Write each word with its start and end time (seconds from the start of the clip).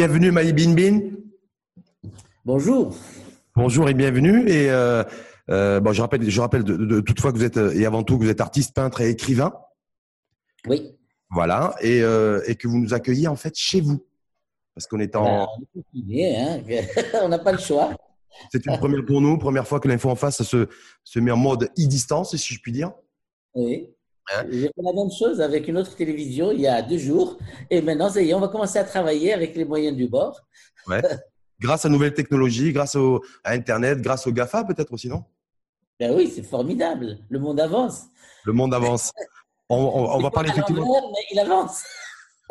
Bienvenue 0.00 0.30
Maï 0.30 0.54
Bin 0.54 0.72
Bin. 0.72 1.00
Bonjour. 2.46 2.96
Bonjour 3.54 3.86
et 3.86 3.92
bienvenue. 3.92 4.48
Et 4.48 4.70
euh, 4.70 5.04
euh, 5.50 5.78
bon, 5.78 5.92
je 5.92 6.00
rappelle, 6.00 6.30
je 6.30 6.40
rappelle 6.40 6.64
de, 6.64 6.74
de, 6.74 7.00
toutefois 7.00 7.32
que 7.32 7.36
vous 7.36 7.44
êtes 7.44 7.58
et 7.58 7.84
avant 7.84 8.02
tout 8.02 8.16
que 8.16 8.24
vous 8.24 8.30
êtes 8.30 8.40
artiste, 8.40 8.74
peintre 8.74 9.02
et 9.02 9.10
écrivain. 9.10 9.52
Oui. 10.66 10.96
Voilà, 11.28 11.74
et, 11.82 12.00
euh, 12.00 12.40
et 12.46 12.54
que 12.54 12.66
vous 12.66 12.78
nous 12.78 12.94
accueillez 12.94 13.28
en 13.28 13.36
fait 13.36 13.54
chez 13.54 13.82
vous, 13.82 14.02
parce 14.74 14.86
qu'on 14.86 15.00
est 15.00 15.14
en. 15.16 15.46
Ben, 15.92 16.86
on 17.22 17.28
n'a 17.28 17.38
pas 17.38 17.52
le 17.52 17.58
choix. 17.58 17.94
C'est 18.50 18.64
une 18.64 18.78
première 18.78 19.04
pour 19.04 19.20
nous, 19.20 19.36
première 19.36 19.68
fois 19.68 19.80
que 19.80 19.88
l'info 19.88 20.08
en 20.08 20.16
face 20.16 20.42
se, 20.42 20.66
se 21.04 21.20
met 21.20 21.30
en 21.30 21.36
mode 21.36 21.64
e-distance, 21.78 22.34
si 22.34 22.54
je 22.54 22.60
puis 22.62 22.72
dire. 22.72 22.90
Oui. 23.54 23.90
Hein? 24.32 24.44
J'ai 24.50 24.66
fait 24.68 24.82
la 24.82 24.92
même 24.92 25.10
chose 25.10 25.40
avec 25.40 25.66
une 25.68 25.78
autre 25.78 25.94
télévision 25.94 26.52
il 26.52 26.60
y 26.60 26.66
a 26.66 26.82
deux 26.82 26.98
jours. 26.98 27.38
Et 27.70 27.80
maintenant, 27.82 28.08
ça 28.08 28.22
y 28.22 28.30
est, 28.30 28.34
on 28.34 28.40
va 28.40 28.48
commencer 28.48 28.78
à 28.78 28.84
travailler 28.84 29.32
avec 29.32 29.56
les 29.56 29.64
moyens 29.64 29.96
du 29.96 30.08
bord. 30.08 30.40
Ouais. 30.86 31.02
grâce 31.60 31.84
à 31.84 31.88
nouvelles 31.88 32.14
technologies, 32.14 32.72
grâce 32.72 32.94
au, 32.94 33.22
à 33.44 33.52
Internet, 33.52 34.00
grâce 34.00 34.26
au 34.26 34.32
GAFA 34.32 34.64
peut-être 34.64 34.92
aussi, 34.92 35.08
non? 35.08 35.24
Ben 35.98 36.14
oui, 36.16 36.32
c'est 36.34 36.42
formidable. 36.42 37.18
Le 37.28 37.38
monde 37.38 37.60
avance. 37.60 38.04
Le 38.44 38.52
monde 38.52 38.72
avance. 38.74 39.12
On, 39.72 39.76
on, 39.76 40.16
on 40.16 40.20
va 40.20 40.32
parler 40.32 40.50
effectivement. 40.50 40.84
Mais 41.12 41.24
il 41.30 41.38
avance. 41.38 41.84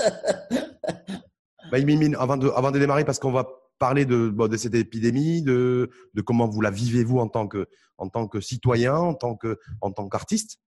bah, 1.70 1.78
avant 2.18 2.38
de, 2.38 2.48
avant 2.48 2.72
de 2.72 2.80
démarrer, 2.80 3.04
parce 3.04 3.20
qu'on 3.20 3.34
va 3.34 3.46
parler 3.78 4.06
de, 4.06 4.30
bon, 4.30 4.48
de 4.48 4.56
cette 4.56 4.74
épidémie, 4.74 5.42
de, 5.42 5.90
de 6.14 6.22
comment 6.22 6.48
vous 6.48 6.62
la 6.62 6.72
vivez 6.72 7.04
vous 7.04 7.20
en 7.20 7.28
tant 7.28 7.46
que, 7.46 7.68
en 7.98 8.08
tant 8.08 8.26
que 8.26 8.40
citoyen, 8.40 8.96
en 8.96 9.16
tant 9.16 9.36
que, 9.36 9.60
en 9.82 9.92
tant 9.92 10.08
qu'artiste? 10.08 10.60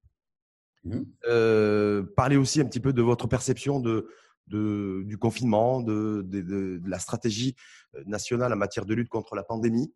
Mmh. 0.84 1.00
Euh, 1.26 2.02
parler 2.16 2.36
aussi 2.36 2.60
un 2.60 2.64
petit 2.64 2.80
peu 2.80 2.92
de 2.92 3.02
votre 3.02 3.28
perception 3.28 3.78
de, 3.78 4.08
de, 4.48 5.02
du 5.06 5.16
confinement, 5.16 5.80
de, 5.80 6.22
de, 6.26 6.40
de, 6.40 6.80
la 6.86 6.98
stratégie 6.98 7.54
euh, 7.94 8.02
nationale 8.06 8.52
en 8.52 8.56
matière 8.56 8.84
de 8.84 8.94
lutte 8.94 9.08
contre 9.08 9.36
la 9.36 9.44
pandémie, 9.44 9.92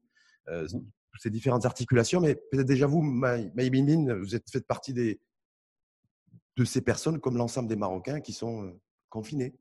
euh, 0.48 0.64
mmh. 0.64 0.80
ces 1.18 1.30
différentes 1.30 1.66
articulations. 1.66 2.20
Mais 2.20 2.36
peut-être 2.36 2.66
déjà 2.66 2.86
vous, 2.86 3.02
Maïbin, 3.02 4.14
vous 4.18 4.34
êtes 4.36 4.48
fait 4.50 4.64
partie 4.64 4.92
des, 4.92 5.20
de 6.56 6.64
ces 6.64 6.82
personnes, 6.82 7.20
comme 7.20 7.36
l'ensemble 7.36 7.68
des 7.68 7.76
Marocains, 7.76 8.20
qui 8.20 8.32
sont 8.32 8.64
euh, 8.64 8.80
confinés. 9.08 9.54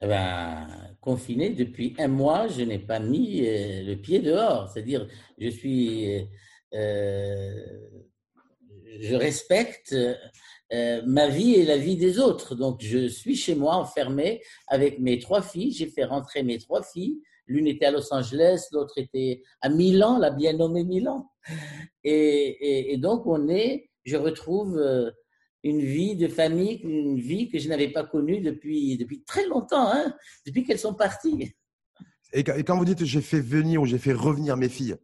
Eh 0.00 0.06
ben, 0.06 0.96
confiné 1.00 1.50
depuis 1.50 1.94
un 1.98 2.08
mois, 2.08 2.48
je 2.48 2.62
n'ai 2.62 2.78
pas 2.78 2.98
mis 2.98 3.40
le 3.42 3.94
pied 3.94 4.20
dehors. 4.20 4.68
C'est-à-dire, 4.68 5.06
je 5.38 5.48
suis, 5.48 6.28
euh, 6.74 7.88
je 9.00 9.14
respecte 9.14 9.94
euh, 10.72 11.02
ma 11.06 11.28
vie 11.28 11.54
et 11.54 11.64
la 11.64 11.76
vie 11.76 11.96
des 11.96 12.18
autres. 12.18 12.54
Donc, 12.54 12.80
je 12.80 13.06
suis 13.06 13.36
chez 13.36 13.54
moi 13.54 13.76
enfermé 13.76 14.42
avec 14.66 14.98
mes 14.98 15.18
trois 15.18 15.42
filles. 15.42 15.72
J'ai 15.72 15.86
fait 15.86 16.04
rentrer 16.04 16.42
mes 16.42 16.58
trois 16.58 16.82
filles. 16.82 17.20
L'une 17.46 17.66
était 17.66 17.84
à 17.84 17.90
Los 17.90 18.12
Angeles, 18.12 18.68
l'autre 18.72 18.96
était 18.96 19.42
à 19.60 19.68
Milan, 19.68 20.18
la 20.18 20.30
bien 20.30 20.54
nommée 20.54 20.84
Milan. 20.84 21.30
Et, 22.02 22.96
donc, 22.98 23.26
on 23.26 23.48
est, 23.48 23.90
je 24.04 24.16
retrouve 24.16 24.78
euh, 24.78 25.10
une 25.62 25.80
vie 25.80 26.16
de 26.16 26.28
famille, 26.28 26.80
une 26.82 27.20
vie 27.20 27.48
que 27.50 27.58
je 27.58 27.68
n'avais 27.68 27.88
pas 27.88 28.04
connue 28.04 28.40
depuis, 28.40 28.96
depuis 28.96 29.22
très 29.24 29.46
longtemps, 29.46 29.92
hein, 29.92 30.14
depuis 30.46 30.64
qu'elles 30.64 30.78
sont 30.78 30.94
parties. 30.94 31.54
Et 32.32 32.42
quand 32.42 32.76
vous 32.76 32.84
dites 32.84 33.04
j'ai 33.04 33.20
fait 33.20 33.40
venir 33.40 33.82
ou 33.82 33.86
j'ai 33.86 33.98
fait 33.98 34.12
revenir 34.12 34.56
mes 34.56 34.68
filles, 34.68 34.96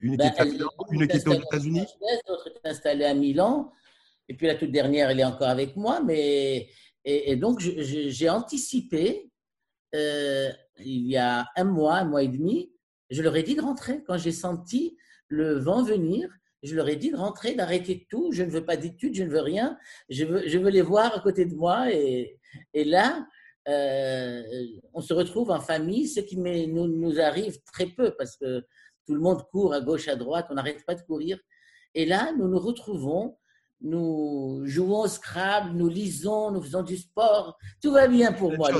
une 0.00 0.16
ben, 0.16 0.30
qui, 0.30 0.58
une 0.92 1.06
qui 1.08 1.16
était 1.16 1.28
aux 1.28 1.34
États-Unis 1.34 1.86
L'autre 2.28 2.48
est 2.48 2.68
installée 2.68 3.04
à 3.04 3.14
Milan. 3.14 3.72
Et 4.28 4.34
puis 4.34 4.46
la 4.46 4.54
toute 4.54 4.70
dernière, 4.70 5.10
elle 5.10 5.20
est 5.20 5.24
encore 5.24 5.48
avec 5.48 5.76
moi. 5.76 6.00
Mais, 6.02 6.68
et, 7.04 7.36
donc, 7.36 7.60
j'ai 7.60 8.28
anticipé, 8.28 9.30
euh, 9.94 10.50
il 10.78 11.08
y 11.08 11.16
a 11.16 11.46
un 11.56 11.64
mois, 11.64 11.96
un 11.96 12.04
mois 12.04 12.22
et 12.22 12.28
demi, 12.28 12.72
je 13.10 13.22
leur 13.22 13.36
ai 13.36 13.42
dit 13.42 13.54
de 13.54 13.60
rentrer. 13.60 14.02
Quand 14.06 14.18
j'ai 14.18 14.32
senti 14.32 14.96
le 15.28 15.58
vent 15.58 15.82
venir, 15.82 16.28
je 16.62 16.74
leur 16.74 16.88
ai 16.88 16.96
dit 16.96 17.10
de 17.10 17.16
rentrer, 17.16 17.54
d'arrêter 17.54 18.06
tout. 18.08 18.32
Je 18.32 18.42
ne 18.42 18.50
veux 18.50 18.64
pas 18.64 18.76
d'études, 18.76 19.14
je 19.14 19.24
ne 19.24 19.28
veux 19.28 19.40
rien. 19.40 19.78
Je 20.08 20.24
veux, 20.24 20.48
je 20.48 20.58
veux 20.58 20.70
les 20.70 20.82
voir 20.82 21.14
à 21.14 21.20
côté 21.20 21.44
de 21.44 21.54
moi. 21.54 21.92
Et, 21.92 22.38
et 22.72 22.84
là, 22.84 23.26
euh, 23.68 24.42
on 24.92 25.00
se 25.00 25.14
retrouve 25.14 25.50
en 25.50 25.60
famille, 25.60 26.08
ce 26.08 26.20
qui 26.20 26.36
nous, 26.36 26.86
nous 26.86 27.20
arrive 27.20 27.60
très 27.72 27.86
peu 27.86 28.14
parce 28.16 28.36
que 28.36 28.64
tout 29.06 29.14
le 29.14 29.20
monde 29.20 29.42
court 29.50 29.74
à 29.74 29.80
gauche, 29.80 30.08
à 30.08 30.16
droite, 30.16 30.46
on 30.50 30.54
n'arrête 30.54 30.84
pas 30.86 30.94
de 30.94 31.02
courir. 31.02 31.38
Et 31.94 32.06
là, 32.06 32.32
nous 32.36 32.48
nous 32.48 32.58
retrouvons 32.58 33.36
nous 33.84 34.62
jouons 34.64 35.02
au 35.02 35.08
Scrabble, 35.08 35.76
nous 35.76 35.88
lisons, 35.88 36.50
nous 36.50 36.62
faisons 36.62 36.82
du 36.82 36.96
sport. 36.96 37.58
Tout 37.82 37.92
va 37.92 38.08
bien 38.08 38.32
pour 38.32 38.56
moi. 38.56 38.70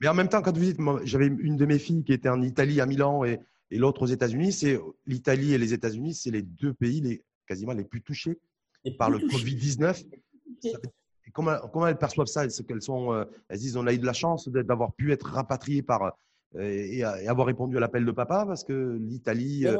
mais, 0.00 0.08
en 0.08 0.14
même 0.14 0.28
temps, 0.28 0.42
quand 0.42 0.56
vous 0.56 0.64
dites, 0.64 0.78
j'avais 1.02 1.26
une 1.26 1.56
de 1.56 1.66
mes 1.66 1.78
filles 1.78 2.04
qui 2.04 2.12
était 2.12 2.28
en 2.28 2.40
Italie, 2.40 2.80
à 2.80 2.86
Milan, 2.86 3.24
et, 3.24 3.40
et 3.70 3.78
l'autre 3.78 4.02
aux 4.02 4.06
États-Unis, 4.06 4.52
c'est 4.52 4.80
l'Italie 5.06 5.54
et 5.54 5.58
les 5.58 5.74
États-Unis, 5.74 6.14
c'est 6.14 6.30
les 6.30 6.42
deux 6.42 6.72
pays 6.72 7.00
les, 7.00 7.24
quasiment 7.46 7.72
les 7.72 7.84
plus 7.84 8.02
touchés 8.02 8.38
par 8.98 9.10
le 9.10 9.18
Covid-19. 9.18 10.04
Comment, 11.32 11.56
comment, 11.72 11.88
elles 11.88 11.98
perçoivent 11.98 12.28
ça? 12.28 12.44
Est-ce 12.44 12.62
qu'elles 12.62 12.82
sont, 12.82 13.12
euh, 13.12 13.24
elles 13.48 13.58
disent, 13.58 13.76
on 13.76 13.86
a 13.88 13.92
eu 13.92 13.98
de 13.98 14.06
la 14.06 14.12
chance 14.12 14.48
d'avoir 14.48 14.92
pu 14.92 15.10
être 15.10 15.26
rapatriées 15.26 15.82
par 15.82 16.16
et, 16.60 17.02
avoir 17.02 17.46
répondu 17.46 17.76
à 17.76 17.80
l'appel 17.80 18.04
de 18.04 18.12
papa 18.12 18.44
parce 18.46 18.64
que 18.64 18.98
l'Italie. 19.00 19.66
Euh, 19.66 19.76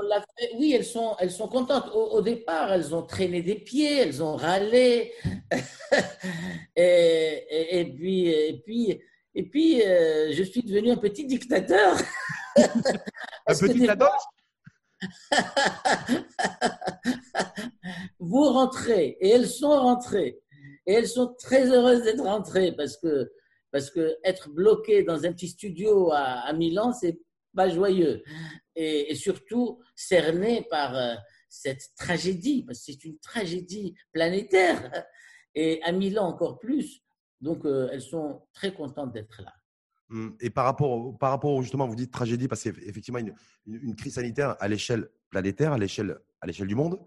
oui, 0.59 0.75
elles 0.77 0.85
sont, 0.85 1.17
elles 1.21 1.31
sont 1.31 1.49
contentes. 1.49 1.91
Au, 1.95 2.21
départ, 2.21 2.73
elles 2.73 2.95
ont 2.95 3.03
traîné 3.03 3.43
des 3.43 3.55
pieds, 3.55 3.99
elles 3.99 4.23
ont 4.23 4.37
râlé. 4.37 5.13
et, 6.77 7.81
et, 7.81 7.85
puis, 7.85 8.29
et 8.29 8.63
puis, 8.65 9.01
et 9.35 9.43
puis 9.43 9.83
euh, 9.83 10.33
je 10.33 10.43
suis 10.43 10.63
devenu 10.63 10.91
un 10.91 10.97
petit 10.97 11.27
dictateur. 11.27 11.97
un 12.57 13.55
petit 13.55 13.75
dictateur 13.75 14.17
Vous 18.19 18.45
rentrez 18.45 19.17
et 19.21 19.31
elles 19.31 19.49
sont 19.49 19.71
rentrées. 19.71 20.41
Et 20.87 20.95
elles 20.95 21.09
sont 21.09 21.35
très 21.39 21.71
heureuses 21.71 22.03
d'être 22.03 22.23
rentrées 22.23 22.73
parce 22.73 22.97
que 22.97 23.31
parce 23.75 23.91
que 23.91 24.19
être 24.23 24.51
bloqué 24.51 25.03
dans 25.03 25.25
un 25.25 25.33
petit 25.33 25.49
studio 25.49 26.13
à, 26.13 26.47
à 26.47 26.53
Milan, 26.53 26.93
c'est 26.93 27.19
pas 27.57 27.69
joyeux. 27.69 28.23
Et, 28.77 29.17
surtout 29.17 29.81
cerné 29.97 30.63
par 30.71 30.97
euh, 30.97 31.17
cette 31.49 31.83
tragédie, 31.97 32.63
parce 32.63 32.79
que 32.79 32.93
c'est 32.93 33.05
une 33.05 33.19
tragédie 33.19 33.97
planétaire. 34.13 35.05
Et 35.57 35.83
à 35.83 35.91
Milan 35.91 36.29
encore 36.29 36.61
plus. 36.61 37.03
Donc, 37.41 37.65
euh, 37.65 37.89
elles 37.91 38.01
sont 38.01 38.47
très 38.53 38.73
contentes 38.73 39.13
d'être 39.13 39.43
là. 39.43 39.53
Hum, 40.09 40.37
et 40.41 40.51
par 40.51 40.67
rapport, 40.67 41.19
par 41.19 41.31
rapport 41.31 41.61
justement, 41.61 41.89
vous 41.89 41.97
dites 41.97 42.13
tragédie, 42.13 42.47
parce 42.47 42.63
qu'effectivement, 42.63 43.19
une, 43.19 43.35
une, 43.67 43.97
crise 43.97 44.15
sanitaire 44.15 44.55
à 44.61 44.69
l'échelle 44.69 45.09
planétaire, 45.31 45.73
à 45.73 45.79
l'échelle, 45.79 46.17
à 46.41 46.47
l'échelle 46.47 46.69
du 46.69 46.77
monde, 46.77 47.01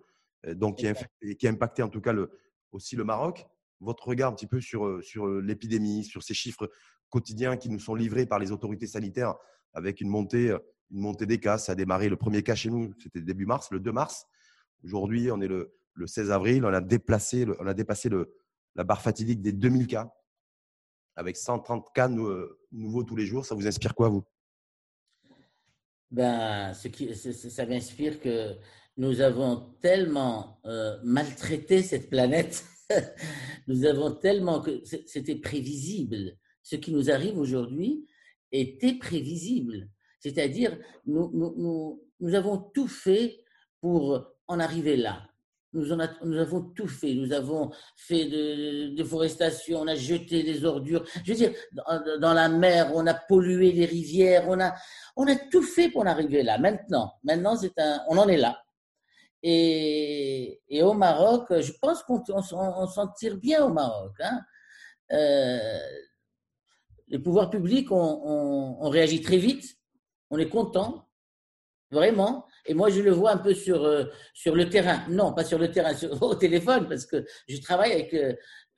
euh, 0.45 0.53
donc 0.53 0.79
qui 0.79 0.87
a, 0.87 0.95
qui 1.39 1.47
a, 1.47 1.49
impacté 1.49 1.81
en 1.81 1.87
tout 1.87 2.01
cas 2.01 2.11
le, 2.11 2.29
aussi 2.73 2.97
le 2.97 3.05
Maroc 3.05 3.47
votre 3.79 4.07
regard 4.07 4.31
un 4.31 4.35
petit 4.35 4.47
peu 4.47 4.61
sur, 4.61 5.03
sur 5.03 5.27
l'épidémie, 5.27 6.03
sur 6.03 6.23
ces 6.23 6.33
chiffres 6.33 6.69
quotidiens 7.09 7.57
qui 7.57 7.69
nous 7.69 7.79
sont 7.79 7.95
livrés 7.95 8.25
par 8.25 8.39
les 8.39 8.51
autorités 8.51 8.87
sanitaires 8.87 9.35
avec 9.73 10.01
une 10.01 10.09
montée, 10.09 10.55
une 10.91 10.99
montée 11.01 11.25
des 11.25 11.39
cas. 11.39 11.57
Ça 11.57 11.73
a 11.73 11.75
démarré 11.75 12.09
le 12.09 12.17
premier 12.17 12.43
cas 12.43 12.55
chez 12.55 12.69
nous, 12.69 12.93
c'était 12.99 13.21
début 13.21 13.45
mars, 13.45 13.69
le 13.71 13.79
2 13.79 13.91
mars. 13.91 14.25
Aujourd'hui, 14.83 15.31
on 15.31 15.41
est 15.41 15.47
le, 15.47 15.75
le, 15.93 16.07
16 16.07 16.31
avril, 16.31 16.65
on 16.65 16.73
a, 16.73 16.81
déplacé, 16.81 17.45
on 17.59 17.67
a 17.67 17.73
dépassé 17.73 18.09
le, 18.09 18.33
la 18.75 18.83
barre 18.83 19.01
fatidique 19.01 19.41
des 19.41 19.51
2000 19.51 19.87
cas 19.87 20.11
avec 21.15 21.35
130 21.35 21.87
cas 21.93 22.09
nouveaux 22.71 23.03
tous 23.03 23.15
les 23.15 23.25
jours. 23.25 23.45
Ça 23.45 23.55
vous 23.55 23.67
inspire 23.67 23.95
quoi, 23.95 24.09
vous? 24.09 24.23
Ben, 26.11 26.73
ce 26.73 26.87
qui, 26.87 27.13
ça 27.15 27.65
m'inspire 27.65 28.19
que 28.21 28.55
nous 28.97 29.19
avons 29.19 29.73
tellement 29.81 30.61
maltraité 31.03 31.81
cette 31.81 32.09
planète 32.09 32.63
nous 33.67 33.85
avons 33.85 34.11
tellement 34.11 34.61
que 34.61 34.81
c'était 34.83 35.35
prévisible. 35.35 36.37
Ce 36.63 36.75
qui 36.75 36.91
nous 36.91 37.09
arrive 37.09 37.37
aujourd'hui 37.37 38.05
était 38.51 38.93
prévisible. 38.93 39.89
C'est-à-dire, 40.19 40.77
nous, 41.05 41.31
nous, 41.33 42.01
nous, 42.19 42.35
avons 42.35 42.57
tout 42.57 42.87
fait 42.87 43.39
pour 43.79 44.25
en 44.47 44.59
arriver 44.59 44.97
là. 44.97 45.23
Nous, 45.73 45.91
avons 45.91 46.61
tout 46.75 46.87
fait. 46.87 47.13
Nous 47.13 47.33
avons 47.33 47.71
fait 47.95 48.25
de 48.25 48.95
déforestation, 48.95 49.81
on 49.81 49.87
a 49.87 49.95
jeté 49.95 50.41
des 50.41 50.65
ordures. 50.65 51.05
Je 51.23 51.31
veux 51.31 51.37
dire, 51.37 51.53
dans, 51.71 52.19
dans, 52.19 52.33
la 52.33 52.49
mer, 52.49 52.91
on 52.95 53.05
a 53.05 53.13
pollué 53.13 53.71
les 53.73 53.85
rivières, 53.85 54.45
on 54.47 54.59
a, 54.59 54.73
on 55.15 55.27
a 55.27 55.35
tout 55.35 55.61
fait 55.61 55.89
pour 55.89 56.01
en 56.01 56.07
arriver 56.07 56.41
là. 56.41 56.57
Maintenant, 56.57 57.13
maintenant, 57.23 57.55
un, 57.77 57.99
on 58.09 58.17
en 58.17 58.27
est 58.27 58.37
là. 58.37 58.57
Et, 59.43 60.61
et, 60.67 60.81
au 60.81 60.93
Maroc, 60.93 61.45
je 61.49 61.71
pense 61.79 62.03
qu'on 62.03 62.23
s'en 62.23 63.07
tire 63.09 63.37
bien 63.37 63.63
au 63.65 63.69
Maroc. 63.69 64.13
Hein. 64.19 64.41
Euh, 65.11 65.79
les 67.07 67.19
pouvoirs 67.19 67.49
publics 67.49 67.91
ont, 67.91 68.77
on, 68.81 68.89
réagi 68.89 69.21
très 69.21 69.37
vite. 69.37 69.77
On 70.29 70.37
est 70.37 70.49
content, 70.49 71.07
vraiment. 71.91 72.45
Et 72.65 72.73
moi, 72.73 72.89
je 72.89 73.01
le 73.01 73.11
vois 73.11 73.31
un 73.31 73.37
peu 73.37 73.53
sur, 73.53 73.85
euh, 73.85 74.05
sur 74.33 74.55
le 74.55 74.69
terrain. 74.69 75.05
Non, 75.09 75.33
pas 75.33 75.45
sur 75.45 75.57
le 75.57 75.71
terrain, 75.71 75.93
au 76.21 76.35
téléphone, 76.35 76.87
parce 76.89 77.05
que 77.05 77.25
je 77.47 77.61
travaille 77.61 77.93
avec, 77.93 78.13
euh, 78.13 78.33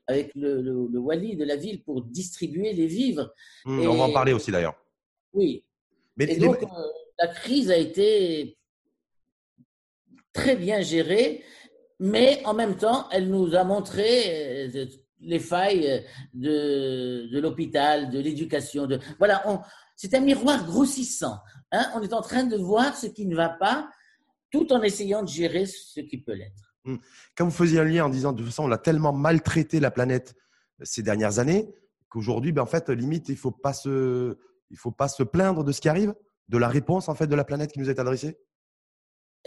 avec 0.07 0.31
le, 0.35 0.61
le, 0.61 0.99
wali 0.99 1.35
de 1.35 1.45
la 1.45 1.55
ville 1.55 1.83
pour 1.83 2.03
distribuer 2.03 2.73
les 2.73 2.85
vivres. 2.85 3.33
Mmh, 3.65 3.87
on 3.87 3.95
va 3.95 4.03
en 4.03 4.13
parler 4.13 4.33
aussi 4.33 4.51
d'ailleurs. 4.51 4.75
Oui. 5.33 5.65
Mais 6.17 6.25
et 6.25 6.37
donc, 6.37 6.59
la 7.17 7.27
crise 7.27 7.71
a 7.71 7.77
été 7.77 8.58
très 10.33 10.55
bien 10.55 10.81
gérée, 10.81 11.43
mais 11.99 12.41
en 12.45 12.53
même 12.53 12.75
temps, 12.75 13.07
elle 13.11 13.29
nous 13.29 13.55
a 13.55 13.63
montré 13.63 14.69
les 15.21 15.39
failles 15.39 16.05
de, 16.33 17.29
de 17.31 17.39
l'hôpital, 17.39 18.09
de 18.09 18.19
l'éducation. 18.19 18.87
Voilà, 19.17 19.43
c'est 19.95 20.13
un 20.13 20.21
miroir 20.21 20.65
grossissant. 20.65 21.39
Hein. 21.71 21.85
On 21.95 22.01
est 22.01 22.13
en 22.13 22.21
train 22.21 22.45
de 22.45 22.55
voir 22.55 22.95
ce 22.95 23.07
qui 23.07 23.25
ne 23.25 23.35
va 23.35 23.49
pas, 23.49 23.89
tout 24.51 24.71
en 24.71 24.81
essayant 24.81 25.23
de 25.23 25.27
gérer 25.27 25.65
ce 25.65 25.99
qui 25.99 26.17
peut 26.19 26.33
l'être. 26.33 26.73
Hmm. 26.85 26.97
Quand 27.35 27.45
vous 27.45 27.51
faisiez 27.51 27.79
un 27.79 27.83
lien 27.83 28.05
en 28.05 28.09
disant 28.09 28.31
de 28.31 28.37
toute 28.37 28.47
façon, 28.47 28.63
on 28.63 28.71
a 28.71 28.77
tellement 28.77 29.11
maltraité 29.11 29.79
la 29.79 29.91
planète 29.91 30.35
ces 30.81 31.03
dernières 31.03 31.39
années 31.39 31.73
qu'aujourd'hui, 32.07 32.51
ben, 32.51 32.63
en 32.63 32.65
fait, 32.65 32.89
limite, 32.89 33.29
il 33.29 33.33
ne 33.33 33.37
faut, 33.37 33.51
pas 33.51 33.73
se, 33.73 34.37
faut 34.75 34.91
pas 34.91 35.07
se 35.07 35.23
plaindre 35.23 35.63
de 35.63 35.71
ce 35.71 35.81
qui 35.81 35.89
arrive, 35.89 36.13
de 36.47 36.57
la 36.57 36.67
réponse 36.67 37.09
en 37.09 37.15
fait 37.15 37.27
de 37.27 37.35
la 37.35 37.43
planète 37.43 37.71
qui 37.71 37.79
nous 37.79 37.89
est 37.89 37.99
adressée? 37.99 38.39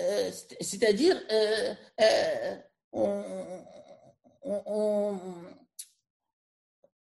Euh, 0.01 0.31
C'est-à-dire, 0.61 1.21
euh, 1.31 1.75
euh, 2.01 2.57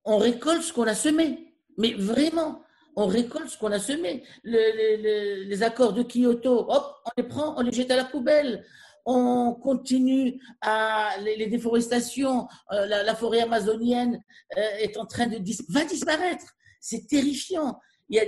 on, 0.05 0.17
récolte 0.17 0.63
ce 0.63 0.73
qu'on 0.73 0.87
a 0.87 0.95
semé. 0.95 1.55
Mais 1.77 1.93
vraiment, 1.93 2.61
on 2.95 3.07
récolte 3.07 3.49
ce 3.49 3.57
qu'on 3.57 3.71
a 3.71 3.79
semé. 3.79 4.23
les 4.43 5.63
accords 5.63 5.93
de 5.93 6.03
Kyoto, 6.03 6.69
hop, 6.69 6.95
on 7.05 7.09
les 7.17 7.23
prend, 7.27 7.55
on 7.57 7.61
les 7.61 7.71
jette 7.71 7.91
à 7.91 7.95
la 7.95 8.05
poubelle. 8.05 8.65
On 9.05 9.53
continue 9.53 10.39
à 10.61 11.17
les, 11.21 11.47
déforestations. 11.47 12.47
La, 12.69 13.15
forêt 13.15 13.41
amazonienne 13.41 14.23
est 14.55 14.97
en 14.97 15.05
train 15.05 15.27
de 15.27 15.39
va 15.69 15.85
disparaître. 15.85 16.45
C'est 16.79 17.07
terrifiant. 17.07 17.79
Il 18.09 18.21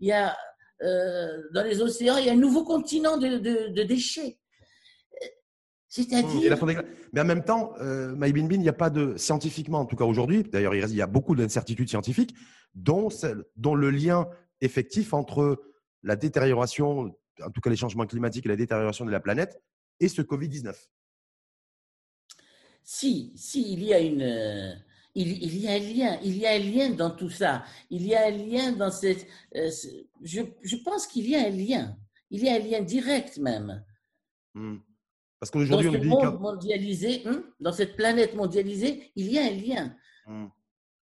y 0.00 0.12
a 0.12 0.36
euh, 0.82 1.42
dans 1.52 1.62
les 1.62 1.80
océans, 1.80 2.16
il 2.16 2.26
y 2.26 2.28
a 2.28 2.32
un 2.32 2.36
nouveau 2.36 2.64
continent 2.64 3.16
de, 3.16 3.38
de 3.68 3.82
déchets. 3.82 4.38
C'est-à-dire. 5.92 6.56
Mais 7.12 7.20
en 7.20 7.24
même 7.26 7.44
temps, 7.44 7.74
euh, 7.82 8.14
Bin, 8.14 8.48
il 8.50 8.60
n'y 8.60 8.68
a 8.70 8.72
pas 8.72 8.88
de, 8.88 9.14
scientifiquement, 9.18 9.80
en 9.80 9.84
tout 9.84 9.94
cas 9.94 10.06
aujourd'hui, 10.06 10.42
d'ailleurs, 10.42 10.74
il 10.74 10.94
y 10.94 11.02
a 11.02 11.06
beaucoup 11.06 11.36
d'incertitudes 11.36 11.90
scientifiques, 11.90 12.34
dont, 12.74 13.10
dont 13.56 13.74
le 13.74 13.90
lien 13.90 14.26
effectif 14.62 15.12
entre 15.12 15.62
la 16.02 16.16
détérioration, 16.16 17.14
en 17.44 17.50
tout 17.50 17.60
cas 17.60 17.68
les 17.68 17.76
changements 17.76 18.06
climatiques 18.06 18.46
et 18.46 18.48
la 18.48 18.56
détérioration 18.56 19.04
de 19.04 19.10
la 19.10 19.20
planète, 19.20 19.60
et 20.00 20.08
ce 20.08 20.22
Covid-19. 20.22 20.74
Si, 22.82 23.34
si, 23.36 23.74
il 23.74 23.84
y 23.84 23.92
a 23.92 24.00
une. 24.00 24.82
Il, 25.14 25.42
il, 25.42 25.58
y 25.58 25.68
a 25.68 25.72
un 25.72 25.78
lien, 25.78 26.18
il 26.22 26.38
y 26.38 26.46
a 26.46 26.52
un 26.52 26.58
lien 26.58 26.90
dans 26.90 27.10
tout 27.10 27.28
ça. 27.28 27.64
Il 27.90 28.06
y 28.06 28.14
a 28.14 28.26
un 28.26 28.30
lien 28.30 28.72
dans 28.72 28.90
cette. 28.90 29.26
Euh, 29.54 29.70
je, 30.22 30.40
je, 30.62 30.76
pense 30.76 31.06
qu'il 31.06 31.28
y 31.28 31.36
a 31.36 31.46
un 31.46 31.50
lien. 31.50 31.96
Il 32.30 32.42
y 32.42 32.48
a 32.48 32.54
un 32.54 32.58
lien 32.58 32.80
direct 32.80 33.36
même. 33.36 33.84
Hmm. 34.54 34.78
Parce 35.38 35.50
qu'aujourd'hui, 35.50 35.88
on 35.88 35.98
dit. 35.98 36.06
Monde 36.06 36.40
mondialisé, 36.40 37.22
hein, 37.26 37.44
dans 37.60 37.72
cette 37.72 37.94
planète 37.94 38.34
mondialisée, 38.34 39.12
il 39.14 39.30
y 39.30 39.38
a 39.38 39.44
un 39.44 39.50
lien. 39.50 39.96
Hmm. 40.26 40.46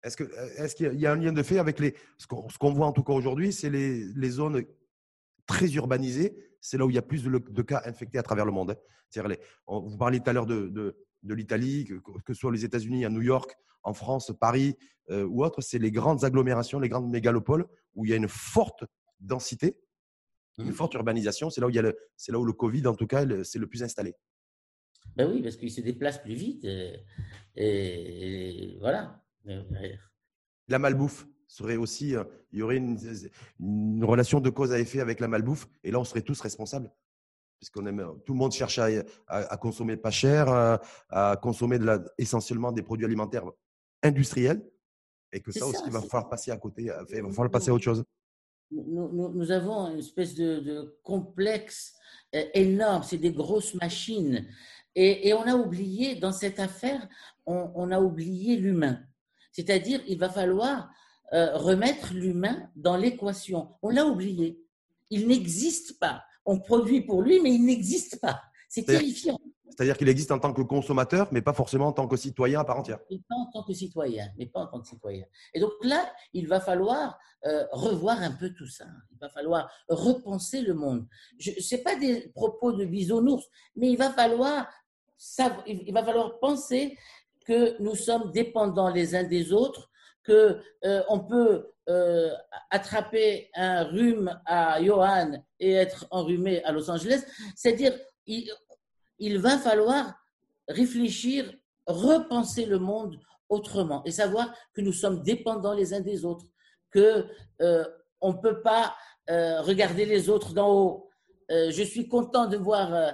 Est-ce 0.01 0.17
qu'il 0.17 0.25
est 0.25 0.75
qu'il 0.75 0.99
y 0.99 1.05
a 1.05 1.11
un 1.11 1.15
lien 1.15 1.31
de 1.31 1.43
fait 1.43 1.59
avec 1.59 1.79
les. 1.79 1.95
Ce 2.17 2.25
qu'on 2.25 2.73
voit 2.73 2.87
en 2.87 2.93
tout 2.93 3.03
cas 3.03 3.13
aujourd'hui, 3.13 3.53
c'est 3.53 3.69
les, 3.69 4.05
les, 4.15 4.29
zones 4.29 4.63
très 5.45 5.71
urbanisées. 5.73 6.35
C'est 6.61 6.77
là 6.77 6.85
où 6.85 6.89
il 6.89 6.95
y 6.95 6.99
a 6.99 7.03
plus 7.03 7.23
de, 7.23 7.61
cas 7.61 7.83
infectés 7.85 8.17
à 8.17 8.23
travers 8.23 8.45
le 8.45 8.51
monde. 8.51 8.71
Hein. 8.71 9.27
Les, 9.27 9.39
vous 9.67 9.97
parliez 9.97 10.19
tout 10.19 10.29
à 10.29 10.33
l'heure 10.33 10.45
de, 10.45 10.67
de, 10.69 10.95
de 11.23 11.33
l'Italie, 11.33 11.85
que, 11.85 11.95
que, 11.95 12.33
ce 12.33 12.39
soit 12.39 12.51
les 12.51 12.65
États-Unis, 12.65 13.05
à 13.05 13.09
New 13.09 13.21
York, 13.21 13.55
en 13.83 13.93
France, 13.93 14.31
Paris 14.39 14.75
euh, 15.09 15.25
ou 15.25 15.43
autre, 15.43 15.61
c'est 15.61 15.79
les 15.79 15.91
grandes 15.91 16.23
agglomérations, 16.23 16.79
les 16.79 16.89
grandes 16.89 17.09
mégalopoles 17.09 17.67
où 17.95 18.05
il 18.05 18.11
y 18.11 18.13
a 18.13 18.17
une 18.17 18.29
forte 18.29 18.85
densité 19.19 19.77
une 20.59 20.69
mmh. 20.69 20.73
forte 20.73 20.93
urbanisation. 20.93 21.49
C'est 21.49 21.61
là 21.61 21.67
où 21.67 21.69
il 21.69 21.75
y 21.75 21.79
a 21.79 21.81
le, 21.81 21.97
c'est 22.15 22.31
là 22.31 22.39
où 22.39 22.45
le 22.45 22.53
Covid, 22.53 22.85
en 22.87 22.95
tout 22.95 23.07
cas, 23.07 23.25
c'est 23.43 23.59
le 23.59 23.67
plus 23.67 23.83
installé. 23.83 24.15
Ben 25.15 25.29
oui, 25.31 25.41
parce 25.41 25.57
qu'il 25.57 25.71
se 25.71 25.81
déplace 25.81 26.21
plus 26.21 26.33
vite. 26.33 26.65
Euh, 26.65 26.95
et, 27.55 28.77
voilà. 28.79 29.23
La 30.67 30.79
malbouffe 30.79 31.27
serait 31.47 31.75
aussi, 31.75 32.15
euh, 32.15 32.23
il 32.51 32.59
y 32.59 32.61
aurait 32.61 32.77
une, 32.77 34.03
relation 34.03 34.39
de 34.39 34.49
cause 34.49 34.71
à 34.71 34.79
effet 34.79 34.99
avec 34.99 35.19
la 35.19 35.27
malbouffe, 35.27 35.67
et 35.83 35.91
là, 35.91 35.99
on 35.99 36.03
serait 36.03 36.21
tous 36.21 36.39
responsables. 36.39 36.91
Puisqu'on 37.63 37.85
aime, 37.85 38.05
tout 38.25 38.33
le 38.33 38.39
monde 38.39 38.51
cherche 38.51 38.77
à, 39.27 39.57
consommer 39.57 39.95
pas 39.95 40.11
cher, 40.11 40.49
à, 41.09 41.37
consommer 41.41 41.79
de 41.79 41.85
la, 41.85 42.03
essentiellement 42.17 42.73
des 42.73 42.83
produits 42.83 43.05
alimentaires 43.05 43.45
industriels, 44.01 44.61
et 45.31 45.39
que 45.39 45.53
ça 45.53 45.65
aussi, 45.65 45.81
il 45.85 45.91
va 45.93 46.01
falloir 46.01 46.27
passer 46.27 46.51
à 46.51 46.57
côté, 46.57 46.83
il 46.83 47.21
va 47.21 47.29
falloir 47.29 47.49
passer 47.49 47.69
à 47.69 47.73
autre 47.73 47.85
chose 47.85 48.03
nous, 48.73 49.51
avons 49.51 49.91
une 49.91 49.99
espèce 49.99 50.35
de, 50.35 50.97
complexe 51.03 51.93
euh, 52.35 52.43
énorme, 52.53 53.03
c'est 53.03 53.17
des 53.17 53.31
grosses 53.31 53.75
machines. 53.75 54.47
Et, 54.95 55.33
on 55.33 55.43
a 55.43 55.55
oublié, 55.55 56.15
dans 56.15 56.31
cette 56.31 56.59
affaire, 56.59 57.07
on, 57.45 57.91
a 57.91 57.99
oublié 57.99 58.57
l'humain. 58.57 58.99
C'est-à-dire, 59.51 60.01
il 60.07 60.19
va 60.19 60.29
falloir 60.29 60.91
euh, 61.33 61.57
remettre 61.57 62.13
l'humain 62.13 62.69
dans 62.75 62.95
l'équation. 62.95 63.73
On 63.81 63.89
l'a 63.89 64.05
oublié. 64.05 64.61
Il 65.09 65.27
n'existe 65.27 65.99
pas. 65.99 66.23
On 66.45 66.59
produit 66.59 67.01
pour 67.01 67.21
lui, 67.21 67.39
mais 67.41 67.53
il 67.53 67.65
n'existe 67.65 68.19
pas. 68.19 68.41
C'est 68.69 68.83
terrifiant. 68.83 69.39
C'est-à-dire 69.69 69.97
qu'il 69.97 70.09
existe 70.09 70.31
en 70.31 70.37
tant 70.37 70.53
que 70.53 70.61
consommateur, 70.61 71.27
mais 71.31 71.41
pas 71.41 71.53
forcément 71.53 71.87
en 71.87 71.93
tant 71.93 72.07
que 72.07 72.15
citoyen 72.15 72.59
à 72.59 72.63
part 72.63 72.77
entière. 72.77 72.99
Et 73.09 73.19
pas 73.27 73.35
en 73.35 73.49
tant 73.51 73.63
que 73.63 73.73
citoyen, 73.73 74.29
mais 74.37 74.45
pas 74.45 74.61
en 74.61 74.67
tant 74.67 74.79
que 74.79 74.87
citoyen. 74.87 75.25
Et 75.53 75.59
donc 75.59 75.71
là, 75.81 76.11
il 76.33 76.47
va 76.47 76.59
falloir 76.59 77.17
euh, 77.45 77.65
revoir 77.71 78.21
un 78.21 78.31
peu 78.31 78.51
tout 78.51 78.67
ça. 78.67 78.85
Il 79.11 79.17
va 79.19 79.29
falloir 79.29 79.69
repenser 79.89 80.61
le 80.61 80.75
monde. 80.75 81.07
Ce 81.39 81.75
n'est 81.75 81.81
pas 81.81 81.95
des 81.95 82.29
propos 82.35 82.71
de 82.71 82.85
bisounours, 82.85 83.47
mais 83.75 83.89
il 83.89 83.97
va 83.97 84.11
falloir 84.11 84.67
il 85.65 85.93
va 85.93 86.03
falloir 86.03 86.39
penser 86.39 86.97
que 87.45 87.81
nous 87.81 87.95
sommes 87.95 88.31
dépendants 88.31 88.89
les 88.89 89.15
uns 89.15 89.23
des 89.23 89.53
autres, 89.53 89.89
que 90.23 90.59
euh, 90.85 91.03
on 91.09 91.19
peut 91.19 91.72
euh, 91.89 92.31
attraper 92.69 93.49
un 93.55 93.83
rhume 93.83 94.39
à 94.45 94.81
Johan 94.81 95.33
et 95.59 95.73
être 95.73 96.07
enrhumé 96.11 96.63
à 96.63 96.71
Los 96.71 96.89
Angeles. 96.89 97.23
C'est-à-dire, 97.55 97.93
il 98.25 99.39
va 99.39 99.57
falloir 99.57 100.13
réfléchir, 100.67 101.53
repenser 101.85 102.65
le 102.65 102.79
monde 102.79 103.19
autrement 103.49 104.01
et 104.05 104.11
savoir 104.11 104.53
que 104.73 104.81
nous 104.81 104.93
sommes 104.93 105.23
dépendants 105.23 105.73
les 105.73 105.93
uns 105.93 105.99
des 105.99 106.23
autres, 106.23 106.45
que 106.89 107.25
euh, 107.61 107.85
on 108.21 108.31
ne 108.33 108.37
peut 108.37 108.61
pas 108.61 108.95
euh, 109.29 109.61
regarder 109.61 110.05
les 110.05 110.29
autres 110.29 110.53
d'en 110.53 110.71
haut. 110.73 111.09
Je 111.49 111.83
suis 111.83 112.07
content 112.07 112.47
de 112.47 112.57
voir 112.57 113.13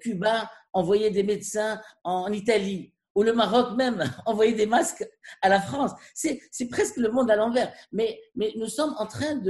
Cuba 0.00 0.48
envoyer 0.72 1.10
des 1.10 1.24
médecins 1.24 1.80
en 2.04 2.30
Italie 2.30 2.92
ou 3.14 3.22
le 3.22 3.32
Maroc 3.32 3.76
même 3.76 4.02
envoyer 4.26 4.54
des 4.54 4.66
masques 4.66 5.08
à 5.40 5.48
la 5.48 5.60
France. 5.60 5.92
C'est 6.14 6.68
presque 6.70 6.96
le 6.96 7.10
monde 7.10 7.30
à 7.30 7.36
l'envers. 7.36 7.72
Mais, 7.92 8.20
mais 8.34 8.52
nous 8.56 8.68
sommes 8.68 8.94
en 8.98 9.06
train 9.06 9.40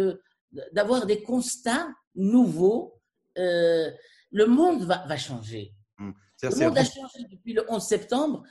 d'avoir 0.72 1.06
des 1.06 1.22
constats 1.22 1.88
nouveaux. 2.14 3.00
le 3.36 4.46
monde 4.46 4.84
va, 4.84 5.06
va 5.06 5.16
changer. 5.16 5.74
Mmh. 5.98 6.10
Le 6.42 6.64
monde 6.64 6.78
a 6.78 6.84
changé 6.84 7.24
depuis 7.30 7.52
le 7.52 7.64
11 7.68 7.82
septembre. 7.82 8.42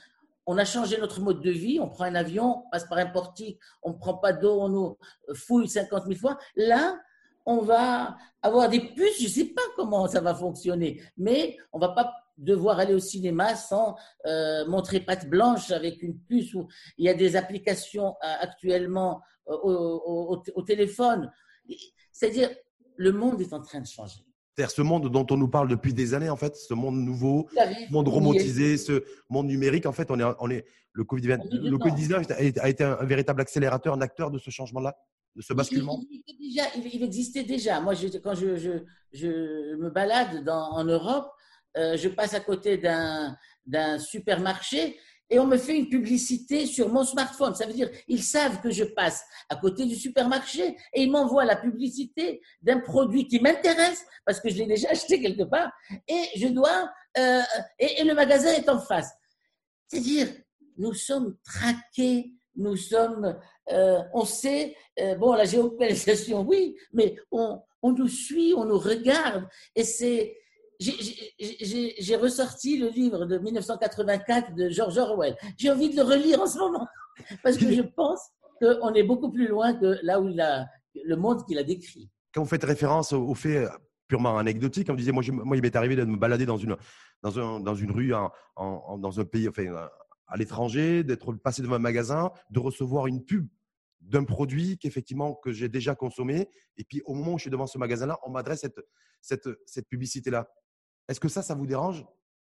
On 0.44 0.58
a 0.58 0.64
changé 0.64 0.98
notre 0.98 1.20
mode 1.20 1.40
de 1.40 1.50
vie. 1.50 1.78
On 1.80 1.88
prend 1.88 2.04
un 2.04 2.14
avion, 2.14 2.64
on 2.66 2.70
passe 2.70 2.88
par 2.88 2.98
un 2.98 3.06
portique, 3.06 3.60
on 3.82 3.90
ne 3.90 3.98
prend 3.98 4.14
pas 4.14 4.32
d'eau, 4.32 4.60
on 4.60 4.68
nous 4.68 4.98
fouille 5.34 5.68
50 5.68 6.06
000 6.06 6.18
fois. 6.18 6.38
Là, 6.56 6.98
on 7.46 7.58
va 7.58 8.16
avoir 8.40 8.68
des 8.68 8.80
puces. 8.80 9.18
Je 9.18 9.24
ne 9.24 9.28
sais 9.28 9.44
pas 9.44 9.62
comment 9.76 10.06
ça 10.08 10.20
va 10.20 10.34
fonctionner, 10.34 11.02
mais 11.16 11.56
on 11.72 11.78
ne 11.78 11.86
va 11.86 11.92
pas 11.92 12.12
devoir 12.42 12.78
aller 12.78 12.94
au 12.94 13.00
cinéma 13.00 13.56
sans 13.56 13.96
euh, 14.26 14.66
montrer 14.66 15.00
patte 15.00 15.28
blanche 15.28 15.70
avec 15.70 16.02
une 16.02 16.18
puce. 16.18 16.52
il 16.98 17.06
y 17.06 17.08
a 17.08 17.14
des 17.14 17.36
applications 17.36 18.16
euh, 18.22 18.34
actuellement 18.40 19.22
euh, 19.48 19.54
au 19.54 20.62
téléphone. 20.66 21.30
C'est-à-dire, 22.12 22.50
le 22.96 23.12
monde 23.12 23.40
est 23.40 23.52
en 23.52 23.60
train 23.60 23.80
de 23.80 23.86
changer. 23.86 24.24
C'est-à-dire 24.54 24.70
ce 24.70 24.82
monde 24.82 25.10
dont 25.10 25.26
on 25.30 25.36
nous 25.38 25.48
parle 25.48 25.68
depuis 25.68 25.94
des 25.94 26.12
années, 26.12 26.28
en 26.28 26.36
fait, 26.36 26.56
ce 26.56 26.74
monde 26.74 26.96
nouveau, 26.96 27.48
ce 27.54 27.92
monde 27.92 28.08
robotisé, 28.08 28.76
ce 28.76 29.02
monde 29.30 29.46
numérique, 29.46 29.86
en 29.86 29.92
fait, 29.92 30.10
on 30.10 30.20
est, 30.20 30.34
on 30.40 30.50
est, 30.50 30.66
le 30.92 31.04
Covid-19 31.04 32.58
a 32.60 32.68
été 32.68 32.84
un, 32.84 33.04
véritable 33.04 33.40
accélérateur, 33.40 33.94
un 33.94 34.02
acteur 34.02 34.30
de 34.30 34.38
ce 34.38 34.50
changement-là, 34.50 34.94
de 35.36 35.40
ce 35.40 35.54
basculement? 35.54 35.98
il, 36.10 37.02
existait 37.02 37.44
déjà. 37.44 37.80
Moi, 37.80 37.94
quand 38.22 38.34
je, 38.34 38.56
je, 38.56 38.70
je, 39.14 39.76
me 39.76 39.88
balade 39.88 40.44
dans, 40.44 40.72
en 40.72 40.84
Europe, 40.84 41.32
euh, 41.76 41.96
je 41.96 42.08
passe 42.08 42.34
à 42.34 42.40
côté 42.40 42.78
d'un 42.78 43.98
supermarché 43.98 44.98
et 45.30 45.38
on 45.38 45.46
me 45.46 45.56
fait 45.56 45.78
une 45.78 45.88
publicité 45.88 46.66
sur 46.66 46.90
mon 46.90 47.04
smartphone. 47.04 47.54
Ça 47.54 47.64
veut 47.66 47.72
dire, 47.72 47.90
ils 48.06 48.22
savent 48.22 48.60
que 48.60 48.70
je 48.70 48.84
passe 48.84 49.24
à 49.48 49.56
côté 49.56 49.86
du 49.86 49.94
supermarché 49.94 50.76
et 50.92 51.02
ils 51.02 51.10
m'envoient 51.10 51.46
la 51.46 51.56
publicité 51.56 52.42
d'un 52.60 52.80
produit 52.80 53.26
qui 53.26 53.40
m'intéresse 53.40 54.04
parce 54.26 54.40
que 54.40 54.50
je 54.50 54.58
l'ai 54.58 54.66
déjà 54.66 54.88
acheté 54.90 55.20
quelque 55.22 55.44
part 55.44 55.72
et 56.06 56.24
je 56.36 56.48
dois, 56.48 56.90
euh, 57.16 57.40
et, 57.78 58.04
le 58.04 58.14
magasin 58.14 58.50
est 58.50 58.68
en 58.68 58.78
face. 58.78 59.10
C'est-à-dire, 59.88 60.28
nous 60.76 60.92
sommes 60.92 61.36
traqués 61.44 62.32
nous 62.54 62.76
sommes, 62.76 63.34
euh, 63.70 64.00
on 64.12 64.26
sait, 64.26 64.76
bon, 65.18 65.32
la 65.32 65.46
géolocalisation, 65.46 66.42
oui, 66.42 66.76
mais 66.92 67.16
on, 67.30 67.62
on, 67.80 67.92
nous 67.92 68.08
suit, 68.08 68.52
on 68.54 68.66
nous 68.66 68.78
regarde. 68.78 69.48
Et 69.74 69.84
c'est. 69.84 70.36
J'ai 70.82 72.16
ressorti 72.16 72.78
le 72.78 72.88
livre 72.88 73.26
de 73.26 73.38
1984 73.38 74.54
de 74.54 74.68
George 74.68 74.98
Orwell. 74.98 75.36
J'ai 75.56 75.70
envie 75.70 75.90
de 75.90 75.96
le 75.96 76.02
relire 76.02 76.40
en 76.40 76.46
ce 76.46 76.58
moment, 76.58 76.86
parce 77.42 77.56
que 77.56 77.72
je 77.72 77.82
pense 77.82 78.20
qu'on 78.60 78.94
est 78.94 79.02
beaucoup 79.02 79.30
plus 79.30 79.48
loin 79.48 79.74
que 79.74 79.98
là 80.02 80.20
où 80.20 80.28
il 80.28 80.40
a, 80.40 80.66
le 81.04 81.16
monde 81.16 81.44
qu'il 81.46 81.58
a 81.58 81.64
décrit. 81.64 82.10
Quand 82.34 82.42
vous 82.42 82.48
faites 82.48 82.64
référence 82.64 83.12
au 83.12 83.34
fait 83.34 83.66
purement 84.08 84.38
anecdotique, 84.38 84.88
on 84.90 84.94
disait, 84.94 85.12
moi, 85.12 85.22
il 85.24 85.62
m'est 85.62 85.76
arrivé 85.76 85.96
de 85.96 86.04
me 86.04 86.16
balader 86.16 86.46
dans 86.46 86.56
une, 86.56 86.76
rue, 87.22 88.12
dans 88.58 89.20
un 89.20 89.24
pays, 89.24 89.48
à 90.26 90.36
l'étranger, 90.36 91.04
d'être 91.04 91.32
passé 91.34 91.62
devant 91.62 91.76
un 91.76 91.80
magasin, 91.80 92.30
de 92.50 92.58
recevoir 92.58 93.06
une 93.06 93.24
pub 93.24 93.48
d'un 94.00 94.24
produit 94.24 94.78
qu'effectivement 94.78 95.34
que 95.34 95.52
j'ai 95.52 95.68
déjà 95.68 95.94
consommé. 95.94 96.48
Et 96.76 96.84
puis 96.84 97.02
au 97.04 97.14
moment 97.14 97.34
où 97.34 97.38
je 97.38 97.42
suis 97.42 97.50
devant 97.50 97.66
ce 97.66 97.78
magasin-là, 97.78 98.18
on 98.24 98.30
m'adresse 98.30 98.66
cette 99.20 99.88
publicité-là. 99.88 100.48
Est-ce 101.08 101.20
que 101.20 101.28
ça, 101.28 101.42
ça 101.42 101.54
vous 101.54 101.66
dérange 101.66 102.06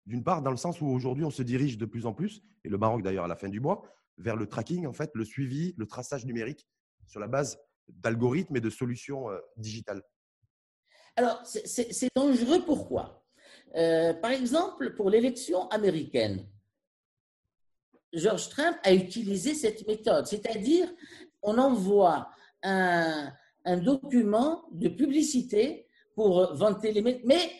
D'une 0.05 0.23
part, 0.23 0.41
dans 0.41 0.51
le 0.51 0.57
sens 0.57 0.81
où 0.81 0.87
aujourd'hui, 0.87 1.25
on 1.25 1.29
se 1.29 1.43
dirige 1.43 1.77
de 1.77 1.85
plus 1.85 2.05
en 2.05 2.13
plus, 2.13 2.43
et 2.63 2.69
le 2.69 2.77
Maroc 2.77 3.01
d'ailleurs 3.03 3.25
à 3.25 3.27
la 3.27 3.35
fin 3.35 3.49
du 3.49 3.59
mois, 3.59 3.83
vers 4.17 4.35
le 4.35 4.47
tracking, 4.47 4.85
en 4.87 4.93
fait, 4.93 5.11
le 5.13 5.25
suivi, 5.25 5.73
le 5.77 5.85
traçage 5.85 6.25
numérique 6.25 6.67
sur 7.05 7.19
la 7.19 7.27
base 7.27 7.59
d'algorithmes 7.87 8.57
et 8.57 8.61
de 8.61 8.69
solutions 8.69 9.29
euh, 9.29 9.39
digitales? 9.57 10.03
Alors, 11.15 11.41
c'est 11.45 12.09
dangereux 12.15 12.63
pourquoi? 12.65 13.23
Euh, 13.75 14.13
Par 14.13 14.31
exemple, 14.31 14.93
pour 14.95 15.09
l'élection 15.09 15.67
américaine, 15.69 16.47
George 18.13 18.49
Trump 18.49 18.77
a 18.83 18.93
utilisé 18.93 19.53
cette 19.53 19.85
méthode, 19.87 20.27
c'est-à-dire 20.27 20.87
on 21.41 21.57
envoie 21.57 22.29
un, 22.63 23.31
document 23.83 24.63
de 24.71 24.87
publicité 24.87 25.87
pour 26.15 26.55
vanter 26.55 26.93
les 26.93 27.01
mais 27.01 27.51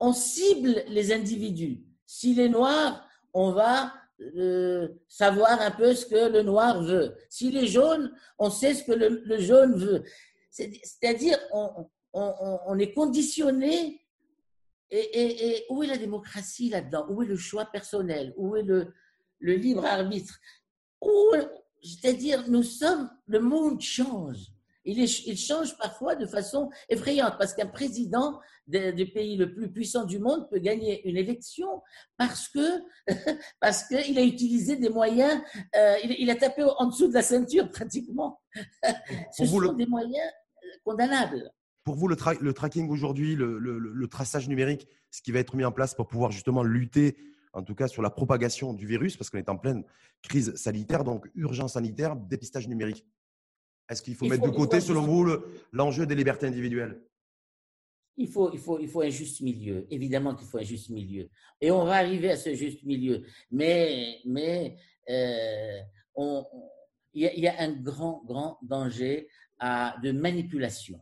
on 0.00 0.12
cible 0.12 0.84
les 0.88 1.12
individus. 1.12 1.82
S'il 2.06 2.40
est 2.40 2.48
noir, 2.48 3.08
on 3.32 3.52
va 3.52 3.92
euh, 4.20 4.88
savoir 5.08 5.60
un 5.60 5.70
peu 5.70 5.94
ce 5.94 6.06
que 6.06 6.30
le 6.30 6.42
noir 6.42 6.82
veut. 6.82 7.16
S'il 7.28 7.56
est 7.56 7.66
jaune, 7.66 8.12
on 8.38 8.50
sait 8.50 8.74
ce 8.74 8.84
que 8.84 8.92
le, 8.92 9.38
jaune 9.40 9.76
veut. 9.76 10.04
C'est-à-dire, 10.50 11.38
on, 11.52 12.78
est 12.78 12.92
conditionné. 12.92 14.00
et, 14.90 15.64
où 15.68 15.82
est 15.82 15.88
la 15.88 15.98
démocratie 15.98 16.70
là-dedans? 16.70 17.06
Où 17.08 17.22
est 17.22 17.26
le 17.26 17.36
choix 17.36 17.64
personnel? 17.66 18.32
Où 18.36 18.56
est 18.56 18.62
le, 18.62 18.94
le 19.40 19.54
libre 19.54 19.84
arbitre? 19.84 20.38
C'est-à-dire, 21.82 22.48
nous 22.48 22.62
sommes, 22.62 23.10
le 23.26 23.40
monde 23.40 23.80
change. 23.80 24.53
Il, 24.84 24.98
il, 24.98 25.38
change 25.38 25.76
parfois 25.78 26.14
de 26.14 26.26
façon 26.26 26.70
effrayante 26.88 27.34
parce 27.38 27.54
qu'un 27.54 27.66
président 27.66 28.40
du 28.66 29.06
pays 29.06 29.36
le 29.36 29.54
plus 29.54 29.70
puissant 29.70 30.04
du 30.04 30.18
monde 30.18 30.48
peut 30.50 30.58
gagner 30.58 31.06
une 31.08 31.16
élection 31.16 31.82
parce 32.16 32.48
que 32.48 32.82
parce 33.60 33.84
qu'il 33.88 34.18
a 34.18 34.22
utilisé 34.22 34.76
des 34.76 34.88
moyens, 34.88 35.40
euh, 35.76 35.96
il, 36.04 36.30
a 36.30 36.36
tapé 36.36 36.62
en 36.62 36.86
dessous 36.86 37.08
de 37.08 37.14
la 37.14 37.22
ceinture 37.22 37.70
pratiquement. 37.70 38.40
Ce 39.32 39.46
sont 39.46 39.72
des 39.72 39.86
moyens 39.86 40.30
euh, 40.64 40.68
condamnables. 40.84 41.50
Pour 41.84 41.96
vous, 41.96 42.08
le, 42.08 42.16
le 42.40 42.52
tracking 42.54 42.88
aujourd'hui, 42.88 43.34
le, 43.34 43.58
le, 43.58 44.08
traçage 44.08 44.48
numérique, 44.48 44.88
ce 45.10 45.20
qui 45.20 45.32
va 45.32 45.40
être 45.40 45.54
mis 45.54 45.64
en 45.64 45.72
place 45.72 45.94
pour 45.94 46.08
pouvoir 46.08 46.30
justement 46.30 46.62
lutter 46.62 47.16
en 47.54 47.62
tout 47.62 47.74
cas 47.74 47.88
sur 47.88 48.02
la 48.02 48.10
propagation 48.10 48.72
du 48.72 48.86
virus, 48.86 49.16
parce 49.16 49.30
qu'on 49.30 49.38
est 49.38 49.48
en 49.48 49.56
pleine 49.56 49.84
crise 50.22 50.54
sanitaire, 50.56 51.04
donc 51.04 51.30
urgence 51.34 51.74
sanitaire, 51.74 52.16
dépistage 52.16 52.68
numérique. 52.68 53.06
Est-ce 53.88 54.02
qu'il 54.02 54.14
faut 54.14 54.26
mettre 54.26 54.44
de 54.44 54.50
côté, 54.50 54.80
selon 54.80 55.02
vous, 55.02 55.36
l'enjeu 55.72 56.06
des 56.06 56.14
libertés 56.14 56.46
individuelles? 56.46 57.00
Il 58.16 58.28
faut, 58.28 58.52
il, 58.52 58.60
faut, 58.60 58.78
il 58.78 58.88
faut 58.88 59.02
un 59.02 59.10
juste 59.10 59.40
milieu. 59.40 59.86
Évidemment 59.90 60.34
qu'il 60.34 60.46
faut 60.46 60.58
un 60.58 60.64
juste 60.64 60.90
milieu. 60.90 61.28
Et 61.60 61.70
on 61.70 61.84
va 61.84 61.94
arriver 61.94 62.30
à 62.30 62.36
ce 62.36 62.54
juste 62.54 62.84
milieu. 62.84 63.22
Mais, 63.50 64.20
mais 64.24 64.76
euh, 65.10 65.80
il, 67.12 67.22
y 67.22 67.48
a, 67.48 67.60
un 67.60 67.72
grand, 67.72 68.22
grand 68.24 68.58
danger 68.62 69.28
à, 69.58 69.96
de 70.02 70.12
manipulation. 70.12 71.00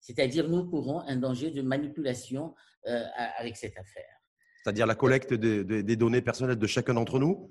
C'est-à-dire, 0.00 0.48
nous 0.48 0.68
courons 0.68 1.00
un 1.00 1.16
danger 1.16 1.50
de 1.50 1.60
manipulation 1.60 2.54
euh, 2.86 3.04
avec 3.38 3.56
cette 3.56 3.76
affaire 3.76 4.20
c'est-à-dire 4.62 4.86
la 4.86 4.94
collecte 4.94 5.32
des 5.32 5.96
données 5.96 6.20
personnelles 6.20 6.58
de 6.58 6.66
chacun 6.66 6.94
d'entre 6.94 7.18
nous, 7.18 7.50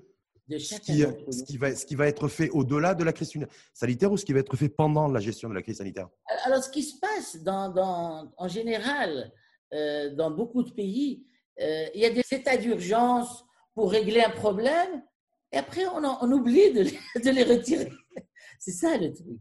ce, 0.57 0.79
qui, 0.79 1.01
ce, 1.01 1.43
qui 1.43 1.57
va, 1.57 1.75
ce 1.75 1.85
qui 1.85 1.95
va 1.95 2.07
être 2.07 2.27
fait 2.27 2.49
au-delà 2.49 2.95
de 2.95 3.03
la 3.03 3.13
crise 3.13 3.31
sanitaire 3.73 4.11
ou 4.11 4.17
ce 4.17 4.25
qui 4.25 4.33
va 4.33 4.39
être 4.39 4.55
fait 4.55 4.69
pendant 4.69 5.07
la 5.07 5.19
gestion 5.19 5.49
de 5.49 5.53
la 5.53 5.61
crise 5.61 5.77
sanitaire? 5.77 6.09
Alors, 6.45 6.63
ce 6.63 6.69
qui 6.69 6.83
se 6.83 6.99
passe 6.99 7.37
dans, 7.43 7.69
dans, 7.69 8.31
en 8.37 8.47
général 8.47 9.31
euh, 9.73 10.15
dans 10.15 10.31
beaucoup 10.31 10.63
de 10.63 10.71
pays, 10.71 11.25
euh, 11.61 11.85
il 11.93 12.01
y 12.01 12.05
a 12.05 12.09
des 12.09 12.23
états 12.31 12.57
d'urgence 12.57 13.45
pour 13.75 13.91
régler 13.91 14.21
un 14.21 14.31
problème 14.31 15.03
et 15.51 15.57
après 15.57 15.85
on, 15.85 16.03
on 16.03 16.31
oublie 16.31 16.71
de 16.71 16.81
les, 16.81 17.21
de 17.21 17.29
les 17.29 17.43
retirer. 17.43 17.91
C'est 18.59 18.71
ça 18.71 18.97
le 18.97 19.13
truc. 19.13 19.39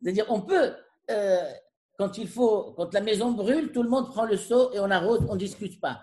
C'est-à-dire, 0.00 0.26
on 0.28 0.40
peut, 0.40 0.72
euh, 1.10 1.52
quand 1.98 2.18
il 2.18 2.28
faut, 2.28 2.72
quand 2.76 2.92
la 2.94 3.00
maison 3.00 3.32
brûle, 3.32 3.72
tout 3.72 3.82
le 3.82 3.88
monde 3.88 4.08
prend 4.08 4.24
le 4.24 4.36
seau 4.36 4.72
et 4.72 4.78
on 4.78 4.90
arrose, 4.90 5.26
on 5.28 5.34
ne 5.34 5.38
discute 5.38 5.80
pas. 5.80 6.02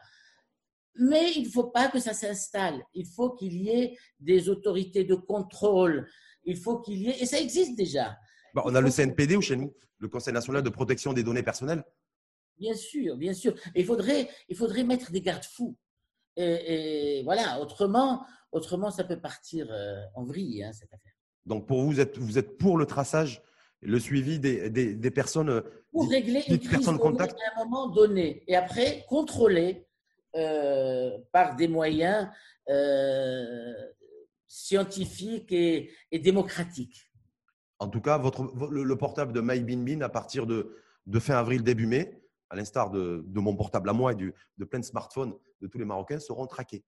Mais 0.98 1.32
il 1.36 1.44
ne 1.44 1.50
faut 1.50 1.66
pas 1.66 1.90
que 1.90 2.00
ça 2.00 2.14
s'installe. 2.14 2.82
Il 2.94 3.06
faut 3.06 3.32
qu'il 3.32 3.54
y 3.54 3.70
ait 3.70 3.98
des 4.20 4.50
autorités 4.50 5.04
de 5.04 5.16
contrôle. 5.16 6.08
Il 6.44 6.58
faut 6.58 6.80
qu'il 6.80 7.02
y 7.02 7.10
ait, 7.10 7.22
et 7.22 7.26
ça 7.26 7.40
existe 7.40 7.76
déjà. 7.76 8.18
Bah, 8.54 8.64
on 8.66 8.76
a 8.76 8.82
le 8.82 8.90
CNPD 8.90 9.36
ou 9.36 9.42
chez 9.42 9.58
nous, 9.58 9.74
le 10.00 10.08
Conseil 10.08 10.34
national 10.34 10.64
de 10.64 10.70
protection 10.70 11.12
des 11.12 11.24
données 11.24 11.44
personnelles. 11.44 11.84
Bien 12.58 12.74
sûr, 12.74 13.18
bien 13.18 13.34
sûr. 13.34 13.54
il 13.76 13.86
faudrait, 13.86 14.30
il 14.48 14.56
faudrait 14.56 14.84
mettre 14.84 15.12
des 15.12 15.22
garde-fous. 15.22 15.76
Et, 16.38 17.22
voilà, 17.24 17.60
autrement, 17.62 18.26
autrement, 18.52 18.92
ça 18.92 19.04
peut 19.04 19.20
partir 19.20 19.68
euh, 19.72 20.02
en 20.16 20.24
vrille, 20.24 20.64
hein, 20.64 20.72
cette 20.74 20.94
affaire. 20.94 21.14
Donc, 21.46 21.68
pour 21.68 21.82
vous, 21.82 21.92
vous 21.92 22.00
êtes, 22.00 22.18
vous 22.18 22.38
êtes 22.38 22.58
pour 22.58 22.78
le 22.78 22.86
traçage, 22.86 23.42
le 23.82 24.00
suivi 24.00 24.40
des, 24.40 24.70
des, 24.70 25.12
personnes. 25.12 25.50
Euh, 25.50 25.62
pour 25.92 26.10
régler 26.10 26.44
une 26.48 26.60
crise 26.60 26.86
contact. 26.98 27.36
à 27.40 27.62
un 27.62 27.66
moment 27.66 27.88
donné. 27.88 28.44
Et 28.48 28.56
après, 28.56 29.06
contrôler 29.08 29.85
euh, 30.36 31.18
par 31.32 31.56
des 31.56 31.70
moyens 31.70 32.28
euh, 32.70 33.74
scientifiques 34.48 35.52
et, 35.52 35.92
démocratiques. 36.12 37.10
En 37.80 37.88
tout 37.88 38.02
cas, 38.02 38.18
votre, 38.18 38.44
le, 38.70 38.98
portable 38.98 39.32
de 39.32 39.40
My 39.42 39.62
Bin 39.62 40.02
à 40.02 40.10
partir 40.10 40.46
de, 40.46 40.76
de 41.06 41.20
fin 41.20 41.36
avril, 41.36 41.64
début 41.64 41.88
mai, 41.88 42.22
à 42.50 42.58
l'instar 42.58 42.90
de, 42.90 43.24
de, 43.26 43.40
mon 43.40 43.56
portable 43.56 43.90
à 43.90 43.94
moi 43.94 44.12
et 44.12 44.16
du, 44.16 44.34
de 44.58 44.66
plein 44.66 44.80
de 44.80 44.86
smartphones 44.86 45.34
de 45.62 45.68
tous 45.68 45.78
les 45.78 45.86
Marocains, 45.86 46.20
seront 46.20 46.48
traqués. 46.48 46.84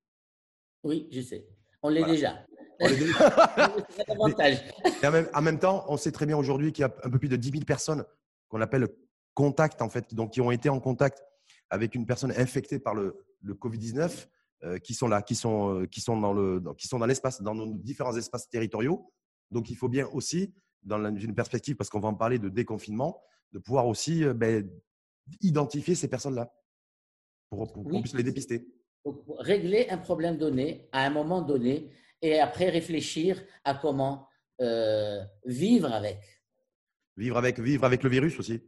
Oui, 0.84 1.08
je 1.12 1.22
sais. 1.22 1.48
On 1.82 1.90
l'est 1.90 2.06
déjà. 2.06 2.46
On 2.82 2.88
l'est 2.88 2.98
en, 5.06 5.12
même, 5.12 5.30
en 5.34 5.42
même 5.42 5.60
temps, 5.60 5.86
on 5.88 5.96
sait 5.96 6.12
très 6.12 6.26
bien 6.26 6.38
aujourd'hui 6.38 6.74
qu'il 6.74 6.82
y 6.82 6.86
a 6.86 6.94
un 7.04 7.10
peu 7.10 7.18
plus 7.18 7.30
de 7.30 7.38
10 7.38 7.52
000 7.52 7.64
personnes 7.64 8.04
qu'on 8.50 8.60
appelle 8.60 8.90
contact, 9.34 9.82
en 9.82 9.90
fait, 9.90 10.14
donc 10.14 10.34
qui 10.34 10.42
ont 10.42 10.52
été 10.52 10.68
en 10.68 10.82
contact 10.82 11.24
avec 11.70 11.96
une 11.96 12.06
personne 12.06 12.32
infectée 12.32 12.80
par 12.80 12.94
le, 12.94 13.27
le 13.42 13.54
Covid-19 13.54 14.28
euh, 14.64 14.80
qui 14.80 14.96
sont 14.96 15.08
là, 15.08 15.22
qui 15.22 15.36
sont, 15.36 15.82
euh, 15.82 15.86
qui 15.86 16.02
sont 16.02 16.20
dans 16.20 16.34
le, 16.34 16.60
qui 16.80 16.88
sont 16.88 16.98
dans 16.98 17.06
l'espace, 17.06 17.44
dans 17.44 17.54
nos 17.54 17.76
différents 17.76 18.18
espaces 18.18 18.50
territoriaux. 18.50 19.14
Donc, 19.52 19.70
il 19.70 19.76
faut 19.76 19.88
bien 19.88 20.08
aussi, 20.08 20.52
dans 20.82 21.16
une 21.16 21.36
perspective, 21.36 21.76
parce 21.76 21.92
qu'on 21.92 22.00
va 22.00 22.08
en 22.08 22.16
parler 22.16 22.40
de 22.40 22.50
déconfinement, 22.50 23.22
de 23.52 23.60
pouvoir 23.60 23.86
aussi 23.86 24.24
euh, 24.24 24.34
ben, 24.34 24.68
identifier 25.42 25.94
ces 25.94 26.08
personnes-là 26.08 26.52
pour, 27.52 27.72
qu'on 27.72 28.02
puisse 28.02 28.16
les 28.16 28.24
dépister. 28.24 28.68
régler 29.38 29.88
un 29.90 30.00
problème 30.00 30.40
donné 30.40 30.90
à 30.92 31.06
un 31.06 31.12
moment 31.12 31.44
donné 31.44 31.92
et 32.24 32.40
après 32.40 32.70
réfléchir 32.70 33.40
à 33.64 33.76
comment 33.76 34.28
vivre 35.46 35.94
avec. 35.94 36.20
Vivre 37.16 37.38
avec, 37.38 37.60
vivre 37.60 37.84
avec 37.86 38.02
le 38.02 38.10
virus 38.10 38.40
aussi. 38.40 38.64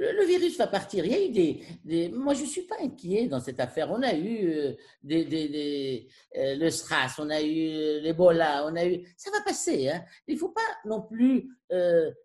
Le, 0.00 0.24
virus 0.24 0.56
va 0.56 0.66
partir. 0.66 1.04
Il 1.04 1.12
y 1.12 1.14
a 1.14 1.24
eu 1.24 1.30
des, 1.84 2.08
Moi, 2.08 2.32
je 2.32 2.42
ne 2.42 2.46
suis 2.46 2.62
pas 2.62 2.76
inquiet 2.80 3.26
dans 3.26 3.40
cette 3.40 3.60
affaire. 3.60 3.90
On 3.90 4.02
a 4.02 4.14
eu 4.14 4.48
euh, 4.48 4.72
des, 5.02 5.26
des, 5.26 6.08
euh, 6.36 6.56
le 6.56 6.70
SRAS, 6.70 7.16
on 7.18 7.28
a 7.28 7.42
eu 7.42 7.68
euh, 7.68 8.00
l'Ebola, 8.00 8.64
on 8.66 8.76
a 8.76 8.86
eu. 8.86 9.06
Ça 9.18 9.30
va 9.30 9.42
passer. 9.42 9.90
Hein. 9.90 10.02
Il 10.26 10.36
ne 10.36 10.40
faut 10.40 10.48
pas 10.48 10.60
non 10.86 11.02
plus 11.02 11.50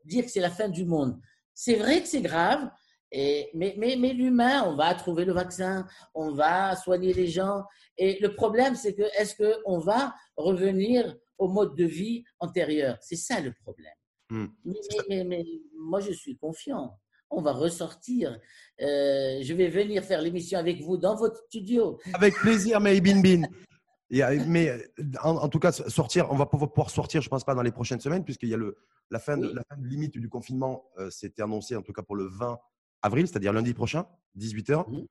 dire 0.05 0.23
que 0.23 0.31
c'est 0.31 0.39
la 0.39 0.49
fin 0.49 0.69
du 0.69 0.85
monde. 0.85 1.19
C'est 1.53 1.75
vrai 1.75 2.01
que 2.01 2.07
c'est 2.07 2.21
grave, 2.21 2.69
et, 3.11 3.49
mais, 3.53 3.75
mais, 3.77 3.95
mais 3.97 4.13
l'humain, 4.13 4.63
on 4.65 4.75
va 4.75 4.93
trouver 4.95 5.25
le 5.25 5.33
vaccin, 5.33 5.85
on 6.13 6.31
va 6.31 6.75
soigner 6.75 7.13
les 7.13 7.27
gens. 7.27 7.63
Et 7.97 8.19
le 8.19 8.33
problème, 8.33 8.75
c'est 8.75 8.95
que 8.95 9.03
est-ce 9.19 9.35
qu'on 9.35 9.79
va 9.79 10.15
revenir 10.37 11.15
au 11.37 11.47
mode 11.49 11.75
de 11.75 11.85
vie 11.85 12.23
antérieur? 12.39 12.97
C'est 13.01 13.17
ça 13.17 13.41
le 13.41 13.53
problème. 13.53 13.93
Hmm. 14.29 14.47
mais, 15.07 15.23
mais 15.23 15.45
moi, 15.77 15.99
je 15.99 16.11
suis 16.11 16.35
confiant 16.37 16.97
on 17.29 17.41
va 17.41 17.51
ressortir. 17.51 18.39
Euh, 18.81 19.39
je 19.41 19.53
vais 19.53 19.67
venir 19.69 20.03
faire 20.03 20.21
l'émission 20.21 20.59
avec 20.59 20.81
vous 20.81 20.97
dans 20.97 21.15
votre 21.15 21.37
studio. 21.47 21.99
Avec 22.13 22.35
plaisir, 22.35 22.79
May 22.79 23.01
Bin 23.01 23.21
Bin. 23.21 23.43
Et, 24.11 24.21
mais 24.47 24.71
en, 25.23 25.49
tout 25.49 25.59
cas, 25.59 25.71
sortir, 25.71 26.31
on 26.31 26.35
va 26.35 26.45
pouvoir 26.45 26.89
sortir, 26.89 27.21
je 27.21 27.27
ne 27.27 27.31
pense 27.31 27.43
pas 27.43 27.55
dans 27.55 27.63
les 27.63 27.71
prochaines 27.71 27.99
semaines, 27.99 28.23
puisqu'il 28.23 28.49
y 28.49 28.53
a 28.53 28.57
le, 28.57 28.77
la, 29.09 29.19
fin 29.19 29.37
de, 29.37 29.47
la 29.47 29.63
fin 29.63 29.77
de 29.77 29.87
limite 29.87 30.17
du 30.17 30.29
confinement, 30.29 30.89
c'était 31.09 31.41
annoncé 31.41 31.75
en 31.75 31.81
tout 31.81 31.91
cas 31.91 32.03
pour 32.03 32.15
le 32.15 32.25
20 32.25 32.59
avril, 33.01 33.27
c'est-à-dire 33.27 33.51
lundi 33.51 33.73
prochain, 33.73 34.05
18h. 34.37 34.89
Mmh. 34.89 35.05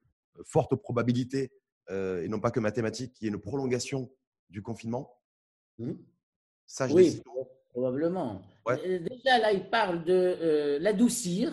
Forte 0.45 0.75
probabilité, 0.77 1.53
et 1.91 2.29
non 2.29 2.41
pas 2.41 2.51
que 2.51 2.61
mathématique, 2.61 3.13
qu'il 3.13 3.27
y 3.27 3.29
ait 3.29 3.35
une 3.35 3.41
prolongation 3.41 4.11
du 4.49 4.63
confinement. 4.63 5.11
Mmh. 5.79 5.93
Ça, 6.67 6.89
je 6.89 6.95
oui, 6.95 7.23
probablement. 7.71 8.43
Déjà, 8.67 9.39
là, 9.39 9.53
il 9.53 9.69
parle 9.69 10.05
de 10.05 10.79
l'adoucir 10.81 11.53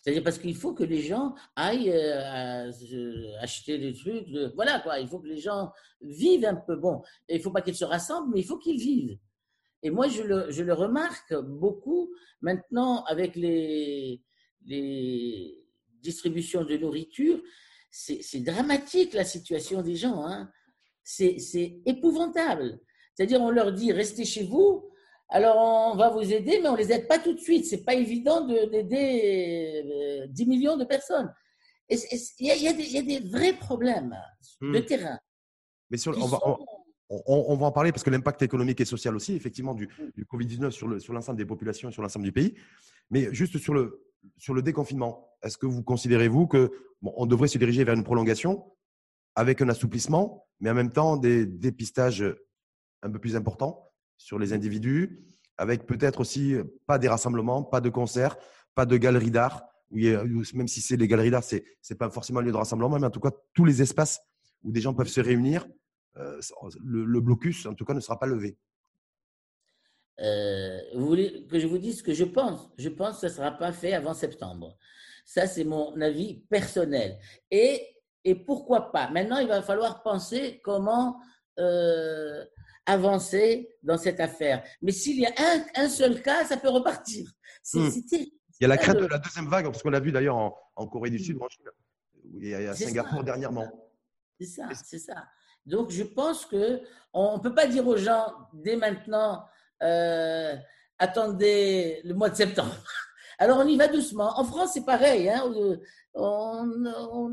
c'est-à-dire 0.00 0.22
parce 0.22 0.38
qu'il 0.38 0.54
faut 0.54 0.74
que 0.74 0.84
les 0.84 1.02
gens 1.02 1.34
aillent 1.56 1.90
euh, 1.90 2.70
acheter 3.40 3.78
des 3.78 3.92
trucs. 3.92 4.28
voilà 4.54 4.80
quoi, 4.80 5.00
il 5.00 5.08
faut 5.08 5.18
que 5.18 5.26
les 5.26 5.38
gens 5.38 5.72
vivent 6.00 6.44
un 6.44 6.54
peu. 6.54 6.76
Bon, 6.76 7.02
il 7.28 7.38
ne 7.38 7.42
faut 7.42 7.50
pas 7.50 7.62
qu'ils 7.62 7.74
se 7.74 7.84
rassemblent, 7.84 8.32
mais 8.32 8.40
il 8.40 8.46
faut 8.46 8.58
qu'ils 8.58 8.78
vivent. 8.78 9.18
Et 9.82 9.90
moi, 9.90 10.08
je 10.08 10.22
le, 10.22 10.72
remarque 10.72 11.34
beaucoup 11.34 12.10
maintenant 12.40 13.04
avec 13.04 13.36
les, 13.36 14.22
les 14.66 15.64
distributions 16.00 16.64
de 16.64 16.76
nourriture. 16.76 17.40
C'est 17.90 18.40
dramatique 18.40 19.14
la 19.14 19.24
situation 19.24 19.82
des 19.82 19.96
gens. 19.96 20.26
Hein. 20.26 20.50
C'est 21.02 21.80
épouvantable. 21.86 22.80
C'est-à-dire, 23.14 23.40
on 23.40 23.50
leur 23.50 23.72
dit 23.72 23.92
restez 23.92 24.24
chez 24.24 24.44
vous, 24.44 24.90
alors, 25.30 25.92
on 25.92 25.96
va 25.96 26.08
vous 26.08 26.32
aider, 26.32 26.58
mais 26.62 26.68
on 26.68 26.72
ne 26.72 26.78
les 26.78 26.90
aide 26.90 27.06
pas 27.06 27.18
tout 27.18 27.34
de 27.34 27.38
suite. 27.38 27.66
Ce 27.66 27.76
n'est 27.76 27.82
pas 27.82 27.94
évident 27.94 28.46
d'aider 28.46 30.26
10 30.30 30.42
euh, 30.42 30.46
millions 30.46 30.76
de 30.76 30.84
personnes. 30.84 31.32
Il 31.90 31.98
y, 32.40 32.46
y, 32.46 32.98
a 32.98 33.02
des 33.02 33.20
vrais 33.20 33.52
problèmes 33.52 34.16
de 34.60 34.78
hmm. 34.78 34.84
terrain. 34.84 35.18
Mais 35.90 35.98
sur, 35.98 36.16
on, 36.18 36.26
va, 36.26 36.38
on, 37.08 37.56
va, 37.56 37.66
en 37.66 37.72
parler 37.72 37.92
parce 37.92 38.02
que 38.02 38.10
l'impact 38.10 38.42
économique 38.42 38.80
et 38.80 38.84
social 38.84 39.14
aussi, 39.16 39.34
effectivement, 39.34 39.74
du, 39.74 39.88
du 40.14 40.24
Covid-19 40.24 40.70
sur 40.70 41.12
l'ensemble 41.12 41.38
des 41.38 41.46
populations, 41.46 41.90
sur 41.90 42.02
l'ensemble 42.02 42.24
du 42.24 42.32
pays. 42.32 42.54
Mais 43.10 43.32
juste 43.32 43.58
sur 43.58 43.74
le, 43.74 44.04
sur 44.38 44.54
le 44.54 44.62
déconfinement, 44.62 45.30
est-ce 45.42 45.56
que 45.56 45.66
vous 45.66 45.82
considérez-vous 45.82 46.46
que 46.46 46.70
on 47.02 47.26
devrait 47.26 47.48
se 47.48 47.58
diriger 47.58 47.84
vers 47.84 47.94
une 47.94 48.04
prolongation 48.04 48.72
avec 49.34 49.62
un 49.62 49.68
assouplissement, 49.68 50.46
mais 50.60 50.70
en 50.70 50.74
même 50.74 50.90
temps 50.90 51.16
des 51.16 51.46
dépistages 51.46 52.24
un 53.02 53.10
peu 53.10 53.18
plus 53.18 53.36
importants? 53.36 53.87
Sur 54.18 54.38
les 54.38 54.52
individus, 54.52 55.24
avec 55.56 55.86
peut-être 55.86 56.20
aussi 56.20 56.56
pas 56.86 56.98
des 56.98 57.08
rassemblements, 57.08 57.62
pas 57.62 57.80
de 57.80 57.88
concerts, 57.88 58.36
pas 58.74 58.84
de 58.84 58.96
galeries 58.96 59.30
d'art, 59.30 59.64
même 59.90 60.68
si 60.68 60.80
c'est 60.80 60.96
les 60.96 61.08
galeries 61.08 61.30
d'art, 61.30 61.44
ce 61.44 61.56
n'est 61.56 61.96
pas 61.96 62.10
forcément 62.10 62.40
un 62.40 62.42
lieu 62.42 62.52
de 62.52 62.56
rassemblement, 62.56 62.98
mais 62.98 63.06
en 63.06 63.10
tout 63.10 63.20
cas, 63.20 63.32
tous 63.54 63.64
les 63.64 63.80
espaces 63.80 64.20
où 64.62 64.72
des 64.72 64.80
gens 64.80 64.94
peuvent 64.94 65.08
se 65.08 65.20
réunir, 65.20 65.66
euh, 66.16 66.40
le, 66.84 67.20
blocus, 67.20 67.66
en 67.66 67.74
tout 67.74 67.84
cas, 67.84 67.94
ne 67.94 68.00
sera 68.00 68.18
pas 68.18 68.26
levé. 68.26 68.58
Euh, 70.20 70.80
vous 70.94 71.06
voulez 71.06 71.46
que 71.46 71.58
je 71.60 71.66
vous 71.66 71.78
dise 71.78 71.98
ce 71.98 72.02
que 72.02 72.12
je 72.12 72.24
pense? 72.24 72.70
Je 72.76 72.88
pense 72.88 73.20
que 73.20 73.20
ça 73.20 73.28
ne 73.28 73.32
sera 73.32 73.52
pas 73.52 73.72
fait 73.72 73.92
avant 73.92 74.14
septembre. 74.14 74.76
Ça, 75.24 75.46
c'est 75.46 75.64
mon 75.64 75.98
avis 76.00 76.40
personnel. 76.50 77.18
Et, 77.50 77.86
et 78.24 78.34
pourquoi 78.34 78.90
pas? 78.90 79.10
Maintenant, 79.10 79.38
il 79.38 79.46
va 79.46 79.62
falloir 79.62 80.02
penser 80.02 80.60
comment 80.64 81.20
euh, 81.60 82.44
avancer 82.88 83.68
dans 83.82 83.98
cette 83.98 84.18
affaire. 84.18 84.64
Mais 84.82 84.92
s'il 84.92 85.20
y 85.20 85.26
a 85.26 85.32
un, 85.76 85.88
seul 85.88 86.22
cas, 86.22 86.44
ça 86.44 86.56
peut 86.56 86.70
repartir. 86.70 87.30
Hmm. 87.72 87.90
Il 88.14 88.30
y 88.62 88.64
a 88.64 88.68
la 88.68 88.78
crainte 88.78 88.98
de 88.98 89.06
la 89.06 89.18
deuxième 89.18 89.46
vague, 89.46 89.66
parce 89.66 89.82
qu'on 89.82 89.90
l'a 89.90 90.00
vu 90.00 90.10
d'ailleurs 90.10 90.36
en, 90.36 90.86
Corée 90.86 91.10
du 91.10 91.18
Sud, 91.18 91.38
et 92.40 92.54
à 92.54 92.74
Singapour 92.74 93.22
dernièrement. 93.22 93.70
C'est 94.40 94.46
ça, 94.46 94.68
c'est 94.84 94.98
ça. 94.98 95.26
Donc 95.66 95.90
je 95.90 96.02
pense 96.02 96.46
que 96.46 96.80
on 97.12 97.36
ne 97.36 97.42
peut 97.42 97.54
pas 97.54 97.66
dire 97.66 97.86
aux 97.86 97.96
gens 97.96 98.32
dès 98.54 98.76
maintenant, 98.76 99.44
euh, 99.82 100.56
attendez 100.98 102.00
le 102.04 102.14
mois 102.14 102.30
de 102.30 102.36
septembre. 102.36 102.74
Alors 103.38 103.58
on 103.58 103.66
y 103.66 103.76
va 103.76 103.86
doucement. 103.86 104.38
En 104.38 104.44
France, 104.44 104.70
c'est 104.74 104.84
pareil. 104.84 105.28
Hein. 105.28 105.44
On, 106.14 106.66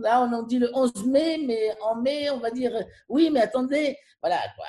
là, 0.02 0.22
on 0.22 0.34
en 0.34 0.44
dit 0.44 0.60
le 0.60 0.70
11 0.74 1.06
mai, 1.08 1.40
mais 1.46 1.76
en 1.82 1.96
mai, 1.96 2.30
on 2.30 2.40
va 2.40 2.52
dire 2.52 2.72
oui, 3.08 3.30
mais 3.32 3.42
attendez. 3.42 3.98
Voilà 4.22 4.40
quoi. 4.56 4.66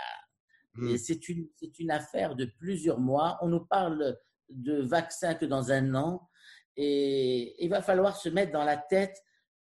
Mmh. 0.76 0.96
c'est 0.96 1.28
une, 1.28 1.48
une 1.78 1.90
affaire 1.90 2.36
de 2.36 2.44
plusieurs 2.44 3.00
mois. 3.00 3.38
On 3.42 3.48
nous 3.48 3.64
parle 3.64 4.18
de 4.48 4.80
vaccins 4.82 5.34
que 5.34 5.46
dans 5.46 5.72
un 5.72 5.94
an. 5.94 6.28
Et 6.76 7.64
il 7.64 7.70
va 7.70 7.80
falloir 7.82 8.16
se 8.16 8.28
mettre 8.28 8.52
dans 8.52 8.64
la 8.64 8.76
tête 8.76 9.16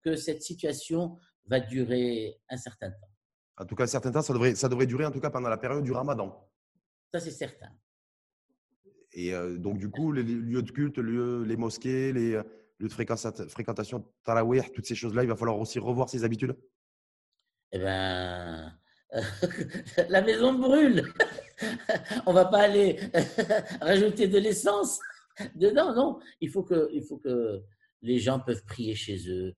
que 0.04 0.15
cette 0.15 0.41
situation 0.41 1.17
va 1.45 1.60
durer 1.60 2.41
un 2.49 2.58
certain 2.58 2.89
temps. 2.89 3.10
En 3.58 3.65
tout 3.65 3.76
cas, 3.76 3.84
un 3.84 3.88
certain 3.88 4.12
temps, 4.12 4.21
ça 4.21 4.34
devrait, 4.34 4.56
ça 4.56 4.67
devrait 4.67 4.88
durer 4.88 5.06
en 5.06 5.12
tout 5.12 5.19
cas 5.19 5.30
pendant 5.30 5.49
la 5.49 5.58
période 5.58 5.84
du 5.84 5.91
ramadan. 5.91 6.49
Ça, 7.13 7.19
c'est 7.19 7.32
certain. 7.32 7.69
Et 9.12 9.34
euh, 9.34 9.58
donc, 9.58 9.78
du 9.78 9.91
coup, 9.91 10.12
les 10.12 10.23
lieux 10.23 10.63
de 10.63 10.71
culte, 10.71 10.97
les 10.97 11.56
mosquées, 11.56 12.12
les 12.12 12.32
lieux 12.80 12.88
de 12.88 13.47
fréquentation, 13.47 14.12
tarawih, 14.23 14.71
toutes 14.73 14.88
ces 14.88 14.95
choses-là, 14.95 15.23
il 15.23 15.30
va 15.30 15.36
falloir 15.36 15.60
aussi 15.60 15.78
revoir 15.78 16.10
ses 16.10 16.23
habitudes? 16.23 16.58
Eh 17.71 17.78
bien, 17.80 18.76
la 20.10 20.21
maison 20.21 20.54
brûle. 20.54 21.04
On 22.26 22.34
va 22.34 22.45
pas 22.45 22.62
aller 22.62 22.99
rajouter 23.82 24.28
de 24.28 24.39
l'essence 24.39 24.99
dedans, 25.56 25.93
non. 25.93 26.19
Il 26.41 26.49
faut 26.49 26.63
que, 26.63 26.89
les 28.02 28.19
gens 28.19 28.39
peuvent 28.39 28.63
prier 28.65 28.95
chez 28.95 29.30
eux, 29.30 29.56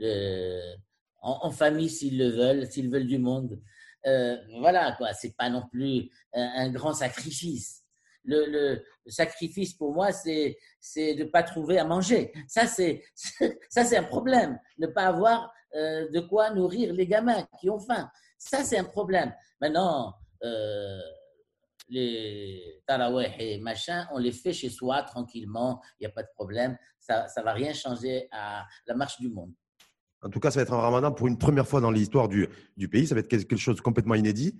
euh, 0.00 0.74
en, 1.20 1.50
famille 1.50 1.90
s'ils 1.90 2.18
le 2.18 2.28
veulent, 2.28 2.66
s'ils 2.70 2.90
veulent 2.90 3.06
du 3.06 3.18
monde. 3.18 3.60
Euh, 4.06 4.36
voilà 4.58 4.94
quoi. 4.96 5.12
C'est 5.12 5.36
pas 5.36 5.50
non 5.50 5.62
plus 5.70 6.10
un, 6.32 6.70
grand 6.70 6.94
sacrifice. 6.94 7.82
Le, 8.24 8.82
sacrifice 9.06 9.74
pour 9.74 9.92
moi, 9.92 10.12
c'est 10.12 10.56
c'est 10.80 11.14
de 11.14 11.24
pas 11.24 11.42
trouver 11.42 11.78
à 11.78 11.84
manger. 11.84 12.32
Ça 12.48 12.66
c'est 12.66 13.04
un 13.96 14.02
problème. 14.04 14.58
Ne 14.78 14.86
pas 14.86 15.06
avoir 15.06 15.52
euh, 15.74 16.08
de 16.10 16.20
quoi 16.20 16.50
nourrir 16.50 16.92
les 16.92 17.06
gamins 17.06 17.46
qui 17.60 17.70
ont 17.70 17.78
faim. 17.78 18.10
Ça, 18.38 18.64
c'est 18.64 18.78
un 18.78 18.84
problème. 18.84 19.32
Maintenant, 19.60 20.14
euh, 20.42 21.00
les 21.88 22.82
taraweh 22.86 23.34
et 23.38 23.58
machin, 23.58 24.06
on 24.12 24.18
les 24.18 24.32
fait 24.32 24.52
chez 24.52 24.70
soi 24.70 25.02
tranquillement, 25.02 25.80
il 25.98 26.04
n'y 26.04 26.06
a 26.06 26.14
pas 26.14 26.22
de 26.22 26.30
problème. 26.34 26.76
Ça 26.98 27.26
ne 27.36 27.42
va 27.42 27.52
rien 27.52 27.72
changer 27.72 28.28
à 28.32 28.64
la 28.86 28.94
marche 28.94 29.20
du 29.20 29.28
monde. 29.28 29.52
En 30.22 30.30
tout 30.30 30.40
cas, 30.40 30.50
ça 30.50 30.60
va 30.60 30.62
être 30.62 30.72
un 30.72 30.80
ramadan 30.80 31.12
pour 31.12 31.26
une 31.26 31.38
première 31.38 31.66
fois 31.66 31.80
dans 31.80 31.90
l'histoire 31.90 32.28
du, 32.28 32.48
du, 32.76 32.88
pays. 32.88 33.06
Ça 33.06 33.14
va 33.14 33.20
être 33.20 33.28
quelque 33.28 33.56
chose 33.56 33.76
de 33.76 33.80
complètement 33.80 34.14
inédit 34.14 34.56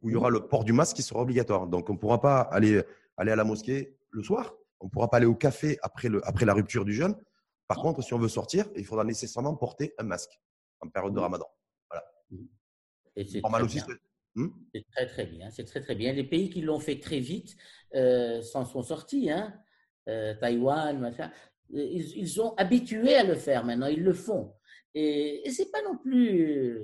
où 0.00 0.08
il 0.08 0.12
y 0.12 0.16
aura 0.16 0.30
le 0.30 0.48
port 0.48 0.64
du 0.64 0.72
masque 0.72 0.96
qui 0.96 1.02
sera 1.02 1.20
obligatoire. 1.20 1.66
Donc, 1.66 1.90
on 1.90 1.94
ne 1.94 1.98
pourra 1.98 2.20
pas 2.20 2.40
aller, 2.40 2.82
aller 3.16 3.30
à 3.30 3.36
la 3.36 3.44
mosquée 3.44 3.96
le 4.10 4.22
soir. 4.22 4.54
On 4.80 4.86
ne 4.86 4.90
pourra 4.90 5.08
pas 5.08 5.18
aller 5.18 5.26
au 5.26 5.34
café 5.34 5.78
après, 5.82 6.08
le, 6.08 6.26
après 6.26 6.44
la 6.44 6.54
rupture 6.54 6.84
du 6.84 6.94
jeûne. 6.94 7.14
Par 7.68 7.78
contre, 7.78 8.02
si 8.02 8.12
on 8.14 8.18
veut 8.18 8.28
sortir, 8.28 8.66
il 8.76 8.84
faudra 8.84 9.04
nécessairement 9.04 9.54
porter 9.54 9.94
un 9.98 10.04
masque 10.04 10.40
en 10.82 10.88
période 10.88 11.14
de 11.14 11.20
ramadan. 11.20 11.46
Voilà. 11.90 12.04
c'est 13.16 13.40
hmm? 14.34 14.48
très, 14.92 15.06
très, 15.06 15.26
bien. 15.26 15.50
C'est 15.50 15.64
très 15.64 15.80
très 15.80 15.94
bien. 15.94 16.12
Les 16.12 16.24
pays 16.24 16.50
qui 16.50 16.60
l'ont 16.60 16.80
fait 16.80 16.98
très 16.98 17.20
vite 17.20 17.56
euh, 17.94 18.42
s'en 18.42 18.64
sont 18.64 18.82
sortis. 18.82 19.30
Hein. 19.30 19.54
Euh, 20.08 20.34
Taïwan, 20.34 21.14
Ils, 21.70 22.18
ils, 22.18 22.28
sont 22.28 22.54
habitués 22.56 23.14
à 23.14 23.24
le 23.24 23.34
faire 23.34 23.64
maintenant. 23.64 23.86
Ils 23.86 24.02
le 24.02 24.12
font. 24.12 24.54
Et, 24.94 25.46
et 25.46 25.50
c'est 25.50 25.70
pas 25.70 25.82
non 25.82 25.96
plus 25.96 26.82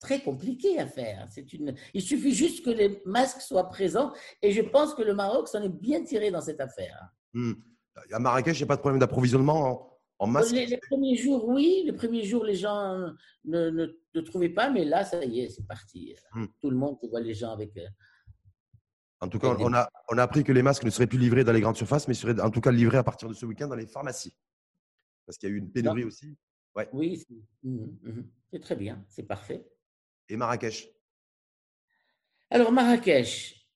très 0.00 0.20
compliqué 0.20 0.78
à 0.78 0.86
faire. 0.86 1.28
C'est 1.30 1.52
une... 1.52 1.74
Il 1.94 2.02
suffit 2.02 2.34
juste 2.34 2.64
que 2.64 2.70
les 2.70 3.00
masques 3.06 3.40
soient 3.40 3.68
présents. 3.68 4.12
Et 4.42 4.50
je 4.50 4.62
pense 4.62 4.94
que 4.94 5.02
le 5.02 5.14
Maroc 5.14 5.48
s'en 5.48 5.62
est 5.62 5.68
bien 5.68 6.02
tiré 6.02 6.30
dans 6.30 6.40
cette 6.40 6.60
affaire. 6.60 7.08
À 8.10 8.18
Marrakech, 8.18 8.58
il 8.58 8.62
n'y 8.62 8.64
a 8.64 8.66
pas 8.66 8.76
de 8.76 8.80
problème 8.80 8.98
d'approvisionnement 8.98 9.91
les, 10.26 10.78
premiers 10.78 11.16
jours, 11.16 11.48
oui. 11.48 11.82
Les 11.86 11.92
premiers 11.92 12.24
jours, 12.24 12.44
les 12.44 12.54
gens 12.54 13.12
ne, 13.44 13.70
ne, 13.70 14.20
trouvaient 14.20 14.48
pas, 14.48 14.70
mais 14.70 14.84
là, 14.84 15.04
ça 15.04 15.24
y 15.24 15.40
est, 15.40 15.48
c'est 15.48 15.66
parti. 15.66 16.14
Hmm. 16.32 16.46
Tout 16.60 16.70
le 16.70 16.76
monde 16.76 16.98
voit 17.10 17.20
les 17.20 17.34
gens 17.34 17.50
avec. 17.50 17.76
Euh, 17.76 17.86
en 19.20 19.28
tout 19.28 19.38
cas, 19.38 19.54
on 19.58 19.72
a, 19.72 19.88
on 20.10 20.18
a 20.18 20.22
appris 20.22 20.42
que 20.42 20.52
les 20.52 20.62
masques 20.62 20.84
ne 20.84 20.90
seraient 20.90 21.06
plus 21.06 21.18
livrés 21.18 21.44
dans 21.44 21.52
les 21.52 21.60
grandes 21.60 21.76
surfaces, 21.76 22.08
mais 22.08 22.14
seraient 22.14 22.40
en 22.40 22.50
tout 22.50 22.60
cas 22.60 22.72
livrés 22.72 22.98
à 22.98 23.04
partir 23.04 23.28
de 23.28 23.34
ce 23.34 23.46
week-end 23.46 23.68
dans 23.68 23.76
les 23.76 23.86
pharmacies. 23.86 24.36
Parce 25.24 25.38
qu'il 25.38 25.48
y 25.48 25.52
a 25.52 25.54
eu 25.54 25.58
une 25.58 25.70
pénurie 25.70 26.04
aussi. 26.04 26.36
Ouais. 26.74 26.88
Oui, 26.92 27.22
mhm, 27.62 27.98
mhm. 28.02 28.30
c'est 28.50 28.60
très 28.60 28.76
bien, 28.76 29.04
c'est 29.08 29.24
parfait. 29.24 29.64
Et 30.28 30.36
Marrakech? 30.36 30.88
Alors, 32.50 32.72
Marrakech. 32.72 33.66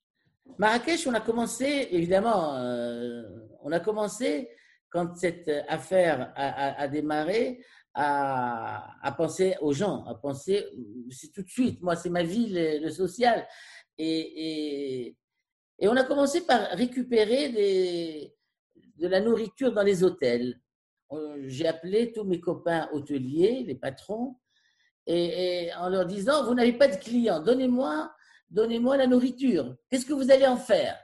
Marrakech, 0.58 1.06
on 1.06 1.14
a 1.14 1.20
commencé, 1.20 1.88
évidemment, 1.90 2.56
euh, 2.56 3.22
on 3.62 3.72
a 3.72 3.80
commencé 3.80 4.48
quand 4.90 5.16
cette 5.16 5.50
affaire 5.68 6.32
a, 6.36 6.88
démarré, 6.88 7.62
à, 7.94 9.14
penser 9.16 9.56
aux 9.60 9.72
gens, 9.72 10.04
à 10.04 10.14
penser, 10.14 10.64
c'est 11.10 11.32
tout 11.32 11.42
de 11.42 11.48
suite, 11.48 11.82
moi 11.82 11.96
c'est 11.96 12.10
ma 12.10 12.22
vie, 12.22 12.48
le, 12.50 12.90
social. 12.90 13.46
Et, 13.98 15.16
on 15.82 15.96
a 15.96 16.04
commencé 16.04 16.46
par 16.46 16.70
récupérer 16.70 18.32
de 18.96 19.06
la 19.06 19.20
nourriture 19.20 19.72
dans 19.72 19.82
les 19.82 20.02
hôtels. 20.04 20.60
J'ai 21.44 21.66
appelé 21.66 22.12
tous 22.12 22.24
mes 22.24 22.40
copains 22.40 22.88
hôteliers, 22.92 23.64
les 23.66 23.74
patrons, 23.74 24.36
et, 25.06 25.70
en 25.78 25.88
leur 25.88 26.06
disant, 26.06 26.44
vous 26.44 26.54
n'avez 26.54 26.72
pas 26.72 26.88
de 26.88 26.96
clients, 26.96 27.40
donnez-moi 27.40 28.10
donnez-moi 28.50 28.96
la 28.96 29.06
nourriture. 29.06 29.76
Qu'est-ce 29.90 30.06
que 30.06 30.12
vous 30.12 30.30
allez 30.30 30.46
en 30.46 30.56
faire? 30.56 30.98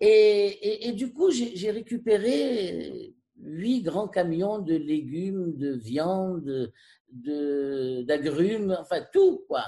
Et, 0.00 0.92
du 0.92 1.12
coup, 1.12 1.30
j'ai 1.30 1.70
récupéré 1.70 3.14
huit 3.38 3.82
grands 3.82 4.08
camions 4.08 4.58
de 4.58 4.74
légumes, 4.74 5.56
de 5.56 5.72
viande, 5.72 6.72
d'agrumes, 7.10 8.76
enfin 8.80 9.04
tout, 9.12 9.44
quoi, 9.48 9.64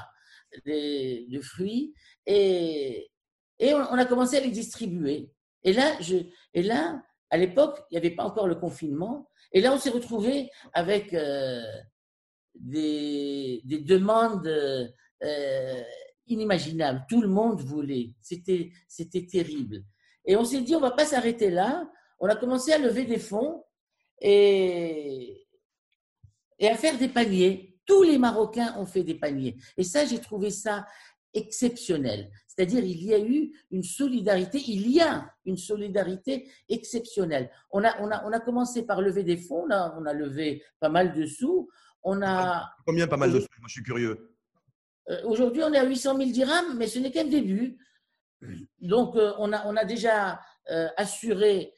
de 0.67 1.41
fruits. 1.41 1.95
Et, 2.27 3.11
et 3.59 3.75
on, 3.75 3.95
a 3.95 4.05
commencé 4.05 4.37
à 4.37 4.41
les 4.41 4.51
distribuer. 4.51 5.31
Et 5.65 5.73
là, 5.73 5.97
je, 6.01 6.17
et 6.55 6.63
là 6.63 7.03
à 7.31 7.37
l'époque, 7.37 7.81
il 7.91 7.95
n'y 7.95 7.99
avait 7.99 8.15
pas 8.15 8.25
encore 8.25 8.47
le 8.47 8.55
confinement. 8.55 9.29
Et 9.53 9.61
là, 9.61 9.73
on 9.73 9.79
s'est 9.79 9.91
retrouvé 9.91 10.51
avec 10.73 11.13
euh, 11.13 11.63
des, 12.55 13.61
des, 13.65 13.81
demandes 13.81 14.47
euh, 14.47 15.83
inimaginables. 16.27 17.05
Tout 17.09 17.21
le 17.21 17.29
monde 17.29 17.61
voulait. 17.61 18.15
C'était 18.21 18.71
terrible. 19.31 19.85
Et 20.29 20.37
on 20.37 20.45
s'est 20.45 20.61
dit, 20.61 20.77
on 20.77 20.81
ne 20.81 20.85
va 20.85 20.91
pas 20.91 21.07
s'arrêter 21.07 21.49
là. 21.49 21.91
On 22.21 22.29
a 22.29 22.37
commencé 22.37 22.71
à 22.71 22.79
lever 22.79 23.07
des 23.07 23.19
fonds 23.19 23.65
et, 24.21 25.47
et 26.59 26.69
à 26.69 26.77
faire 26.77 26.99
des 26.99 27.09
paniers. 27.09 27.81
Tous 27.87 28.03
les 28.03 28.19
Marocains 28.19 28.75
ont 28.77 28.85
fait 28.85 29.03
des 29.03 29.15
paniers. 29.15 29.57
Et 29.79 29.83
ça, 29.85 30.05
j'ai 30.05 30.21
trouvé 30.21 30.51
ça 30.51 30.87
exceptionnel. 31.33 32.31
C'est-à-dire, 32.47 32.85
il 32.85 33.03
y 33.05 33.15
a 33.15 33.19
eu 33.19 33.53
une 33.71 33.83
solidarité, 33.83 34.63
il 34.69 34.91
y 34.91 35.01
a 35.01 35.33
une 35.47 35.57
solidarité 35.57 36.51
exceptionnelle. 36.69 37.51
On 37.71 37.83
a, 37.83 37.99
on 38.03 38.11
a, 38.11 38.23
on 38.27 38.33
a 38.33 38.41
commencé 38.41 38.85
par 38.85 39.01
lever 39.01 39.23
des 39.23 39.39
fonds, 39.39 39.65
on 39.67 39.71
a, 39.71 39.97
on 39.99 40.05
a 40.05 40.13
levé 40.13 40.63
pas 40.79 40.91
mal 40.91 41.15
de 41.15 41.25
sous. 41.25 41.71
On 42.03 42.21
a, 42.21 42.69
Combien 42.85 43.07
pas 43.07 43.17
mal 43.17 43.33
de 43.33 43.41
sous? 43.41 43.47
Moi, 43.61 43.69
je 43.69 43.73
suis 43.73 43.83
curieux. 43.83 44.35
Euh, 45.09 45.23
aujourd'hui, 45.25 45.63
on 45.63 45.73
est 45.73 45.79
à 45.79 45.87
800 45.87 46.19
000 46.19 46.31
dirhams, 46.33 46.77
mais 46.77 46.87
ce 46.87 46.99
n'est 46.99 47.11
qu'un 47.11 47.25
début. 47.25 47.79
Donc, 48.81 49.17
euh, 49.17 49.33
on, 49.39 49.53
a, 49.53 49.67
on 49.67 49.77
a 49.77 49.85
déjà 49.85 50.41
euh, 50.71 50.89
assuré 50.97 51.73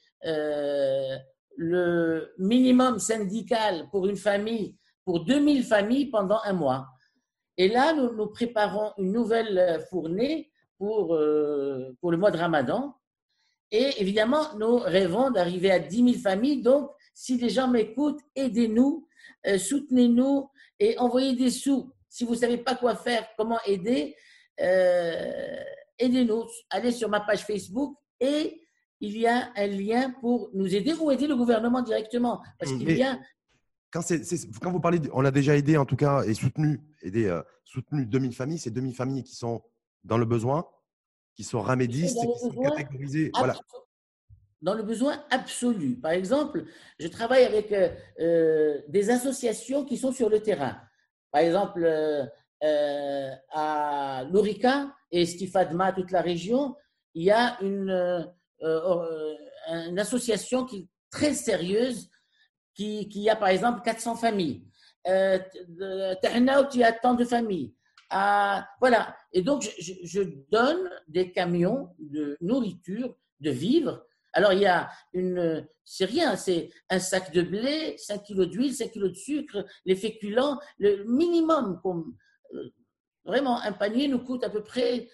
le 1.56 2.32
minimum 2.38 2.98
syndical 2.98 3.88
pour 3.90 4.06
une 4.06 4.16
famille, 4.16 4.76
pour 5.04 5.24
2000 5.24 5.64
familles 5.64 6.06
pendant 6.06 6.40
un 6.44 6.52
mois. 6.52 6.88
Et 7.56 7.68
là, 7.68 7.92
nous, 7.94 8.26
préparons 8.28 8.92
une 8.98 9.12
nouvelle 9.12 9.84
fournée 9.90 10.50
pour, 10.78 11.14
euh, 11.14 11.94
pour 12.00 12.10
le 12.10 12.16
mois 12.16 12.30
de 12.30 12.38
Ramadan. 12.38 12.94
Et 13.70 14.00
évidemment, 14.00 14.54
nous 14.58 14.78
rêvons 14.78 15.30
d'arriver 15.30 15.70
à 15.70 15.78
10 15.78 16.12
000 16.12 16.22
familles. 16.22 16.62
Donc, 16.62 16.90
si 17.12 17.36
les 17.36 17.50
gens 17.50 17.68
m'écoutent, 17.68 18.20
aidez-nous, 18.34 19.06
euh, 19.46 19.58
soutenez-nous 19.58 20.50
et 20.78 20.98
envoyez 20.98 21.36
des 21.36 21.50
sous. 21.50 21.92
Si 22.08 22.24
vous 22.24 22.32
ne 22.32 22.38
savez 22.38 22.56
pas 22.56 22.74
quoi 22.74 22.96
faire, 22.96 23.28
comment 23.36 23.60
aider, 23.66 24.16
euh, 24.60 25.56
aidez-nous. 26.00 26.44
Allez 26.70 26.92
sur 26.92 27.08
ma 27.08 27.20
page 27.20 27.44
Facebook 27.44 27.96
et 28.18 28.60
il 29.00 29.16
y 29.16 29.26
a 29.26 29.52
un 29.56 29.66
lien 29.66 30.10
pour 30.20 30.50
nous 30.52 30.74
aider 30.74 30.92
ou 30.94 31.10
aider 31.10 31.26
le 31.26 31.36
gouvernement 31.36 31.82
directement. 31.82 32.42
Parce 32.58 32.72
qu'il 32.72 32.90
y 32.90 33.02
a 33.02 33.18
quand, 33.92 34.02
quand, 34.62 34.70
vous 34.70 34.80
parlez, 34.80 35.00
on 35.12 35.24
a 35.24 35.30
déjà 35.30 35.56
aidé 35.56 35.76
en 35.76 35.84
tout 35.84 35.96
cas 35.96 36.22
et 36.22 36.34
soutenu, 36.34 36.80
aidé, 37.02 37.40
soutenu 37.64 38.06
2000 38.06 38.34
familles, 38.34 38.58
c'est 38.58 38.70
2000 38.70 38.94
familles 38.94 39.24
qui 39.24 39.34
sont 39.34 39.62
dans 40.04 40.18
le 40.18 40.24
besoin, 40.24 40.66
qui 41.34 41.44
sont 41.44 41.60
ramédistes, 41.60 42.16
qui 42.20 42.38
sont 42.38 42.62
catégorisés. 42.62 43.30
Voilà. 43.34 43.56
Dans 44.62 44.74
le 44.74 44.82
besoin 44.82 45.24
absolu. 45.30 45.96
Par 45.96 46.12
exemple, 46.12 46.64
je 46.98 47.08
travaille 47.08 47.44
avec 47.44 47.72
euh, 47.72 47.88
euh, 48.20 48.80
des 48.88 49.08
associations 49.08 49.86
qui 49.86 49.96
sont 49.96 50.12
sur 50.12 50.28
le 50.28 50.40
terrain. 50.40 50.76
Par 51.32 51.40
exemple, 51.40 51.82
euh, 52.62 53.30
à 53.50 54.24
Lurica 54.30 54.94
et 55.10 55.26
Stifadma, 55.26 55.92
toute 55.92 56.10
la 56.10 56.20
région, 56.20 56.76
il 57.14 57.24
y 57.24 57.30
a 57.30 57.58
une, 57.60 58.30
une 58.60 59.98
association 59.98 60.64
qui 60.64 60.76
est 60.76 60.88
très 61.10 61.34
sérieuse 61.34 62.08
qui, 62.74 63.08
qui 63.08 63.28
a 63.28 63.36
par 63.36 63.48
exemple 63.48 63.82
400 63.82 64.16
familles. 64.16 64.64
Euh, 65.06 65.38
tu 66.70 66.82
as 66.82 66.92
tant 66.92 67.14
de 67.14 67.24
familles. 67.24 67.74
Ah, 68.10 68.68
voilà. 68.80 69.16
Et 69.32 69.42
donc, 69.42 69.62
je, 69.78 70.22
donne 70.50 70.90
des 71.08 71.30
camions 71.30 71.90
de 71.98 72.36
nourriture, 72.40 73.14
de 73.40 73.50
vivres. 73.50 74.04
Alors, 74.32 74.52
il 74.52 74.60
y 74.60 74.66
a 74.66 74.90
une. 75.12 75.66
C'est 75.84 76.04
rien, 76.04 76.36
c'est 76.36 76.70
un 76.88 77.00
sac 77.00 77.32
de 77.32 77.42
blé, 77.42 77.96
5 77.98 78.22
kilos 78.22 78.48
d'huile, 78.48 78.74
5 78.74 78.90
kilos 78.92 79.10
de 79.10 79.16
sucre, 79.16 79.64
les 79.84 79.96
féculents, 79.96 80.58
le 80.78 81.04
minimum. 81.04 81.80
Comme, 81.82 82.00
euh, 82.10 82.29
vraiment, 83.24 83.60
un 83.60 83.72
panier 83.72 84.08
nous 84.08 84.20
coûte 84.24 84.44
à 84.44 84.50
peu 84.50 84.62
près 84.62 85.08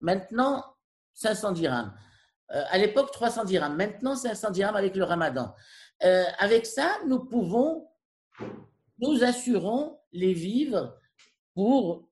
maintenant 0.00 0.64
500 1.14 1.52
dirhams. 1.52 1.94
Euh, 2.52 2.62
à 2.70 2.78
l'époque, 2.78 3.10
300 3.12 3.44
dirhams. 3.44 3.76
Maintenant, 3.76 4.16
500 4.16 4.50
dirhams 4.50 4.76
avec 4.76 4.96
le 4.96 5.04
ramadan. 5.04 5.54
Euh, 6.04 6.24
avec 6.38 6.66
ça, 6.66 6.98
nous 7.06 7.24
pouvons, 7.24 7.88
nous 8.98 9.22
assurons 9.22 9.98
les 10.12 10.32
vivres 10.32 10.98
pour 11.54 12.08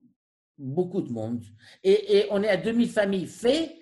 beaucoup 0.56 1.00
de 1.02 1.10
monde. 1.10 1.42
Et, 1.82 2.26
on 2.30 2.42
est 2.42 2.48
à 2.48 2.56
2000 2.56 2.90
familles 2.90 3.26
faites 3.26 3.72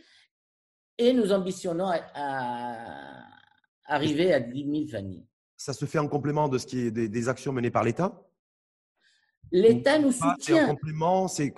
et 0.96 1.12
nous 1.12 1.32
ambitionnons 1.32 1.90
à, 2.14 3.24
arriver 3.84 4.32
à 4.32 4.40
10 4.40 4.64
000 4.64 4.86
familles. 4.88 5.26
Ça 5.56 5.72
se 5.72 5.84
fait 5.84 5.98
en 5.98 6.08
complément 6.08 6.48
de 6.48 6.58
ce 6.58 6.66
qui 6.66 6.80
est 6.80 6.90
des, 6.90 7.28
actions 7.28 7.52
menées 7.52 7.70
par 7.70 7.84
l'État? 7.84 8.27
L'État 9.52 9.98
nous 9.98 10.12
soutient. 10.12 10.36
C'est 10.40 10.62
en 10.62 10.68
complément, 10.68 11.28
c'est 11.28 11.52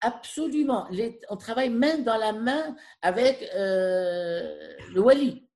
Absolument. 0.00 0.88
On 1.30 1.36
travaille 1.36 1.70
main 1.70 1.98
dans 1.98 2.16
la 2.16 2.32
main 2.32 2.74
avec 3.02 3.48
euh, 3.54 4.74
le 4.92 5.00
Wali. 5.00 5.48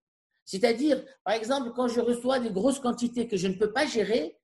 C'est-à-dire, 0.44 1.04
par 1.24 1.34
exemple, 1.34 1.72
quand 1.74 1.88
je 1.88 2.00
reçois 2.00 2.38
des 2.38 2.50
grosses 2.50 2.78
quantités 2.78 3.26
que 3.26 3.36
je 3.36 3.48
ne 3.48 3.54
peux 3.54 3.72
pas 3.72 3.86
gérer, 3.86 4.38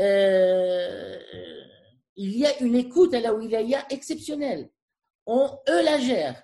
euh, 0.00 1.16
il 2.16 2.36
y 2.36 2.44
a 2.44 2.60
une 2.60 2.74
écoute 2.74 3.14
à 3.14 3.20
la 3.20 3.32
wilaya 3.32 3.84
exceptionnelle. 3.90 4.68
On, 5.26 5.48
eux 5.68 5.84
la 5.84 5.98
gèrent. 5.98 6.42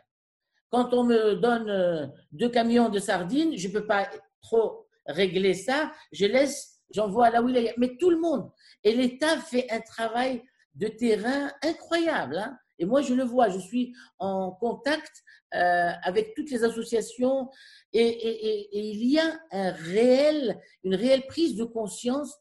Quand 0.70 0.94
on 0.94 1.04
me 1.04 1.34
donne 1.34 1.68
euh, 1.68 2.06
deux 2.30 2.48
camions 2.48 2.88
de 2.88 3.00
sardines, 3.00 3.56
je 3.56 3.68
ne 3.68 3.72
peux 3.72 3.86
pas 3.86 4.08
trop 4.40 4.86
régler 5.06 5.54
ça. 5.54 5.92
Je 6.12 6.26
laisse, 6.26 6.73
j'envoie 6.90 7.26
à 7.26 7.30
la 7.30 7.42
wilaya. 7.42 7.72
Mais 7.76 7.96
tout 7.98 8.10
le 8.10 8.18
monde. 8.18 8.50
Et 8.82 8.94
l'État 8.94 9.38
fait 9.38 9.70
un 9.70 9.80
travail 9.80 10.42
de 10.74 10.88
terrain 10.88 11.52
incroyable. 11.62 12.38
Hein. 12.38 12.58
Et 12.78 12.84
moi, 12.84 13.02
je 13.02 13.14
le 13.14 13.22
vois. 13.22 13.48
Je 13.48 13.58
suis 13.58 13.94
en 14.18 14.52
contact 14.52 15.22
euh, 15.54 15.90
avec 16.02 16.34
toutes 16.34 16.50
les 16.50 16.64
associations 16.64 17.48
et, 17.92 18.68
il 18.72 19.04
y 19.06 19.20
a 19.20 19.38
un 19.52 19.70
réel, 19.70 20.60
une 20.82 20.96
réelle 20.96 21.26
prise 21.26 21.56
de 21.56 21.64
conscience. 21.64 22.34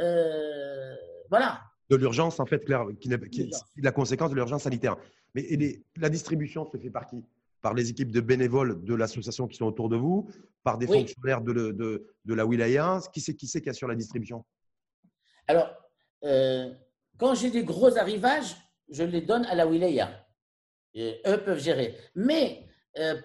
Euh, 0.00 0.94
voilà 1.30 1.60
de 1.90 1.96
l'urgence, 1.96 2.40
en 2.40 2.46
fait, 2.46 2.64
Claire, 2.64 2.86
qui, 3.00 3.12
est 3.12 3.50
la 3.76 3.92
conséquence 3.92 4.30
de 4.30 4.34
l'urgence 4.34 4.62
sanitaire. 4.62 4.96
Mais 5.34 5.46
la 5.96 6.08
distribution 6.08 6.64
se 6.70 6.76
fait 6.76 6.90
par 6.90 7.06
qui? 7.06 7.22
Par 7.66 7.74
les 7.74 7.90
équipes 7.90 8.12
de 8.12 8.20
bénévoles 8.20 8.84
de 8.84 8.94
l'association 8.94 9.48
qui 9.48 9.56
sont 9.56 9.64
autour 9.64 9.88
de 9.88 9.96
vous, 9.96 10.30
par 10.62 10.78
des 10.78 10.86
fonctionnaires 10.86 11.40
de, 11.40 11.72
de, 11.72 12.06
de, 12.24 12.34
la 12.34 12.46
wilaya. 12.46 13.00
Qui 13.12 13.20
c'est 13.20 13.34
qui, 13.34 13.48
qui 13.48 13.68
assure 13.68 13.88
la 13.88 13.96
distribution? 13.96 14.44
Alors, 15.48 15.74
euh, 16.22 16.72
quand 17.18 17.34
j'ai 17.34 17.50
des 17.50 17.64
gros 17.64 17.98
arrivages, 17.98 18.54
je 18.88 19.02
les 19.02 19.20
donne 19.20 19.44
à 19.46 19.56
la 19.56 19.66
wilaya. 19.66 20.24
Et 20.94 21.20
eux 21.26 21.42
peuvent 21.42 21.58
gérer. 21.58 21.96
Mais 22.14 22.68
euh, 22.98 23.20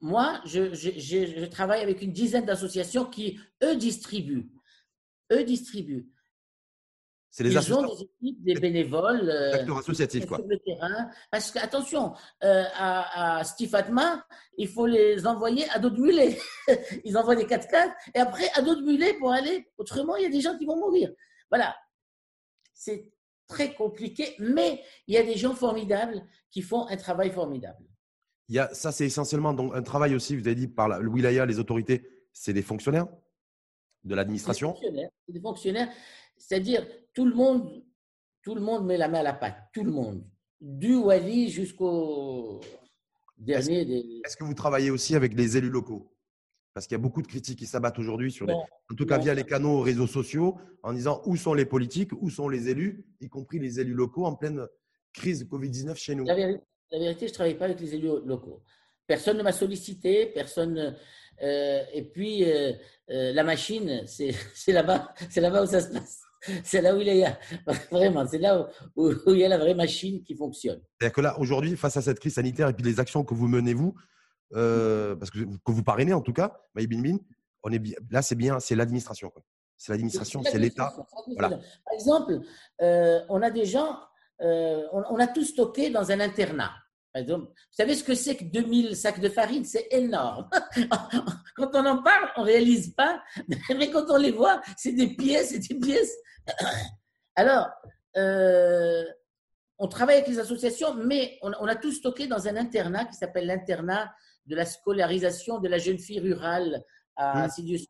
moi, 0.00 0.40
je, 0.46 0.72
je, 0.72 1.44
travaille 1.44 1.82
avec 1.82 2.00
une 2.00 2.12
dizaine 2.12 2.46
d'associations 2.46 3.04
qui, 3.04 3.38
eux, 3.62 3.76
distribuent. 3.76 4.50
Eux 5.30 5.44
distribuent. 5.44 6.08
C'est 7.36 7.42
les 7.42 7.52
Ils 7.52 7.74
ont 7.74 7.82
des 7.82 8.02
équipes, 8.02 8.44
des 8.44 8.54
bénévoles 8.54 9.28
euh, 9.28 9.74
associatifs, 9.76 10.24
quoi. 10.24 10.36
sur 10.36 10.46
le 10.46 10.56
terrain. 10.60 11.10
Parce 11.32 11.50
que, 11.50 11.58
attention, 11.58 12.14
euh, 12.44 12.62
à, 12.76 13.38
à 13.38 13.42
Stifatma, 13.42 14.24
il 14.56 14.68
faut 14.68 14.86
les 14.86 15.26
envoyer 15.26 15.68
à 15.70 15.80
d'autres 15.80 15.98
mulets. 15.98 16.38
Ils 17.04 17.18
envoient 17.18 17.34
des 17.34 17.46
4x4 17.46 17.92
et 18.14 18.20
après 18.20 18.48
à 18.54 18.62
d'autres 18.62 18.82
mulets 18.82 19.14
pour 19.14 19.32
aller. 19.32 19.66
Autrement, 19.78 20.14
il 20.14 20.22
y 20.22 20.26
a 20.26 20.28
des 20.28 20.40
gens 20.40 20.56
qui 20.56 20.64
vont 20.64 20.76
mourir. 20.76 21.10
Voilà. 21.50 21.74
C'est 22.72 23.10
très 23.48 23.74
compliqué, 23.74 24.36
mais 24.38 24.80
il 25.08 25.14
y 25.14 25.18
a 25.18 25.24
des 25.24 25.36
gens 25.36 25.56
formidables 25.56 26.24
qui 26.52 26.62
font 26.62 26.86
un 26.86 26.96
travail 26.96 27.32
formidable. 27.32 27.84
Il 28.48 28.54
y 28.54 28.60
a, 28.60 28.72
ça, 28.74 28.92
c'est 28.92 29.06
essentiellement 29.06 29.54
donc, 29.54 29.74
un 29.74 29.82
travail 29.82 30.14
aussi, 30.14 30.36
vous 30.36 30.46
avez 30.46 30.54
dit, 30.54 30.68
par 30.68 31.00
le 31.00 31.08
wilaya, 31.10 31.46
les 31.46 31.58
autorités, 31.58 32.08
c'est 32.32 32.52
des 32.52 32.62
fonctionnaires 32.62 33.08
de 34.04 34.14
l'administration? 34.14 34.76
des 35.28 35.40
fonctionnaires. 35.40 35.88
C'est-à-dire, 36.36 36.86
tout 37.12 37.24
le 37.24 37.34
monde, 37.34 37.84
tout 38.42 38.54
le 38.54 38.60
monde 38.60 38.86
met 38.86 38.96
la 38.96 39.08
main 39.08 39.20
à 39.20 39.22
la 39.22 39.32
pâte, 39.32 39.56
tout 39.72 39.84
le 39.84 39.90
monde, 39.90 40.24
du 40.60 40.96
Wali 40.96 41.50
jusqu'au 41.50 42.60
dernier. 43.38 44.20
Est-ce 44.24 44.36
que 44.36 44.44
vous 44.44 44.54
travaillez 44.54 44.90
aussi 44.90 45.14
avec 45.14 45.34
les 45.34 45.56
élus 45.56 45.70
locaux? 45.70 46.10
Parce 46.72 46.86
qu'il 46.86 46.96
y 46.96 47.00
a 47.00 47.02
beaucoup 47.02 47.22
de 47.22 47.28
critiques 47.28 47.60
qui 47.60 47.66
s'abattent 47.66 48.00
aujourd'hui, 48.00 48.32
sur 48.32 48.48
en 48.50 48.94
tout 48.96 49.06
cas 49.06 49.18
via 49.18 49.32
les 49.32 49.44
canaux 49.44 49.80
réseaux 49.80 50.08
sociaux, 50.08 50.58
en 50.82 50.92
disant 50.92 51.22
où 51.24 51.36
sont 51.36 51.54
les 51.54 51.64
politiques, 51.64 52.10
où 52.20 52.30
sont 52.30 52.48
les 52.48 52.68
élus, 52.68 53.06
y 53.20 53.28
compris 53.28 53.60
les 53.60 53.78
élus 53.78 53.94
locaux 53.94 54.24
en 54.24 54.34
pleine 54.34 54.66
crise 55.12 55.44
Covid-19 55.44 55.94
chez 55.94 56.16
nous. 56.16 56.24
La 56.24 56.34
vérité, 56.34 56.64
la 56.90 56.98
vérité 56.98 57.26
je 57.26 57.32
ne 57.32 57.34
travaille 57.34 57.54
pas 57.54 57.66
avec 57.66 57.80
les 57.80 57.94
élus 57.94 58.10
locaux. 58.24 58.62
Personne 59.06 59.38
ne 59.38 59.42
m'a 59.42 59.52
sollicité, 59.52 60.26
personne. 60.26 60.96
Euh, 61.42 61.82
et 61.92 62.02
puis, 62.02 62.44
euh, 62.44 62.72
euh, 63.10 63.32
la 63.32 63.44
machine, 63.44 64.04
c'est 64.06 64.32
là-bas, 64.72 65.14
c'est 65.30 65.40
là-bas 65.40 65.62
où 65.62 65.66
ça 65.66 65.80
se 65.80 65.92
passe. 65.92 66.23
C'est 66.62 66.80
là 66.80 66.94
où 66.94 67.00
il 67.00 67.06
y 67.06 67.24
a 67.24 67.38
vraiment, 67.90 68.26
c'est 68.26 68.38
là 68.38 68.68
où, 68.96 69.10
il 69.28 69.38
y 69.38 69.44
a 69.44 69.48
la 69.48 69.58
vraie 69.58 69.74
machine 69.74 70.22
qui 70.22 70.36
fonctionne. 70.36 70.80
C'est-à-dire 70.98 71.14
que 71.14 71.20
là, 71.20 71.38
aujourd'hui, 71.38 71.76
face 71.76 71.96
à 71.96 72.02
cette 72.02 72.20
crise 72.20 72.34
sanitaire 72.34 72.68
et 72.68 72.72
puis 72.72 72.84
les 72.84 73.00
actions 73.00 73.24
que 73.24 73.34
vous 73.34 73.48
menez 73.48 73.74
vous, 73.74 73.94
parce 74.50 75.30
que, 75.30 75.38
que 75.38 75.72
vous 75.72 75.82
parrainez 75.82 76.12
en 76.12 76.20
tout 76.20 76.32
cas, 76.32 76.56
Bin 76.74 76.86
on 77.64 77.72
est 77.72 77.78
bien, 77.78 77.94
là, 78.10 78.20
c'est 78.20 78.34
bien, 78.34 78.60
c'est 78.60 78.74
l'administration. 78.74 79.32
C'est 79.76 79.92
l'administration, 79.92 80.42
c'est 80.42 80.58
l'État. 80.58 80.94
Par 81.38 81.94
exemple, 81.94 82.40
on 82.80 83.42
a 83.42 83.50
des 83.50 83.64
gens, 83.64 83.98
on, 84.40 85.18
a 85.18 85.26
tout 85.26 85.44
stocké 85.44 85.90
dans 85.90 86.10
un 86.10 86.20
internat 86.20 86.70
vous 87.22 87.48
savez 87.70 87.94
ce 87.94 88.02
que 88.02 88.14
c'est 88.14 88.36
que 88.36 88.44
2000 88.44 88.96
sacs 88.96 89.20
de 89.20 89.28
farine? 89.28 89.64
C'est 89.64 89.86
énorme. 89.92 90.48
quand 91.56 91.70
on 91.74 91.86
en 91.86 92.02
parle, 92.02 92.30
on 92.36 92.40
ne 92.40 92.46
réalise 92.46 92.92
pas, 92.94 93.22
mais 93.48 93.90
quand 93.90 94.06
on 94.10 94.16
les 94.16 94.32
voit, 94.32 94.60
c'est 94.76 94.92
des 94.92 95.14
pièces, 95.14 95.50
c'est 95.50 95.68
des 95.68 95.78
pièces. 95.78 96.16
Alors, 97.36 97.68
euh, 98.16 99.04
on 99.78 99.88
travaille 99.88 100.16
avec 100.16 100.28
les 100.28 100.38
associations, 100.38 100.94
mais 100.94 101.38
on, 101.42 101.52
a 101.52 101.76
tout 101.76 101.92
stocké 101.92 102.26
dans 102.26 102.48
un 102.48 102.56
internat 102.56 103.04
qui 103.06 103.14
s'appelle 103.14 103.46
l'internat 103.46 104.12
de 104.46 104.56
la 104.56 104.64
scolarisation 104.64 105.58
de 105.58 105.68
la 105.68 105.78
jeune 105.78 105.98
fille 105.98 106.20
rurale 106.20 106.84
à 107.16 107.48
silius 107.48 107.86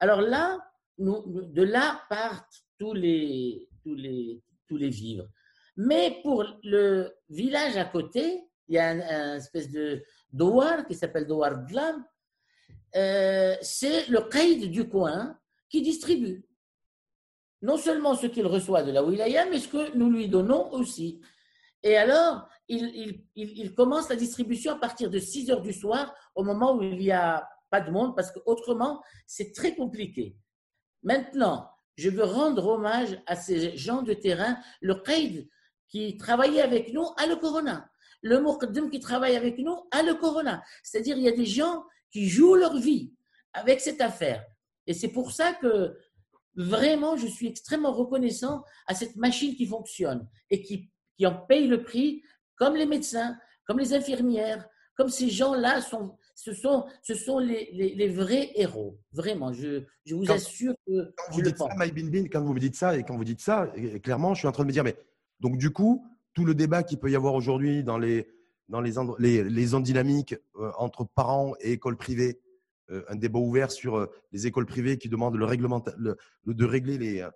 Alors 0.00 0.20
là, 0.20 0.58
de 0.98 1.62
là 1.62 2.02
partent 2.08 2.64
tous 2.78 2.92
les, 2.92 3.68
tous 3.82 3.94
les, 3.94 4.42
tous 4.66 4.76
les 4.76 4.90
vivres. 4.90 5.28
Mais 5.76 6.20
pour 6.22 6.44
le 6.62 7.12
village 7.28 7.76
à 7.76 7.84
côté, 7.84 8.48
il 8.68 8.74
y 8.74 8.78
a 8.78 8.88
un, 8.88 9.36
espèce 9.36 9.70
de 9.70 10.02
douar 10.32 10.86
qui 10.86 10.94
s'appelle 10.94 11.26
douar 11.26 11.58
Dlam. 11.66 12.04
Euh, 12.94 13.54
c'est 13.60 14.08
le 14.08 14.22
caïd 14.22 14.70
du 14.70 14.88
coin 14.88 15.38
qui 15.68 15.82
distribue. 15.82 16.44
Non 17.62 17.76
seulement 17.76 18.14
ce 18.14 18.26
qu'il 18.26 18.46
reçoit 18.46 18.82
de 18.82 18.92
la 18.92 19.02
wilaya, 19.02 19.46
mais 19.46 19.58
ce 19.58 19.68
que 19.68 19.96
nous 19.96 20.10
lui 20.10 20.28
donnons 20.28 20.72
aussi. 20.72 21.20
Et 21.82 21.96
alors, 21.96 22.48
il, 22.68 23.22
il, 23.34 23.74
commence 23.74 24.08
la 24.08 24.16
distribution 24.16 24.72
à 24.72 24.76
partir 24.76 25.10
de 25.10 25.18
6 25.18 25.50
heures 25.50 25.62
du 25.62 25.72
soir, 25.72 26.14
au 26.34 26.42
moment 26.42 26.76
où 26.76 26.82
il 26.82 26.98
n'y 26.98 27.12
a 27.12 27.48
pas 27.70 27.80
de 27.80 27.90
monde, 27.90 28.16
parce 28.16 28.32
qu'autrement, 28.32 29.02
c'est 29.26 29.52
très 29.52 29.74
compliqué. 29.74 30.36
Maintenant, 31.02 31.70
je 31.96 32.10
veux 32.10 32.24
rendre 32.24 32.66
hommage 32.66 33.20
à 33.26 33.36
ces 33.36 33.76
gens 33.76 34.02
de 34.02 34.14
terrain. 34.14 34.58
Le 34.80 34.96
Qaïd 34.96 35.48
qui 35.88 36.16
travaillait 36.16 36.62
avec 36.62 36.92
nous 36.92 37.06
a 37.16 37.26
le 37.26 37.36
corona. 37.36 37.90
Le 38.22 38.40
Moukdim 38.40 38.90
qui 38.90 39.00
travaille 39.00 39.36
avec 39.36 39.58
nous 39.58 39.76
a 39.90 40.02
le 40.02 40.14
corona. 40.14 40.62
C'est-à-dire, 40.82 41.16
il 41.16 41.24
y 41.24 41.28
a 41.28 41.36
des 41.36 41.46
gens 41.46 41.84
qui 42.10 42.28
jouent 42.28 42.54
leur 42.54 42.76
vie 42.76 43.12
avec 43.52 43.80
cette 43.80 44.00
affaire. 44.00 44.44
Et 44.86 44.94
c'est 44.94 45.08
pour 45.08 45.32
ça 45.32 45.52
que 45.54 45.96
vraiment, 46.54 47.16
je 47.16 47.26
suis 47.26 47.48
extrêmement 47.48 47.92
reconnaissant 47.92 48.64
à 48.86 48.94
cette 48.94 49.16
machine 49.16 49.54
qui 49.54 49.66
fonctionne 49.66 50.28
et 50.50 50.62
qui, 50.62 50.90
qui 51.16 51.26
en 51.26 51.34
paye 51.34 51.66
le 51.66 51.82
prix, 51.82 52.22
comme 52.56 52.76
les 52.76 52.86
médecins, 52.86 53.36
comme 53.66 53.78
les 53.78 53.94
infirmières, 53.94 54.66
comme 54.96 55.08
ces 55.08 55.28
gens-là 55.28 55.82
sont, 55.82 56.16
ce 56.34 56.52
sont, 56.54 56.86
ce 57.02 57.14
sont 57.14 57.38
les, 57.38 57.70
les, 57.72 58.08
vrais 58.08 58.52
héros. 58.54 58.98
Vraiment, 59.12 59.52
je, 59.52 59.82
je 60.04 60.14
vous 60.14 60.30
assure 60.30 60.74
que. 60.86 61.12
Quand 61.16 61.32
vous 61.32 61.42
dites 61.42 61.58
ça, 61.58 61.68
quand 62.32 62.42
vous 62.42 62.54
me 62.54 62.60
dites 62.60 62.76
ça, 62.76 62.96
et 62.96 63.02
quand 63.02 63.16
vous 63.16 63.24
dites 63.24 63.40
ça, 63.40 63.70
clairement, 64.02 64.34
je 64.34 64.40
suis 64.40 64.48
en 64.48 64.52
train 64.52 64.62
de 64.62 64.68
me 64.68 64.72
dire, 64.72 64.84
mais 64.84 64.96
donc, 65.40 65.58
du 65.58 65.70
coup, 65.70 66.06
tout 66.34 66.44
le 66.44 66.54
débat 66.54 66.82
qu'il 66.82 66.98
peut 66.98 67.10
y 67.10 67.16
avoir 67.16 67.34
aujourd'hui 67.34 67.82
dans 67.82 67.98
les, 67.98 68.28
dans 68.68 68.80
les, 68.80 69.44
les, 69.44 69.66
zones 69.66 69.82
dynamiques 69.82 70.34
euh, 70.56 70.70
entre 70.76 71.04
parents 71.04 71.54
et 71.60 71.72
écoles 71.72 71.96
privées, 71.96 72.40
euh, 72.90 73.04
un 73.08 73.16
débat 73.16 73.38
ouvert 73.38 73.70
sur 73.70 73.96
euh, 73.96 74.06
les 74.32 74.46
écoles 74.46 74.66
privées 74.66 74.98
qui 74.98 75.08
demandent 75.08 75.36
le 75.36 75.44
règlement, 75.44 75.82
de 76.46 76.64
régler 76.64 76.98
les, 76.98 77.28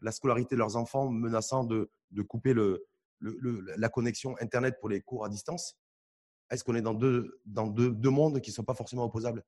la 0.00 0.12
scolarité 0.12 0.54
de 0.54 0.58
leurs 0.58 0.76
enfants, 0.76 1.08
menaçant 1.10 1.64
de, 1.64 1.90
de 2.10 2.22
couper 2.22 2.52
le, 2.52 2.84
la 3.20 3.88
connexion 3.88 4.36
Internet 4.40 4.76
pour 4.80 4.88
les 4.88 5.00
cours 5.00 5.24
à 5.24 5.28
distance. 5.28 5.76
Est-ce 6.50 6.64
qu'on 6.64 6.74
est 6.74 6.82
dans 6.82 6.94
deux, 6.94 7.40
dans 7.44 7.66
deux, 7.66 7.90
deux 7.90 8.10
mondes 8.10 8.40
qui 8.40 8.50
ne 8.50 8.54
sont 8.54 8.64
pas 8.64 8.74
forcément 8.74 9.04
opposables? 9.04 9.44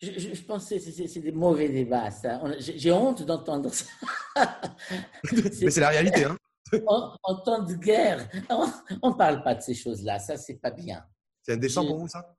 Je, 0.00 0.10
je, 0.12 0.42
pense 0.42 0.68
que 0.68 0.78
c'est 0.78 1.20
des 1.20 1.32
mauvais 1.32 1.70
débats, 1.70 2.10
ça. 2.10 2.42
J'ai 2.58 2.92
honte 2.92 3.22
d'entendre 3.22 3.72
ça. 3.72 3.86
Mais 5.32 5.70
c'est 5.70 5.80
la 5.80 5.88
réalité, 5.88 6.24
hein 6.24 6.36
en, 6.86 7.36
temps 7.44 7.62
de 7.62 7.74
guerre, 7.74 8.28
on 9.02 9.10
ne 9.10 9.14
parle 9.14 9.42
pas 9.42 9.54
de 9.54 9.62
ces 9.62 9.74
choses-là. 9.74 10.18
Ça, 10.18 10.36
c'est 10.36 10.60
pas 10.60 10.70
bien. 10.70 11.04
C'est 11.42 11.52
indécent 11.52 11.86
pour 11.86 11.98
vous, 11.98 12.08
ça? 12.08 12.36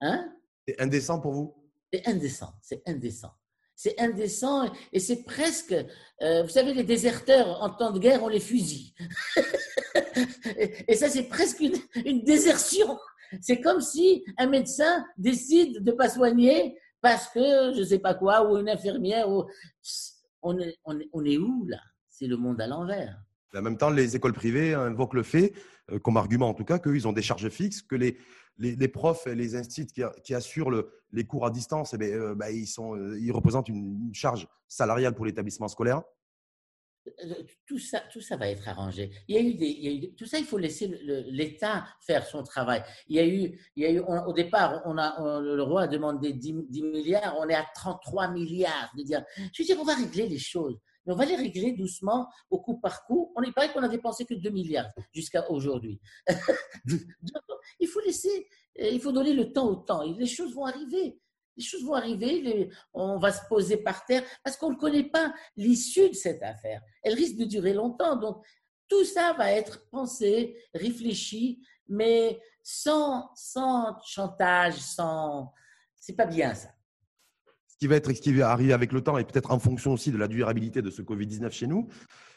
Hein? 0.00 0.32
C'est 0.66 0.80
indécent 0.80 1.20
pour 1.20 1.32
vous? 1.32 1.54
C'est 1.92 2.06
indécent. 2.06 2.52
C'est 2.60 2.82
indécent. 2.86 3.32
C'est 3.74 4.00
indécent 4.00 4.70
et 4.92 5.00
c'est 5.00 5.24
presque, 5.24 5.74
euh, 6.22 6.42
vous 6.42 6.48
savez, 6.48 6.74
les 6.74 6.84
déserteurs 6.84 7.62
en 7.62 7.70
temps 7.70 7.90
de 7.90 7.98
guerre, 7.98 8.22
on 8.22 8.28
les 8.28 8.40
fusille. 8.40 8.94
et 10.88 10.94
ça, 10.94 11.08
c'est 11.08 11.24
presque 11.24 11.60
une, 11.60 11.76
une 12.04 12.22
désertion. 12.22 12.98
C'est 13.40 13.60
comme 13.60 13.80
si 13.80 14.24
un 14.38 14.46
médecin 14.46 15.04
décide 15.16 15.82
de 15.82 15.90
ne 15.90 15.96
pas 15.96 16.10
soigner 16.10 16.78
parce 17.00 17.28
que 17.28 17.72
je 17.74 17.80
ne 17.80 17.84
sais 17.84 17.98
pas 17.98 18.14
quoi, 18.14 18.48
ou 18.48 18.58
une 18.58 18.68
infirmière. 18.68 19.28
Ou... 19.28 19.44
On, 20.42 20.58
est, 20.58 20.78
on, 20.84 20.98
est, 20.98 21.08
on 21.12 21.24
est 21.24 21.36
où 21.36 21.66
là? 21.66 21.80
C'est 22.08 22.26
le 22.26 22.36
monde 22.36 22.60
à 22.60 22.66
l'envers. 22.66 23.18
En 23.56 23.62
même 23.62 23.76
temps, 23.76 23.90
les 23.90 24.16
écoles 24.16 24.32
privées 24.32 24.74
invoquent 24.74 25.14
le 25.14 25.22
fait, 25.22 25.52
euh, 25.90 25.98
comme 25.98 26.16
argument 26.16 26.48
en 26.48 26.54
tout 26.54 26.64
cas, 26.64 26.78
qu'ils 26.78 27.06
ont 27.06 27.12
des 27.12 27.22
charges 27.22 27.48
fixes, 27.48 27.82
que 27.82 27.96
les, 27.96 28.16
les, 28.58 28.88
profs 28.88 29.26
et 29.26 29.34
les 29.34 29.56
instituts 29.56 30.04
qui, 30.22 30.34
assurent 30.34 30.70
les 31.12 31.24
cours 31.24 31.46
à 31.46 31.50
distance, 31.50 31.94
eh 31.94 31.98
bien, 31.98 32.08
euh, 32.08 32.34
bah, 32.34 32.50
ils, 32.50 32.66
sont, 32.66 32.96
euh, 32.96 33.18
ils 33.20 33.32
représentent 33.32 33.68
une, 33.68 34.10
charge 34.14 34.46
salariale 34.68 35.14
pour 35.14 35.26
l'établissement 35.26 35.68
scolaire. 35.68 36.02
Tout 37.66 37.80
ça, 37.80 38.00
tout 38.12 38.20
ça 38.20 38.36
va 38.36 38.48
être 38.48 38.68
arrangé. 38.68 39.10
Il 39.26 39.34
y 39.34 39.88
a 39.88 39.92
eu 39.92 40.14
tout 40.14 40.24
ça, 40.24 40.38
il 40.38 40.44
faut 40.44 40.56
laisser 40.56 40.86
l'État 41.26 41.84
faire 42.06 42.24
son 42.24 42.44
travail. 42.44 42.84
Il 43.08 43.16
y 43.16 43.18
a 43.18 43.26
eu, 43.26 43.58
il 43.74 43.82
y 43.82 43.86
a 43.86 43.90
eu 43.90 43.98
au 43.98 44.32
départ, 44.32 44.82
on 44.84 44.96
a, 44.98 45.40
le 45.40 45.62
roi 45.64 45.82
a 45.82 45.88
demandé 45.88 46.32
10, 46.32 46.68
10, 46.68 46.82
milliards, 46.82 47.36
on 47.40 47.48
est 47.48 47.56
à 47.56 47.66
33 47.74 48.28
milliards. 48.28 48.92
De 48.96 49.02
dire, 49.02 49.24
je 49.52 49.62
veux 49.62 49.66
dire, 49.66 49.78
on 49.80 49.84
va 49.84 49.96
régler 49.96 50.28
les 50.28 50.38
choses 50.38 50.78
mais 51.04 51.12
on 51.12 51.16
va 51.16 51.24
les 51.24 51.36
régler 51.36 51.72
doucement, 51.72 52.28
au 52.50 52.60
coup 52.60 52.78
par 52.78 53.04
coup. 53.04 53.32
On 53.36 53.42
est 53.42 53.52
pareil 53.52 53.70
qu'on 53.72 53.82
a 53.82 53.88
dépensé 53.88 54.24
que 54.24 54.34
2 54.34 54.50
milliards 54.50 54.90
jusqu'à 55.12 55.50
aujourd'hui. 55.50 56.00
il 57.80 57.88
faut 57.88 58.00
laisser, 58.00 58.48
euh, 58.80 58.88
il 58.88 59.00
faut 59.00 59.12
donner 59.12 59.32
le 59.32 59.52
temps 59.52 59.68
au 59.68 59.76
temps. 59.76 60.02
Et 60.02 60.12
les 60.14 60.26
choses 60.26 60.54
vont 60.54 60.66
arriver. 60.66 61.18
Les 61.56 61.64
choses 61.64 61.84
vont 61.84 61.94
arriver, 61.94 62.70
on 62.94 63.18
va 63.18 63.30
se 63.30 63.46
poser 63.46 63.76
par 63.76 64.06
terre 64.06 64.24
parce 64.42 64.56
qu'on 64.56 64.70
ne 64.70 64.76
connaît 64.76 65.10
pas 65.10 65.34
l'issue 65.54 66.08
de 66.08 66.14
cette 66.14 66.42
affaire. 66.42 66.80
Elle 67.02 67.12
risque 67.12 67.36
de 67.36 67.44
durer 67.44 67.74
longtemps. 67.74 68.16
Donc, 68.16 68.42
tout 68.88 69.04
ça 69.04 69.34
va 69.34 69.52
être 69.52 69.86
pensé, 69.90 70.56
réfléchi, 70.72 71.62
mais 71.88 72.40
sans, 72.62 73.30
sans 73.34 74.00
chantage, 74.02 74.76
sans. 74.76 75.52
C'est 75.96 76.16
pas 76.16 76.26
bien 76.26 76.54
ça 76.54 76.70
qui 77.82 77.88
va 77.88 77.96
être, 77.96 78.12
qui 78.12 78.32
va 78.32 78.48
arriver 78.48 78.72
avec 78.72 78.92
le 78.92 79.00
temps 79.00 79.18
et 79.18 79.24
peut-être 79.24 79.50
en 79.50 79.58
fonction 79.58 79.92
aussi 79.92 80.12
de 80.12 80.16
la 80.16 80.28
durabilité 80.28 80.82
de 80.82 80.88
ce 80.88 81.02
Covid-19 81.02 81.50
chez 81.50 81.66
nous, 81.66 81.88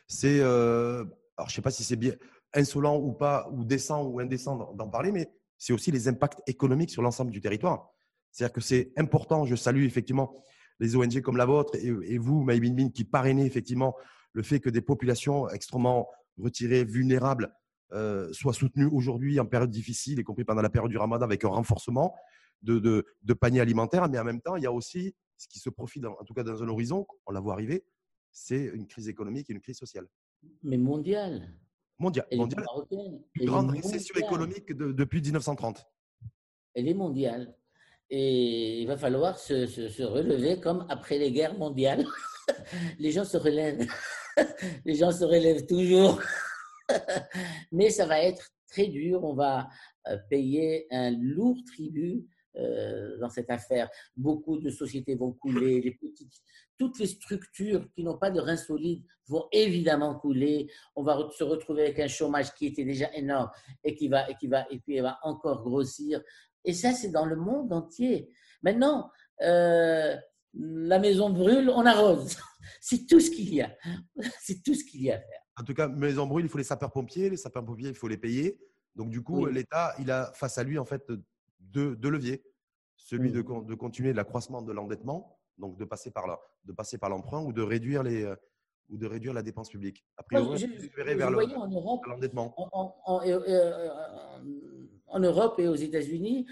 c'est, 0.07 0.39
euh, 0.39 1.05
alors 1.37 1.49
je 1.49 1.53
sais 1.53 1.61
pas 1.61 1.69
si 1.69 1.83
c'est 1.83 1.97
bien 1.97 2.13
insolent 2.55 2.97
ou 2.97 3.13
pas, 3.13 3.47
ou 3.51 3.63
décent 3.63 4.01
ou 4.05 4.19
indécent 4.19 4.73
d'en 4.73 4.89
parler, 4.89 5.11
mais 5.11 5.29
c'est 5.59 5.71
aussi 5.71 5.91
les 5.91 6.07
impacts 6.07 6.41
économiques 6.47 6.89
sur 6.89 7.03
l'ensemble 7.03 7.29
du 7.29 7.41
territoire. 7.41 7.91
C'est-à-dire 8.31 8.53
que 8.53 8.61
c'est 8.61 8.91
important, 8.97 9.45
je 9.45 9.55
salue 9.55 9.83
effectivement 9.83 10.43
les 10.79 10.95
ONG 10.95 11.21
comme 11.21 11.37
la 11.37 11.45
vôtre 11.45 11.75
et, 11.75 12.17
vous, 12.17 12.41
Maïbin 12.41 12.89
qui 12.89 13.03
parrainez 13.03 13.45
effectivement 13.45 13.95
le 14.33 14.41
fait 14.41 14.59
que 14.59 14.71
des 14.71 14.81
populations 14.81 15.47
extrêmement 15.49 16.09
retirées, 16.39 16.85
vulnérables, 16.85 17.53
euh, 17.91 18.33
soient 18.33 18.51
soutenues 18.51 18.89
aujourd'hui 18.91 19.39
en 19.39 19.45
période 19.45 19.69
difficile, 19.69 20.17
y 20.17 20.23
compris 20.23 20.43
pendant 20.43 20.63
la 20.63 20.71
période 20.71 20.89
du 20.89 20.97
ramadan, 20.97 21.23
avec 21.23 21.45
un 21.45 21.49
renforcement 21.49 22.15
de, 22.63 22.79
de, 22.79 23.05
de 23.21 23.33
paniers 23.35 23.61
alimentaires. 23.61 24.09
Mais 24.09 24.17
en 24.17 24.23
même 24.23 24.41
temps, 24.41 24.55
il 24.55 24.63
y 24.63 24.65
a 24.65 24.71
aussi 24.71 25.13
ce 25.37 25.47
qui 25.47 25.59
se 25.59 25.69
profile, 25.69 26.07
en 26.07 26.23
tout 26.23 26.33
cas 26.33 26.43
dans 26.43 26.63
un 26.63 26.67
horizon, 26.67 27.05
on 27.25 27.31
la 27.31 27.39
voit 27.39 27.53
arriver, 27.53 27.85
c'est 28.31 28.65
une 28.65 28.87
crise 28.87 29.07
économique 29.07 29.49
et 29.49 29.53
une 29.53 29.61
crise 29.61 29.77
sociale. 29.77 30.07
Mais 30.63 30.77
mondiale. 30.77 31.53
Mondiale. 31.97 32.27
mondiale. 32.33 32.65
Grande 33.37 33.71
récession 33.71 34.15
économique 34.15 34.73
depuis 34.73 35.21
1930. 35.21 35.85
Elle 36.73 36.89
est 36.89 36.93
mondiale. 36.93 37.55
Et 38.09 38.81
il 38.81 38.87
va 38.87 38.97
falloir 38.97 39.39
se, 39.39 39.65
se, 39.65 40.03
relever 40.03 40.59
comme 40.59 40.85
après 40.89 41.17
les 41.17 41.31
guerres 41.31 41.57
mondiales. 41.57 42.05
les 42.99 43.11
gens 43.11 43.25
se 43.25 43.37
relèvent. 43.37 43.87
les 44.85 44.95
gens 44.95 45.11
se 45.11 45.23
relèvent 45.23 45.65
toujours. 45.65 46.21
Mais 47.71 47.89
ça 47.89 48.05
va 48.05 48.19
être 48.21 48.51
très 48.67 48.87
dur. 48.87 49.23
On 49.23 49.33
va 49.33 49.69
euh, 50.07 50.17
payer 50.29 50.85
un 50.91 51.11
lourd 51.11 51.57
tribut 51.65 52.27
euh, 52.57 53.17
dans 53.17 53.29
cette 53.29 53.49
affaire. 53.49 53.89
Beaucoup 54.15 54.57
de 54.59 54.69
sociétés 54.69 55.15
vont 55.15 55.33
couler, 55.33 55.81
les 55.81 55.91
petites, 55.91 56.41
toutes 56.77 56.99
les 56.99 57.07
structures 57.07 57.89
qui 57.93 58.03
n'ont 58.03 58.17
pas 58.17 58.31
de 58.31 58.39
reins 58.39 58.57
solides 58.57 59.03
vont 59.27 59.47
évidemment 59.51 60.15
couler. 60.15 60.69
On 60.95 61.03
va 61.03 61.29
se 61.31 61.43
retrouver 61.43 61.83
avec 61.83 61.99
un 61.99 62.07
chômage 62.07 62.53
qui 62.53 62.67
était 62.67 62.85
déjà 62.85 63.11
énorme 63.13 63.49
et 63.83 63.95
qui 63.95 64.07
va, 64.07 64.29
et 64.29 64.35
qui 64.35 64.47
va, 64.47 64.65
et 64.69 64.79
puis 64.79 64.99
va 64.99 65.19
encore 65.23 65.63
grossir. 65.63 66.21
Et 66.63 66.73
ça, 66.73 66.91
c'est 66.91 67.09
dans 67.09 67.25
le 67.25 67.35
monde 67.35 67.71
entier. 67.71 68.29
Maintenant, 68.63 69.11
euh, 69.41 70.15
la 70.53 70.99
maison 70.99 71.29
brûle, 71.29 71.69
on 71.69 71.85
arrose. 71.85 72.37
C'est 72.81 73.05
tout 73.05 73.19
ce 73.19 73.29
qu'il 73.29 73.53
y 73.53 73.61
a. 73.61 73.75
C'est 74.41 74.63
tout 74.63 74.73
ce 74.73 74.83
qu'il 74.83 75.03
y 75.03 75.11
a 75.11 75.15
à 75.15 75.19
faire. 75.19 75.41
En 75.57 75.63
tout 75.63 75.73
cas, 75.73 75.87
maison 75.87 76.25
brûle, 76.25 76.45
il 76.45 76.49
faut 76.49 76.57
les 76.57 76.63
sapeurs-pompiers. 76.63 77.29
Les 77.29 77.37
sapeurs-pompiers, 77.37 77.89
il 77.89 77.95
faut 77.95 78.07
les 78.07 78.17
payer. 78.17 78.59
Donc, 78.95 79.09
du 79.09 79.21
coup, 79.21 79.45
l'État, 79.45 79.93
il 79.99 80.09
a 80.09 80.31
face 80.33 80.57
à 80.57 80.63
lui, 80.63 80.77
en 80.77 80.85
fait, 80.85 81.03
deux, 81.59 81.97
leviers. 82.03 82.43
Celui 82.97 83.31
de, 83.31 83.41
de, 83.41 83.75
continuer 83.75 84.13
l'accroissement 84.13 84.61
de 84.61 84.71
l'endettement, 84.71 85.39
donc 85.57 85.77
de 85.77 85.85
passer 85.85 86.11
par 86.11 86.27
là, 86.27 86.39
de 86.63 86.73
passer 86.73 86.97
par 86.97 87.09
l'emprunt 87.09 87.43
ou 87.43 87.53
de 87.53 87.61
réduire 87.61 88.03
les 88.03 88.23
euh, 88.23 88.35
ou 88.89 88.97
de 88.97 89.07
réduire 89.07 89.33
la 89.33 89.41
dépense 89.41 89.69
publique. 89.69 90.05
Après, 90.17 90.37
je, 90.57 90.67
vers 91.15 91.31
l'endettement. 91.31 92.53
En, 92.57 93.21
euh, 93.25 93.89
en, 95.07 95.19
Europe 95.19 95.59
et 95.59 95.67
aux 95.67 95.75
États-Unis, 95.75 96.45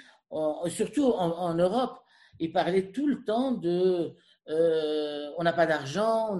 surtout 0.68 1.06
en, 1.06 1.54
Europe, 1.54 2.00
il 2.40 2.52
parlait 2.52 2.92
tout 2.92 3.08
le 3.08 3.24
temps 3.24 3.52
de 3.52 4.16
euh, 4.50 5.30
on 5.38 5.44
n'a 5.44 5.54
pas 5.54 5.66
d'argent. 5.66 6.40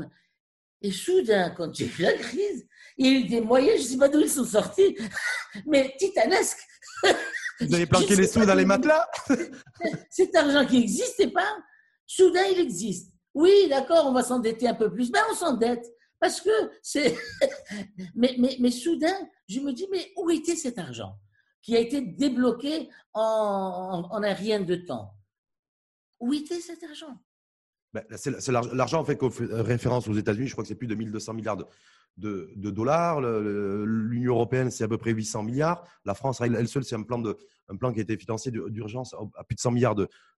Et 0.82 0.92
soudain, 0.92 1.52
quand 1.52 1.74
j'ai 1.74 1.86
eu 1.86 2.02
la 2.02 2.14
crise, 2.14 2.68
il 2.98 3.06
y 3.06 3.10
a 3.10 3.20
eu 3.20 3.24
des 3.26 3.42
moyens, 3.42 3.78
je 3.78 3.84
ne 3.84 3.88
sais 3.90 3.98
pas 3.98 4.10
d'où 4.10 4.20
ils 4.20 4.30
sont 4.30 4.44
sortis, 4.44 4.98
mais 5.66 5.96
titanesques. 5.98 6.68
Vous 7.62 7.74
avez 7.74 7.86
planqué 7.86 8.16
les 8.16 8.28
sous 8.28 8.46
dans 8.46 8.56
les 8.56 8.66
matelas 8.66 9.08
Cet 10.10 10.36
argent 10.36 10.66
qui 10.66 10.80
n'existait 10.80 11.30
pas, 11.30 11.58
soudain 12.06 12.44
il 12.52 12.60
existe. 12.60 13.14
Oui, 13.34 13.68
d'accord, 13.70 14.06
on 14.08 14.14
va 14.14 14.24
s'endetter 14.24 14.68
un 14.68 14.76
peu 14.76 14.92
plus. 14.92 15.12
Mais 15.12 15.20
on 15.32 15.36
s'endette. 15.36 15.86
Parce 16.20 16.40
que 16.40 16.50
c'est. 16.82 17.18
mais, 18.16 18.36
mais, 18.38 18.56
mais 18.60 18.72
soudain, 18.72 19.16
je 19.48 19.60
me 19.60 19.74
dis, 19.74 19.88
mais 19.92 20.12
où 20.18 20.30
était 20.30 20.56
cet 20.56 20.78
argent 20.78 21.16
qui 21.62 21.76
a 21.76 21.80
été 21.80 22.02
débloqué 22.02 22.90
en, 23.14 24.08
en, 24.10 24.24
un 24.24 24.34
rien 24.34 24.62
de 24.62 24.76
temps? 24.76 25.14
Où 26.20 26.34
était 26.34 26.60
cet 26.60 26.84
argent? 26.84 27.18
Ben, 27.94 28.04
l'argent 28.74 29.02
en 29.02 29.06
fait 29.06 29.20
fait 29.32 29.46
référence 29.52 30.08
aux 30.08 30.14
États-Unis. 30.14 30.48
Je 30.48 30.54
crois 30.54 30.64
que 30.64 30.68
c'est 30.68 30.76
plus 30.76 30.88
de 30.88 30.96
1200 30.96 31.34
milliards 31.34 31.58
de, 31.58 31.66
de, 32.56 32.72
dollars. 32.72 33.22
L'Union 33.22 34.34
européenne, 34.34 34.72
c'est 34.72 34.84
à 34.84 34.88
peu 34.88 34.98
près 34.98 35.12
800 35.12 35.44
milliards. 35.44 35.84
La 36.06 36.16
France, 36.16 36.42
elle 36.42 36.68
seule, 36.68 36.84
c'est 36.84 36.96
un, 36.96 37.04
plan 37.04 37.20
de, 37.20 37.38
un 37.70 37.76
plan 37.76 37.94
qui 37.94 38.00
a 38.00 38.04
été 38.04 38.18
financé 38.18 38.52
d'urgence 38.52 39.16
à 39.36 39.44
plus 39.44 39.56
de 39.56 39.60
100 39.60 39.72
milliards 39.72 39.96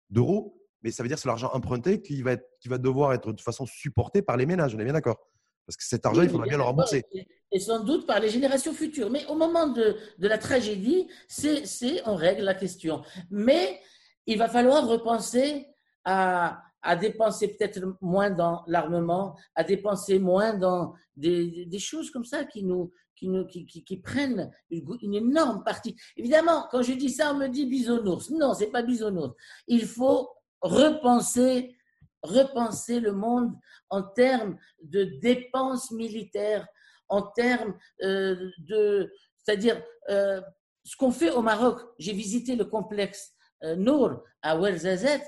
d'euros. 0.10 0.58
Mais 0.84 0.92
ça 0.92 1.02
veut 1.02 1.08
dire 1.08 1.16
que 1.16 1.22
c'est 1.22 1.30
l'argent 1.30 1.50
emprunté 1.54 2.02
qui 2.02 2.22
va, 2.22 2.34
être, 2.34 2.46
qui 2.60 2.68
va 2.68 2.78
devoir 2.78 3.14
être 3.14 3.32
de 3.32 3.42
façon 3.42 3.66
supporté 3.66 4.22
par 4.22 4.38
les 4.38 4.46
ménages. 4.46 4.76
On 4.76 4.80
est 4.80 4.84
bien 4.84 4.94
d'accord? 4.94 5.18
Parce 5.66 5.78
que 5.78 5.84
cet 5.84 6.06
argent, 6.06 6.22
il 6.22 6.30
faudra 6.30 6.46
bien 6.46 6.58
le 6.58 6.64
rembourser. 6.64 7.06
Et 7.52 7.60
sans 7.60 7.84
doute 7.84 8.06
par 8.06 8.20
les 8.20 8.30
générations 8.30 8.74
futures. 8.74 9.10
Mais 9.10 9.26
au 9.28 9.36
moment 9.36 9.68
de, 9.68 9.96
de 10.20 10.28
la 10.28 10.38
tragédie, 10.38 11.08
c'est 11.28 11.64
on 12.06 12.16
règle 12.16 12.44
la 12.44 12.54
question. 12.54 13.02
Mais 13.32 13.80
il 14.28 14.38
va 14.38 14.48
falloir 14.48 14.88
repenser 14.88 15.66
à, 16.04 16.65
à 16.86 16.96
dépenser 16.96 17.48
peut-être 17.48 17.82
moins 18.00 18.30
dans 18.30 18.64
l'armement, 18.68 19.36
à 19.56 19.64
dépenser 19.64 20.20
moins 20.20 20.54
dans 20.54 20.94
des, 21.18 21.68
choses 21.80 22.12
comme 22.12 22.24
ça 22.24 22.46
qui 22.46 22.64
nous, 22.64 22.94
qui, 23.16 23.28
nous, 23.28 23.46
qui, 23.48 23.66
qui, 23.66 23.98
prennent 23.98 24.52
une, 24.70 25.16
énorme 25.16 25.64
partie. 25.64 25.96
Évidemment, 26.16 26.68
quand 26.70 26.84
je 26.84 26.94
dis 26.94 27.10
ça, 27.10 27.34
on 27.34 27.38
me 27.38 27.48
dit 27.48 27.66
bisounours. 27.66 28.30
Non, 28.30 28.54
c'est 28.54 28.72
pas 28.72 28.84
bisounours. 28.84 29.34
Il 29.68 29.86
faut 29.86 30.30
repenser, 30.62 31.76
repenser 32.22 33.00
le 33.00 33.14
monde 33.14 33.52
en 33.90 34.04
termes 34.04 34.58
de 34.84 35.06
dépenses 35.22 35.90
militaires, 35.92 36.68
en 37.10 37.24
termes 37.24 37.76
euh, 38.04 38.52
de, 38.60 39.12
c'est-à-dire 39.44 39.82
euh, 40.10 40.40
ce 40.84 40.96
qu'on 40.96 41.12
fait 41.12 41.32
au 41.32 41.42
Maroc. 41.42 41.80
J'ai 41.98 42.14
visité 42.14 42.56
le 42.56 42.66
complexe 42.66 43.34
euh, 43.64 43.76
Nour 43.76 44.24
à 44.44 44.60
Ouerzazet 44.60 45.24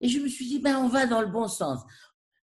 et 0.00 0.08
je 0.08 0.20
me 0.20 0.28
suis 0.28 0.46
dit, 0.46 0.58
ben, 0.58 0.76
on 0.78 0.88
va 0.88 1.06
dans 1.06 1.20
le 1.20 1.28
bon 1.28 1.48
sens. 1.48 1.80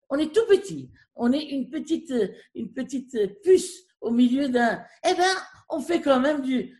On 0.09 0.19
est 0.19 0.35
tout 0.35 0.47
petit. 0.49 0.91
On 1.15 1.33
est 1.33 1.43
une 1.43 1.71
petite, 1.71 2.13
une 2.55 2.73
petite 2.73 3.41
puce 3.43 3.85
au 4.01 4.11
milieu 4.11 4.49
d'un. 4.49 4.83
Eh 5.09 5.15
bien, 5.15 5.35
on 5.69 5.81
fait 5.81 6.01
quand 6.01 6.21
même 6.21 6.43
du, 6.43 6.79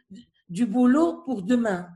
du 0.49 0.67
boulot 0.67 1.23
pour 1.25 1.43
demain. 1.43 1.89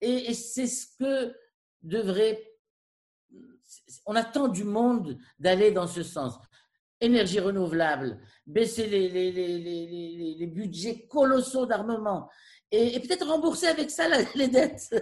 Et, 0.00 0.30
et 0.30 0.34
c'est 0.34 0.66
ce 0.66 0.86
que 0.98 1.34
devrait. 1.82 2.42
On 4.06 4.16
attend 4.16 4.48
du 4.48 4.64
monde 4.64 5.18
d'aller 5.38 5.70
dans 5.70 5.86
ce 5.86 6.02
sens. 6.02 6.38
Énergie 7.00 7.40
renouvelable, 7.40 8.20
baisser 8.46 8.86
les, 8.86 9.08
les, 9.08 9.32
les, 9.32 10.36
les 10.38 10.46
budgets 10.46 11.06
colossaux 11.08 11.66
d'armement 11.66 12.28
et, 12.72 12.98
peut-être 13.00 13.26
rembourser 13.26 13.66
avec 13.66 13.90
ça 13.90 14.06
les 14.34 14.48
dettes. 14.48 14.94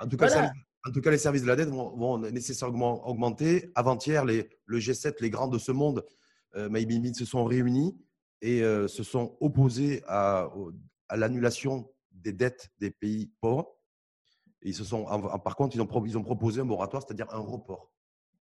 En 0.00 0.08
tout 0.08 0.16
cas, 0.16 0.28
ça, 0.28 0.52
en 0.88 0.92
tout 0.92 1.00
cas, 1.02 1.10
les 1.10 1.18
services 1.18 1.42
de 1.42 1.46
la 1.46 1.56
dette 1.56 1.68
vont, 1.68 2.18
nécessairement 2.18 3.06
augmenter. 3.06 3.70
Avant-hier, 3.74 4.24
le 4.24 4.78
G7, 4.78 5.16
les 5.20 5.30
grands 5.30 5.48
de 5.48 5.58
ce 5.58 5.72
monde, 5.72 6.04
euh, 6.56 6.68
se 7.12 7.24
sont 7.24 7.44
réunis 7.44 7.96
et 8.40 8.62
euh, 8.62 8.88
se 8.88 9.02
sont 9.02 9.36
opposés 9.40 10.02
à, 10.06 10.48
l'annulation 11.14 11.90
des 12.12 12.32
dettes 12.32 12.70
des 12.78 12.90
pays 12.90 13.30
pauvres. 13.40 13.76
ils 14.62 14.74
se 14.74 14.84
sont, 14.84 15.04
par 15.44 15.56
contre, 15.56 15.76
ils 15.76 15.82
ont, 15.82 16.04
ils 16.04 16.18
ont 16.18 16.24
proposé 16.24 16.60
un 16.60 16.64
moratoire, 16.64 17.02
c'est-à-dire 17.02 17.32
un 17.32 17.38
report. 17.38 17.92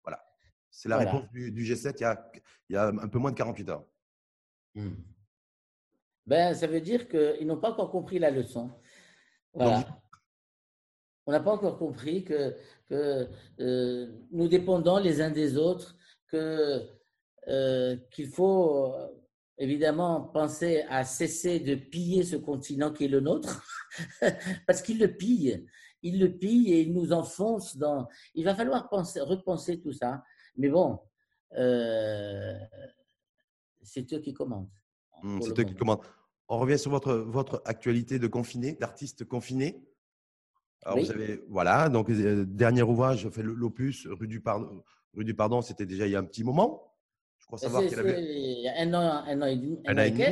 Voilà. 0.02 0.22
C'est 0.70 0.88
la 0.88 0.98
réponse 0.98 1.31
du, 1.31 1.52
G7 1.52 1.94
il 1.98 2.02
y, 2.02 2.05
a, 2.05 2.31
il 2.68 2.74
y, 2.74 2.76
a, 2.76 2.88
un 2.88 3.09
peu 3.09 3.18
moins 3.18 3.31
de 3.31 3.37
48 3.37 3.68
heures. 3.68 3.85
Hmm. 4.74 4.94
Ben, 6.26 6.55
ça 6.55 6.66
veut 6.66 6.81
dire 6.81 7.09
qu'ils 7.09 7.46
n'ont 7.46 7.59
pas 7.59 7.70
encore 7.70 7.90
compris 7.90 8.18
la 8.18 8.31
leçon. 8.31 8.70
Voilà. 9.55 9.85
On 11.26 11.32
n'a 11.32 11.40
pas 11.40 11.52
encore 11.52 11.78
compris 11.78 12.24
que, 12.24 12.56
euh, 12.90 14.06
nous 14.30 14.48
dépendons 14.48 14.98
les 14.98 15.20
uns 15.20 15.30
des 15.30 15.56
autres, 15.56 15.96
que, 16.26 16.82
euh, 17.48 17.96
qu'il 18.11 18.28
faut 18.28 18.92
euh, 18.92 19.08
évidemment 19.58 20.20
penser 20.20 20.82
à 20.88 21.04
cesser 21.04 21.61
de 21.61 21.74
piller 21.76 22.24
ce 22.24 22.37
continent 22.37 22.92
qui 22.92 23.04
est 23.04 23.08
le 23.08 23.20
nôtre, 23.20 23.64
parce 24.66 24.82
qu'il 24.82 24.98
le 24.98 25.16
pille. 25.16 25.64
Il 26.02 26.18
le 26.18 26.37
pille 26.37 26.72
et 26.72 26.80
il 26.80 26.92
nous 26.92 27.12
enfonce 27.12 27.76
dans. 27.76 28.08
Il 28.35 28.44
va 28.44 28.56
falloir 28.56 28.88
penser, 28.88 29.20
repenser 29.20 29.80
tout 29.80 29.92
ça. 29.92 30.24
Mais 30.56 30.68
bon, 30.68 30.98
c'est 33.85 34.12
eux 34.12 34.18
qui 34.18 34.35
commandent. 34.35 34.70
Mmh, 35.22 35.42
c'est 35.42 35.61
eux 35.61 35.64
qui 35.64 35.76
commandent. 35.76 36.02
On 36.48 36.58
revient 36.58 36.78
sur 36.78 36.90
votre, 36.90 37.14
votre 37.14 37.62
actualité 37.64 38.18
de 38.18 38.26
confiné, 38.26 38.72
d'artiste 38.72 39.24
confiné. 39.24 39.80
Alors 40.84 40.98
vous 40.98 41.10
avez, 41.10 41.40
voilà, 41.48 41.88
donc 41.88 42.10
euh, 42.10 42.44
dernier 42.44 42.82
ouvrage, 42.82 43.28
fait 43.30 43.42
l'opus, 43.42 44.06
rue 44.08 44.26
du 44.26 44.40
Pardon, 44.40 44.82
rue 45.14 45.24
du 45.24 45.34
Pardon, 45.34 45.62
c'était 45.62 45.86
déjà 45.86 46.06
il 46.06 46.12
y 46.12 46.16
a 46.16 46.18
un 46.18 46.24
petit 46.24 46.42
moment. 46.42 46.92
Je 47.38 47.46
crois 47.46 47.58
savoir 47.58 47.86
qu'il 47.86 47.98
avait. 47.98 48.20
Il 48.20 48.62
y 48.62 48.68
a 48.68 48.80
un 48.80 48.94
an, 48.94 49.24
un 49.26 49.42
an 49.42 49.46
et 49.46 49.56
demi. 49.56 49.80
Un, 49.86 49.96
an 49.96 50.02
et 50.02 50.10
demi. 50.10 50.22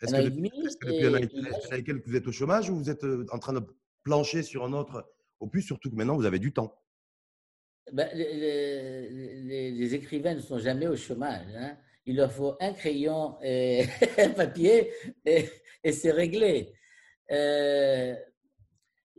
Est-ce 0.00 0.76
que, 0.76 0.86
depuis, 0.86 1.06
un 1.06 1.14
an 1.14 1.16
et 1.16 1.82
demi, 1.82 2.00
vous 2.06 2.16
êtes 2.16 2.26
au 2.26 2.32
chômage 2.32 2.70
ou 2.70 2.76
vous 2.76 2.90
êtes 2.90 3.04
euh, 3.04 3.26
en 3.32 3.38
train 3.38 3.52
de 3.52 3.62
plancher 4.04 4.42
sur 4.42 4.64
un 4.64 4.72
autre 4.72 5.10
opus, 5.40 5.66
surtout 5.66 5.90
que 5.90 5.96
maintenant 5.96 6.16
vous 6.16 6.26
avez 6.26 6.38
du 6.38 6.52
temps? 6.52 6.80
Ben, 7.92 8.08
les, 8.14 9.70
les, 9.70 9.94
écrivains 9.94 10.34
ne 10.34 10.40
sont 10.40 10.58
jamais 10.58 10.86
au 10.86 10.96
chômage. 10.96 11.46
Hein. 11.56 11.76
Il 12.06 12.16
leur 12.16 12.32
faut 12.32 12.54
un 12.60 12.72
crayon 12.72 13.36
et 13.42 13.84
un 14.18 14.30
papier 14.30 14.92
et, 15.24 15.48
et 15.82 15.92
c'est 15.92 16.12
réglé. 16.12 16.74
Euh, 17.30 18.14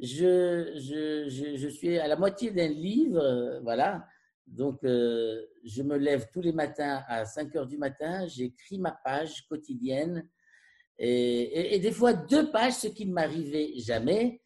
je, 0.02 1.70
suis 1.70 1.98
à 1.98 2.08
la 2.08 2.16
moitié 2.16 2.52
d'un 2.52 2.68
livre, 2.68 3.20
euh, 3.20 3.60
voilà. 3.62 4.08
Donc, 4.46 4.84
euh, 4.84 5.44
je 5.64 5.82
me 5.82 5.98
lève 5.98 6.28
tous 6.32 6.42
les 6.42 6.52
matins 6.52 7.04
à 7.08 7.26
5 7.26 7.56
heures 7.56 7.68
du 7.68 7.78
matin, 7.78 8.28
j'écris 8.28 8.78
ma 8.78 8.92
page 8.92 9.48
quotidienne 9.48 10.28
et, 10.98 11.76
et, 11.76 11.80
des 11.80 11.92
fois 11.92 12.14
deux 12.14 12.52
pages, 12.52 12.74
ce 12.74 12.88
qui 12.88 13.06
ne 13.06 13.14
m'arrivait 13.14 13.74
jamais. 13.78 14.42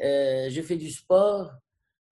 Euh, 0.00 0.48
je 0.48 0.62
fais 0.62 0.76
du 0.76 0.90
sport, 0.90 1.50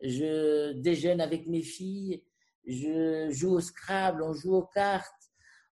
je 0.00 0.72
déjeune 0.72 1.20
avec 1.20 1.46
mes 1.46 1.62
filles, 1.62 2.24
je 2.66 3.28
joue 3.30 3.52
au 3.52 3.60
Scrabble, 3.60 4.22
on 4.22 4.32
joue 4.32 4.54
aux 4.54 4.66
cartes, 4.66 5.30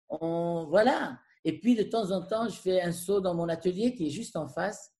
on, 0.08 0.66
voilà. 0.68 1.18
Et 1.44 1.58
puis, 1.58 1.74
de 1.74 1.82
temps 1.82 2.12
en 2.12 2.22
temps, 2.22 2.48
je 2.48 2.56
fais 2.56 2.80
un 2.80 2.92
saut 2.92 3.20
dans 3.20 3.34
mon 3.34 3.48
atelier 3.48 3.94
qui 3.94 4.06
est 4.06 4.10
juste 4.10 4.36
en 4.36 4.46
face 4.46 4.92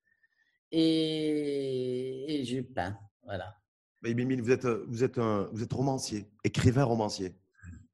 et, 0.73 2.43
je 2.45 2.61
peins. 2.61 2.99
Voilà. 3.25 3.57
Mais 4.03 4.15
vous 4.15 4.51
êtes, 4.51 4.67
vous, 4.67 5.05
êtes 5.05 5.19
un, 5.19 5.49
vous 5.53 5.63
êtes 5.63 5.73
romancier, 5.73 6.29
écrivain 6.43 6.85
romancier. 6.85 7.37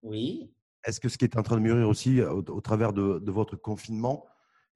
Oui. 0.02 0.50
Est-ce 0.84 1.00
que 1.00 1.08
ce 1.08 1.18
qui 1.18 1.24
est 1.24 1.36
en 1.36 1.42
train 1.42 1.56
de 1.56 1.60
mûrir 1.60 1.88
aussi 1.88 2.22
au, 2.22 2.60
travers 2.60 2.92
de, 2.92 3.30
votre 3.30 3.56
confinement 3.56 4.24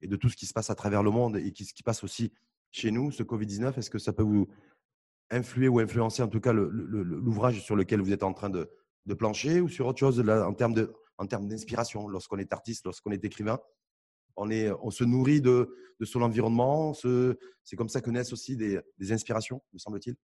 et 0.01 0.07
de 0.07 0.15
tout 0.15 0.29
ce 0.29 0.35
qui 0.35 0.45
se 0.45 0.53
passe 0.53 0.69
à 0.69 0.75
travers 0.75 1.01
le 1.01 1.09
monde 1.09 1.37
et 1.37 1.51
qui, 1.51 1.65
ce 1.65 1.73
qui 1.73 1.81
passe 1.81 2.03
aussi 2.03 2.31
chez 2.69 2.91
nous, 2.91 3.09
ce 3.11 3.23
Covid-19, 3.23 3.79
est-ce 3.79 3.89
que 3.89 3.99
ça 3.99 4.13
peut 4.13 4.23
vous, 4.23 4.47
influé 5.33 5.67
ou 5.67 5.79
influencé 5.79 6.21
en 6.21 6.27
tout 6.27 6.39
cas 6.39 6.53
l'ouvrage 6.53 7.61
sur 7.63 7.75
lequel 7.75 8.01
vous 8.01 8.11
êtes 8.11 8.23
en 8.23 8.33
train 8.33 8.49
de, 8.49 8.69
plancher 9.17 9.59
ou 9.59 9.67
sur 9.67 9.87
autre 9.87 9.99
chose 9.99 10.17
de, 10.17 10.29
en 10.29 10.53
termes 10.53 11.47
d'inspiration 11.47 12.07
lorsqu'on 12.07 12.37
est 12.37 12.53
artiste, 12.53 12.85
lorsqu'on 12.85 13.11
est 13.11 13.23
écrivain? 13.23 13.59
On, 14.35 14.91
se 14.91 15.03
nourrit 15.03 15.41
de, 15.41 15.69
son 16.03 16.21
environnement. 16.21 16.93
C'est 16.93 17.75
comme 17.75 17.89
ça 17.89 18.01
que 18.01 18.09
naissent 18.09 18.33
aussi 18.33 18.57
des, 18.57 18.81
inspirations, 19.11 19.61
me 19.73 19.79
semble-t-il. 19.79 20.15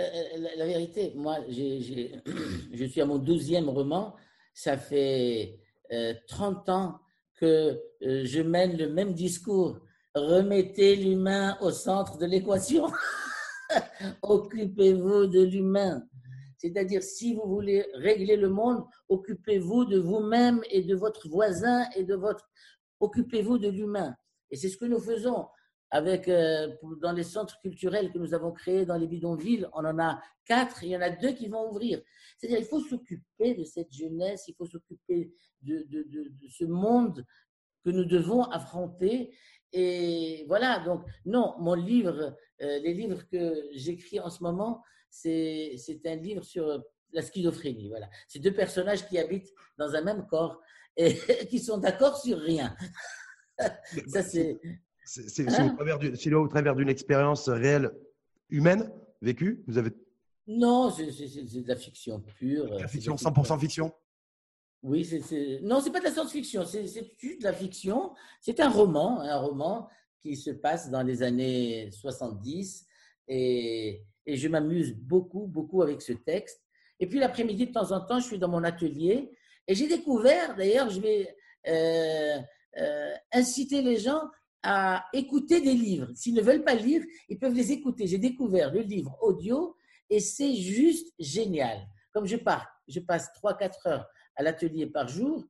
Euh, 0.00 0.04
euh, 0.04 0.48
la, 0.56 0.66
vérité, 0.66 1.12
moi, 1.14 1.38
je 1.48 2.84
suis 2.86 3.00
à 3.00 3.06
mon 3.06 3.18
douzième 3.18 3.68
roman. 3.68 4.16
Ça 4.54 4.76
fait 4.76 5.58
30 6.28 6.68
euh, 6.68 6.72
ans 6.72 6.98
que 7.34 7.80
je 8.00 8.40
mène 8.40 8.76
le 8.76 8.88
même 8.88 9.12
discours. 9.12 9.80
Remettez 10.14 10.96
l'humain 10.96 11.56
au 11.60 11.70
centre 11.70 12.18
de 12.18 12.26
l'équation. 12.26 12.86
Occupez-vous 14.22 15.26
de 15.26 15.42
l'humain. 15.42 16.02
C'est-à-dire, 16.62 17.02
si 17.02 17.34
vous 17.34 17.46
voulez 17.46 17.84
régler 17.94 18.36
le 18.36 18.48
monde, 18.48 18.84
occupez-vous 19.08 19.84
de 19.84 19.98
vous-même 19.98 20.60
et 20.70 20.82
de 20.82 20.94
votre 20.94 21.28
voisin 21.28 21.84
et 21.96 22.04
de 22.04 22.14
votre... 22.14 22.48
Occupez-vous 23.02 23.58
de 23.58 23.68
l'humain. 23.68 24.16
Et 24.52 24.56
c'est 24.56 24.68
ce 24.68 24.76
que 24.76 24.84
nous 24.84 25.00
faisons 25.00 25.48
avec, 25.90 26.28
euh, 26.28 26.68
dans 27.00 27.12
les 27.12 27.24
centres 27.24 27.58
culturels 27.60 28.12
que 28.12 28.18
nous 28.18 28.32
avons 28.32 28.52
créés 28.52 28.86
dans 28.86 28.96
les 28.96 29.08
bidonvilles. 29.08 29.66
On 29.74 29.84
en 29.84 29.98
a 29.98 30.22
quatre, 30.44 30.84
il 30.84 30.90
y 30.90 30.96
en 30.96 31.00
a 31.00 31.10
deux 31.10 31.32
qui 31.32 31.48
vont 31.48 31.68
ouvrir. 31.68 32.00
C'est-à-dire, 32.38 32.60
il 32.60 32.64
faut 32.64 32.80
s'occuper 32.80 33.54
de 33.54 33.64
cette 33.64 33.92
jeunesse, 33.92 34.44
il 34.46 34.54
faut 34.54 34.66
s'occuper 34.66 35.34
de, 35.62 35.84
ce 36.48 36.64
monde 36.64 37.26
que 37.84 37.90
nous 37.90 38.04
devons 38.04 38.44
affronter. 38.44 39.34
Et 39.72 40.44
voilà, 40.46 40.78
donc, 40.78 41.04
non, 41.26 41.56
mon 41.58 41.74
livre, 41.74 42.36
euh, 42.62 42.78
les 42.78 42.94
livres 42.94 43.26
que 43.28 43.68
j'écris 43.72 44.20
en 44.20 44.30
ce 44.30 44.44
moment, 44.44 44.82
c'est 45.10 45.76
un 46.06 46.16
livre 46.16 46.44
sur 46.44 46.84
la 47.12 47.22
schizophrénie. 47.22 47.88
Voilà. 47.88 48.08
C'est 48.28 48.38
deux 48.38 48.54
personnages 48.54 49.06
qui 49.08 49.18
habitent 49.18 49.52
dans 49.76 49.94
un 49.94 50.02
même 50.02 50.24
corps 50.28 50.62
et 50.96 51.16
qui 51.50 51.58
sont 51.58 51.78
d'accord 51.78 52.18
sur 52.18 52.38
rien. 52.38 52.74
Ça, 54.08 54.22
c'est. 54.22 54.60
C'est 55.04 55.48
hein? 55.48 55.74
au 56.34 56.46
travers 56.48 56.76
d'une 56.76 56.88
expérience 56.88 57.48
réelle 57.48 57.90
humaine 58.50 58.90
vécue 59.20 59.64
Vous 59.66 59.76
avez 59.76 59.90
Non, 60.46 60.90
c'est 60.90 61.06
de 61.06 61.68
la 61.68 61.76
fiction 61.76 62.20
pure. 62.38 62.66
La 62.78 62.86
fiction, 62.86 63.16
100% 63.16 63.58
fiction? 63.58 63.92
Oui, 64.84 65.04
c'est 65.04 65.60
non, 65.62 65.80
c'est 65.80 65.90
pas 65.90 66.00
de 66.00 66.04
la 66.04 66.12
science-fiction, 66.12 66.64
c'est 66.64 66.86
juste 66.86 67.40
de 67.40 67.44
la 67.44 67.52
fiction. 67.52 68.12
C'est 68.40 68.58
un 68.60 68.68
roman, 68.68 69.20
un 69.20 69.38
roman 69.38 69.88
qui 70.20 70.36
se 70.36 70.50
passe 70.50 70.90
dans 70.90 71.02
les 71.02 71.22
années 71.22 71.90
70 71.92 72.86
et, 73.28 74.04
et 74.26 74.36
je 74.36 74.48
m'amuse 74.48 74.92
beaucoup, 74.94 75.46
beaucoup 75.46 75.82
avec 75.82 76.02
ce 76.02 76.12
texte. 76.12 76.62
Et 76.98 77.06
puis 77.06 77.18
l'après-midi, 77.18 77.66
de 77.68 77.72
temps 77.72 77.92
en 77.92 78.00
temps, 78.00 78.18
je 78.18 78.26
suis 78.26 78.38
dans 78.38 78.48
mon 78.48 78.64
atelier 78.64 79.30
et 79.66 79.74
j'ai 79.74 79.88
découvert, 79.88 80.56
d'ailleurs, 80.56 80.90
je 80.90 81.00
vais 81.00 81.36
euh, 81.68 82.38
euh, 82.78 83.14
inciter 83.32 83.82
les 83.82 83.98
gens 83.98 84.22
à 84.62 85.06
écouter 85.12 85.60
des 85.60 85.74
livres. 85.74 86.08
S'ils 86.14 86.34
ne 86.34 86.42
veulent 86.42 86.64
pas 86.64 86.74
lire, 86.74 87.02
ils 87.28 87.38
peuvent 87.38 87.54
les 87.54 87.72
écouter. 87.72 88.06
J'ai 88.06 88.18
découvert 88.18 88.72
le 88.72 88.80
livre 88.80 89.16
audio 89.20 89.76
et 90.08 90.20
c'est 90.20 90.54
juste 90.54 91.12
génial. 91.18 91.78
Comme 92.12 92.26
je 92.26 92.36
pars, 92.36 92.68
je 92.88 93.00
passe 93.00 93.28
3-4 93.42 93.88
heures 93.88 94.06
à 94.36 94.42
l'atelier 94.42 94.86
par 94.86 95.08
jour, 95.08 95.44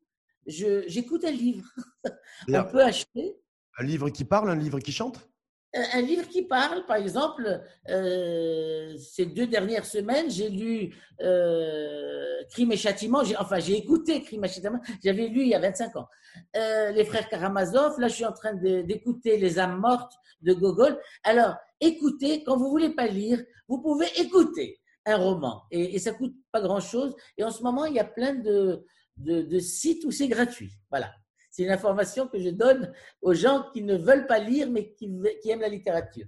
j'écoute 0.47 1.25
un 1.25 1.31
livre. 1.31 1.67
On 2.49 2.65
peut 2.65 2.83
acheter. 2.83 3.37
Un 3.79 3.85
livre 3.85 4.11
qui 4.11 4.25
parle, 4.25 4.51
un 4.51 4.57
livre 4.57 4.81
qui 4.81 4.93
chante? 4.93 5.29
Un 5.75 6.03
livre 6.03 6.29
qui 6.29 6.43
parle, 6.43 6.85
par 6.85 6.97
exemple, 6.97 7.62
euh, 7.89 8.97
ces 8.99 9.27
deux 9.27 9.47
dernières 9.47 9.87
semaines, 9.87 10.31
j'ai 10.31 10.51
lu 10.51 10.95
euh, 11.23 12.43
Crime 12.51 12.73
et 12.73 12.77
Châtiment, 12.77 13.23
enfin 13.39 13.59
j'ai 13.59 13.77
écouté 13.77 14.23
Crime 14.23 14.45
et 14.45 14.49
Châtiment, 14.49 14.81
j'avais 15.03 15.29
lu 15.29 15.43
il 15.43 15.49
y 15.49 15.55
a 15.55 15.61
25 15.61 15.97
ans. 15.97 16.09
Euh, 16.57 16.91
les 16.91 17.05
frères 17.05 17.29
Karamazov, 17.29 17.99
là 17.99 18.09
je 18.09 18.14
suis 18.14 18.27
en 18.27 18.33
train 18.33 18.55
d'écouter 18.55 19.39
Les 19.39 19.59
âmes 19.59 19.79
mortes 19.79 20.12
de 20.43 20.53
Gogol. 20.53 20.99
Alors, 21.25 21.57
écoutez, 21.81 22.45
quand 22.45 22.57
vous 22.57 22.68
voulez 22.68 22.91
pas 22.91 23.07
lire, 23.07 23.43
vous 23.66 23.81
pouvez 23.81 24.07
écouter 24.16 24.79
un 25.07 25.16
roman 25.16 25.62
et, 25.70 25.99
ça 25.99 26.12
coûte 26.12 26.35
pas 26.53 26.61
grand-chose. 26.61 27.14
Et 27.39 27.45
en 27.45 27.51
ce 27.51 27.62
moment, 27.62 27.87
il 27.87 27.95
y 27.95 28.01
a 28.01 28.05
plein 28.05 28.35
de, 28.35 28.85
de, 29.16 29.43
de 29.43 29.59
sites 29.59 30.05
où 30.05 30.11
c'est 30.11 30.29
gratuit. 30.29 30.73
Voilà. 30.91 31.12
C'est 31.53 31.65
une 31.65 31.71
information 31.71 32.27
que 32.27 32.41
je 32.41 32.49
donne 32.49 32.95
aux 33.21 33.35
gens 33.35 33.69
qui 33.75 33.83
ne 33.83 33.95
veulent 33.95 34.27
pas 34.27 34.39
lire, 34.39 34.71
mais 34.71 34.95
qui, 34.95 35.05
aiment 35.51 35.61
la 35.61 35.69
littérature. 35.69 36.27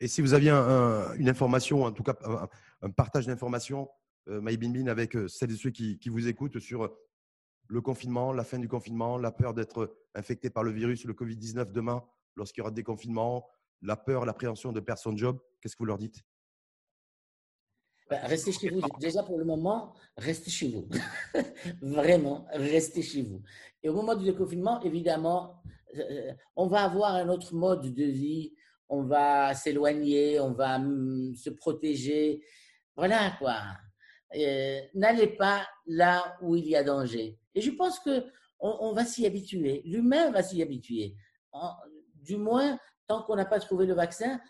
Et 0.00 0.08
si 0.08 0.22
vous 0.22 0.32
aviez 0.32 0.50
une 0.50 1.28
information, 1.28 1.84
en 1.84 1.92
tout 1.92 2.02
cas 2.02 2.16
un, 2.80 2.90
partage 2.90 3.26
d'informations, 3.26 3.88
euh, 4.28 4.40
Bin 4.40 4.86
avec 4.86 5.14
euh, 5.14 5.28
celles 5.28 5.52
et 5.52 5.56
ceux 5.56 5.70
qui, 5.70 6.08
vous 6.08 6.26
écoutent 6.26 6.58
sur 6.58 6.90
le 7.68 7.80
confinement, 7.82 8.32
la 8.32 8.44
fin 8.44 8.58
du 8.58 8.66
confinement, 8.66 9.18
la 9.18 9.30
peur 9.30 9.52
d'être 9.52 9.94
infecté 10.14 10.48
par 10.48 10.64
le 10.64 10.70
virus, 10.70 11.04
le 11.04 11.12
Covid-19 11.12 11.70
demain, 11.70 12.02
lorsqu'il 12.34 12.60
y 12.60 12.62
aura 12.62 12.70
des 12.70 12.82
confinements, 12.82 13.46
la 13.82 13.96
peur, 13.96 14.24
l'appréhension 14.24 14.72
de 14.72 14.80
perdre 14.80 15.02
son 15.02 15.14
job, 15.14 15.38
qu'est-ce 15.60 15.76
que 15.76 15.80
vous 15.80 15.86
leur 15.86 15.98
dites? 15.98 16.24
Bah, 18.08 18.20
restez 18.24 18.52
chez 18.52 18.70
vous. 18.70 18.80
Déjà 19.00 19.22
pour 19.22 19.38
le 19.38 19.44
moment, 19.44 19.94
restez 20.16 20.50
chez 20.50 20.68
vous. 20.68 20.88
Vraiment, 21.82 22.46
restez 22.52 23.02
chez 23.02 23.22
vous. 23.22 23.42
Et 23.82 23.88
au 23.88 23.94
moment 23.94 24.14
du 24.14 24.24
déconfinement, 24.24 24.80
évidemment, 24.82 25.62
euh, 25.96 26.32
on 26.54 26.68
va 26.68 26.84
avoir 26.84 27.14
un 27.14 27.28
autre 27.28 27.54
mode 27.54 27.92
de 27.94 28.04
vie. 28.04 28.54
On 28.88 29.02
va 29.02 29.54
s'éloigner, 29.54 30.38
on 30.38 30.52
va 30.52 30.76
hum, 30.76 31.34
se 31.34 31.50
protéger. 31.50 32.42
Voilà 32.94 33.32
quoi. 33.38 33.58
Euh, 34.36 34.80
n'allez 34.94 35.28
pas 35.28 35.66
là 35.86 36.36
où 36.42 36.56
il 36.56 36.66
y 36.66 36.76
a 36.76 36.84
danger. 36.84 37.38
Et 37.54 37.60
je 37.60 37.70
pense 37.70 37.98
que 37.98 38.24
on, 38.58 38.92
va 38.92 39.04
s'y 39.04 39.26
habituer. 39.26 39.82
L'humain 39.84 40.30
va 40.30 40.42
s'y 40.42 40.62
habituer. 40.62 41.14
du 42.14 42.36
moins, 42.36 42.78
tant 43.06 43.22
qu'on 43.22 43.36
n'a 43.36 43.44
pas 43.44 43.60
trouvé 43.60 43.84
le 43.86 43.94
vaccin, 43.94 44.40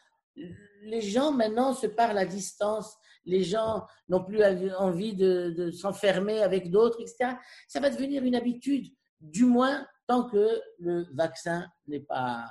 les 0.83 1.01
gens 1.01 1.33
maintenant 1.33 1.73
se 1.73 1.87
parlent 1.87 2.19
à 2.19 2.27
distance 2.27 2.97
les 3.27 3.43
gens 3.43 3.87
n'ont 4.09 4.25
plus 4.25 4.43
envie 4.79 5.15
de, 5.15 5.71
s'enfermer 5.71 6.41
avec 6.43 6.71
d'autres, 6.71 7.01
etc. 7.01 7.35
Ça 7.69 7.81
va 7.81 7.91
devenir 7.91 8.25
une 8.25 8.37
habitude, 8.37 8.87
du 9.21 9.45
moins 9.45 9.87
tant 10.07 10.29
que 10.29 10.61
le 10.79 11.07
vaccin 11.15 11.67
n'est 11.89 12.01
pas. 12.01 12.45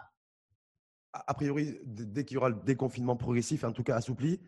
A 1.14 1.34
priori, 1.34 1.80
dès 1.86 2.26
qu'il 2.26 2.36
y 2.36 2.38
aura 2.38 2.50
le 2.50 2.60
déconfinement 2.66 3.16
progressif, 3.16 3.64
en 3.64 3.72
tout 3.72 3.84
cas 3.84 3.96
assoupli, 3.96 4.42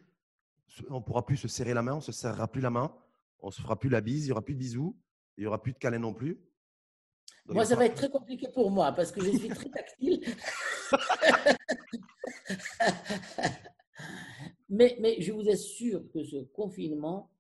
on 0.90 0.96
ne 0.96 1.00
pourra 1.00 1.26
plus 1.26 1.38
se 1.38 1.48
serrer 1.48 1.74
la 1.74 1.82
main, 1.82 1.94
on 1.94 1.98
ne 1.98 2.02
se 2.02 2.12
serrera 2.12 2.50
plus 2.50 2.60
la 2.60 2.70
main, 2.70 2.94
on 3.40 3.48
ne 3.48 3.52
se 3.52 3.62
fera 3.62 3.80
plus 3.80 3.90
la 3.90 4.02
bise, 4.02 4.26
il 4.26 4.28
n'y 4.28 4.32
aura 4.34 4.44
plus 4.44 4.54
de 4.54 4.60
bisous, 4.60 4.98
il 5.38 5.42
n'y 5.42 5.48
aura 5.48 5.62
plus 5.62 5.72
de 5.72 5.78
câlins 5.78 6.00
non 6.00 6.14
plus. 6.14 6.38
moi, 7.48 7.64
ça 7.64 7.78
va 7.78 7.86
être 7.86 7.96
très 7.96 8.10
compliqué 8.10 8.50
pour 8.54 8.70
moi 8.70 8.92
parce 8.92 9.14
que 9.14 9.24
je 9.24 9.30
suis 9.38 9.48
très 9.48 9.70
tactile. 9.70 10.26
Mais, 14.70 14.98
mais 15.00 15.22
je 15.22 15.32
vous 15.32 15.50
assure 15.50 16.04
que 16.12 16.24
ce 16.24 16.44
confinement 16.44 17.32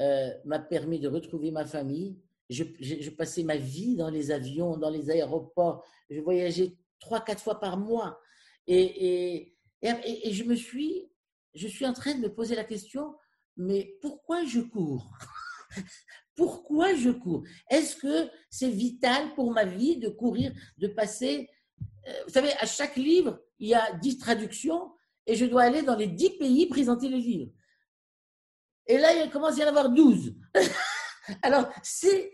euh, 0.00 0.30
m'a 0.44 0.58
permis 0.58 0.98
de 0.98 1.08
retrouver 1.08 1.50
ma 1.50 1.66
famille. 1.66 2.18
Je, 2.50 3.10
passais 3.10 3.42
ma 3.42 3.56
vie 3.56 3.96
dans 3.96 4.10
les 4.10 4.30
avions, 4.30 4.76
dans 4.76 4.90
les 4.90 5.10
aéroports. 5.10 5.84
Je 6.10 6.20
voyageais 6.20 6.76
trois, 6.98 7.20
quatre 7.20 7.42
fois 7.42 7.60
par 7.60 7.76
mois. 7.76 8.18
Et, 8.66 9.42
et, 9.42 9.54
et, 9.82 10.32
je 10.32 10.44
me 10.44 10.54
suis, 10.54 11.10
je 11.54 11.68
suis 11.68 11.86
en 11.86 11.92
train 11.92 12.14
de 12.14 12.20
me 12.20 12.32
poser 12.32 12.54
la 12.54 12.64
question, 12.64 13.14
mais 13.56 13.96
pourquoi 14.00 14.44
je 14.44 14.60
cours? 14.60 15.10
Pourquoi 16.36 16.96
je 16.96 17.10
cours? 17.10 17.44
Est-ce 17.70 17.94
que 17.94 18.28
c'est 18.50 18.68
vital 18.68 19.36
pour 19.36 19.52
ma 19.52 19.64
vie 19.64 19.98
de 19.98 20.08
courir, 20.08 20.52
de 20.78 20.88
passer 20.88 21.48
Vous 22.26 22.32
savez, 22.32 22.52
à 22.58 22.66
chaque 22.66 22.96
livre, 22.96 23.40
il 23.58 23.68
y 23.68 23.74
a 23.74 23.92
dix 23.92 24.18
traductions 24.18 24.92
et 25.26 25.36
je 25.36 25.46
dois 25.46 25.62
aller 25.62 25.82
dans 25.82 25.96
les 25.96 26.06
dix 26.06 26.30
pays 26.30 26.66
présenter 26.66 27.08
le 27.08 27.16
livre. 27.16 27.50
Et 28.86 28.98
là, 28.98 29.12
il 29.12 29.30
commence 29.30 29.58
à 29.58 29.62
y 29.62 29.64
en 29.64 29.68
avoir 29.68 29.90
12. 29.90 30.34
Alors, 31.42 31.68
c'est, 31.82 32.30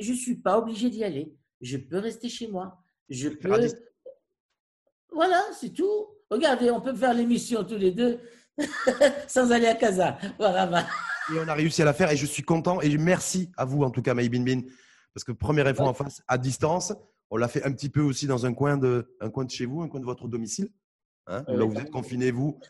je 0.00 0.12
ne 0.12 0.16
suis 0.16 0.36
pas 0.36 0.58
obligé 0.58 0.90
d'y 0.90 1.04
aller. 1.04 1.34
Je 1.60 1.78
peux 1.78 1.98
rester 1.98 2.28
chez 2.28 2.48
moi. 2.48 2.78
Je 3.08 3.30
peux. 3.30 3.48
Voilà, 5.10 5.42
c'est 5.58 5.72
tout. 5.72 6.08
Regardez, 6.30 6.70
on 6.70 6.80
peut 6.80 6.94
faire 6.94 7.14
l'émission 7.14 7.64
tous 7.64 7.76
les 7.76 7.92
deux 7.92 8.20
sans 9.28 9.50
aller 9.52 9.66
à 9.66 9.74
Casa. 9.74 10.18
Voilà. 10.38 10.86
Et 11.32 11.38
on 11.38 11.48
a 11.48 11.54
réussi 11.54 11.82
à 11.82 11.84
la 11.84 11.94
faire 11.94 12.10
et 12.10 12.16
je 12.16 12.26
suis 12.26 12.42
content 12.42 12.80
et 12.80 12.96
merci 12.98 13.50
à 13.56 13.64
vous 13.64 13.82
en 13.82 13.90
tout 13.90 14.02
cas, 14.02 14.12
Maï 14.12 14.28
Bin. 14.28 14.62
Parce 15.14 15.24
que 15.24 15.32
première 15.32 15.66
info 15.66 15.84
en 15.84 15.94
face, 15.94 16.22
à 16.28 16.36
distance, 16.36 16.92
on 17.30 17.36
l'a 17.36 17.48
fait 17.48 17.64
un 17.64 17.72
petit 17.72 17.88
peu 17.88 18.00
aussi 18.00 18.26
dans 18.26 18.46
un 18.46 18.54
coin, 18.54 18.76
de, 18.76 19.16
un 19.20 19.30
coin 19.30 19.44
de 19.44 19.50
chez 19.50 19.66
vous, 19.66 19.82
un 19.82 19.88
coin 19.88 20.00
de 20.00 20.04
votre 20.04 20.28
domicile. 20.28 20.70
Hein, 21.26 21.44
là 21.48 21.64
où 21.64 21.70
vous 21.70 21.78
êtes 21.78 21.90
confinés, 21.90 22.30
vous 22.30 22.60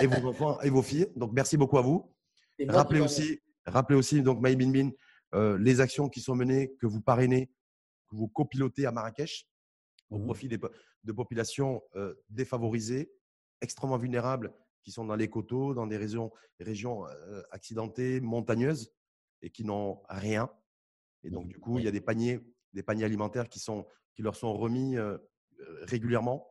et 0.00 0.06
vos 0.06 0.28
enfants 0.28 0.60
et 0.62 0.70
vos 0.70 0.82
filles. 0.82 1.08
Donc, 1.16 1.32
merci 1.32 1.56
beaucoup 1.56 1.78
à 1.78 1.82
vous. 1.82 2.14
Rappelez 2.66 3.00
aussi, 3.00 3.40
rappelez 3.66 3.98
aussi, 3.98 4.22
donc, 4.22 4.40
Maï 4.40 4.56
Bin 4.56 4.70
Bin, 4.70 4.90
euh, 5.34 5.58
les 5.58 5.80
actions 5.80 6.08
qui 6.08 6.20
sont 6.20 6.34
menées, 6.34 6.74
que 6.80 6.86
vous 6.86 7.00
parrainez, 7.00 7.50
que 8.08 8.16
vous 8.16 8.28
copilotez 8.28 8.86
à 8.86 8.92
Marrakech 8.92 9.46
au 10.10 10.18
mmh 10.18 10.24
profit 10.24 10.48
des, 10.48 10.58
de 10.58 11.12
populations 11.12 11.82
euh, 11.96 12.14
défavorisées, 12.30 13.12
extrêmement 13.60 13.98
vulnérables 13.98 14.54
qui 14.82 14.90
sont 14.90 15.04
dans 15.04 15.16
les 15.16 15.28
coteaux, 15.28 15.74
dans 15.74 15.86
des 15.86 15.98
régions, 15.98 16.30
régions 16.60 17.06
euh, 17.06 17.42
accidentées, 17.50 18.20
montagneuses, 18.20 18.90
et 19.42 19.50
qui 19.50 19.64
n'ont 19.64 20.00
rien. 20.08 20.50
Et 21.24 21.30
donc, 21.30 21.48
du 21.48 21.58
coup, 21.58 21.78
il 21.78 21.84
y 21.84 21.88
a 21.88 21.90
des 21.90 22.00
paniers, 22.00 22.40
des 22.72 22.82
paniers 22.82 23.04
alimentaires 23.04 23.48
qui, 23.48 23.60
leur 24.18 24.36
sont 24.36 24.54
remis 24.54 24.96
euh, 24.96 25.18
régulièrement? 25.82 26.46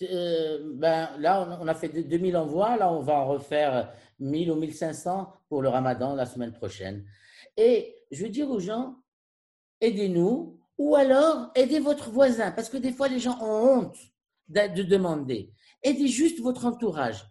ben, 0.00 1.08
là, 1.18 1.58
on 1.60 1.66
a 1.66 1.74
fait 1.74 1.88
2000 1.88 2.36
envois. 2.36 2.76
Là, 2.76 2.92
on 2.92 3.00
va 3.00 3.14
en 3.14 3.26
refaire 3.26 3.92
1000 4.20 4.50
ou 4.50 4.54
1500 4.54 5.32
pour 5.48 5.62
le 5.62 5.68
ramadan 5.68 6.14
la 6.14 6.26
semaine 6.26 6.52
prochaine. 6.52 7.04
Et 7.56 7.96
je 8.10 8.22
veux 8.22 8.30
dire 8.30 8.50
aux 8.50 8.60
gens, 8.60 9.02
aidez-nous 9.80 10.58
ou 10.78 10.94
alors 10.94 11.50
aidez 11.54 11.80
votre 11.80 12.10
voisin, 12.10 12.52
parce 12.52 12.68
que 12.68 12.76
des 12.76 12.92
fois 12.92 13.08
les 13.08 13.18
gens 13.18 13.38
ont 13.42 13.80
honte 13.80 13.98
de, 14.48 14.82
demander. 14.82 15.52
Aidez 15.82 16.08
juste 16.08 16.40
votre 16.40 16.64
entourage. 16.64 17.24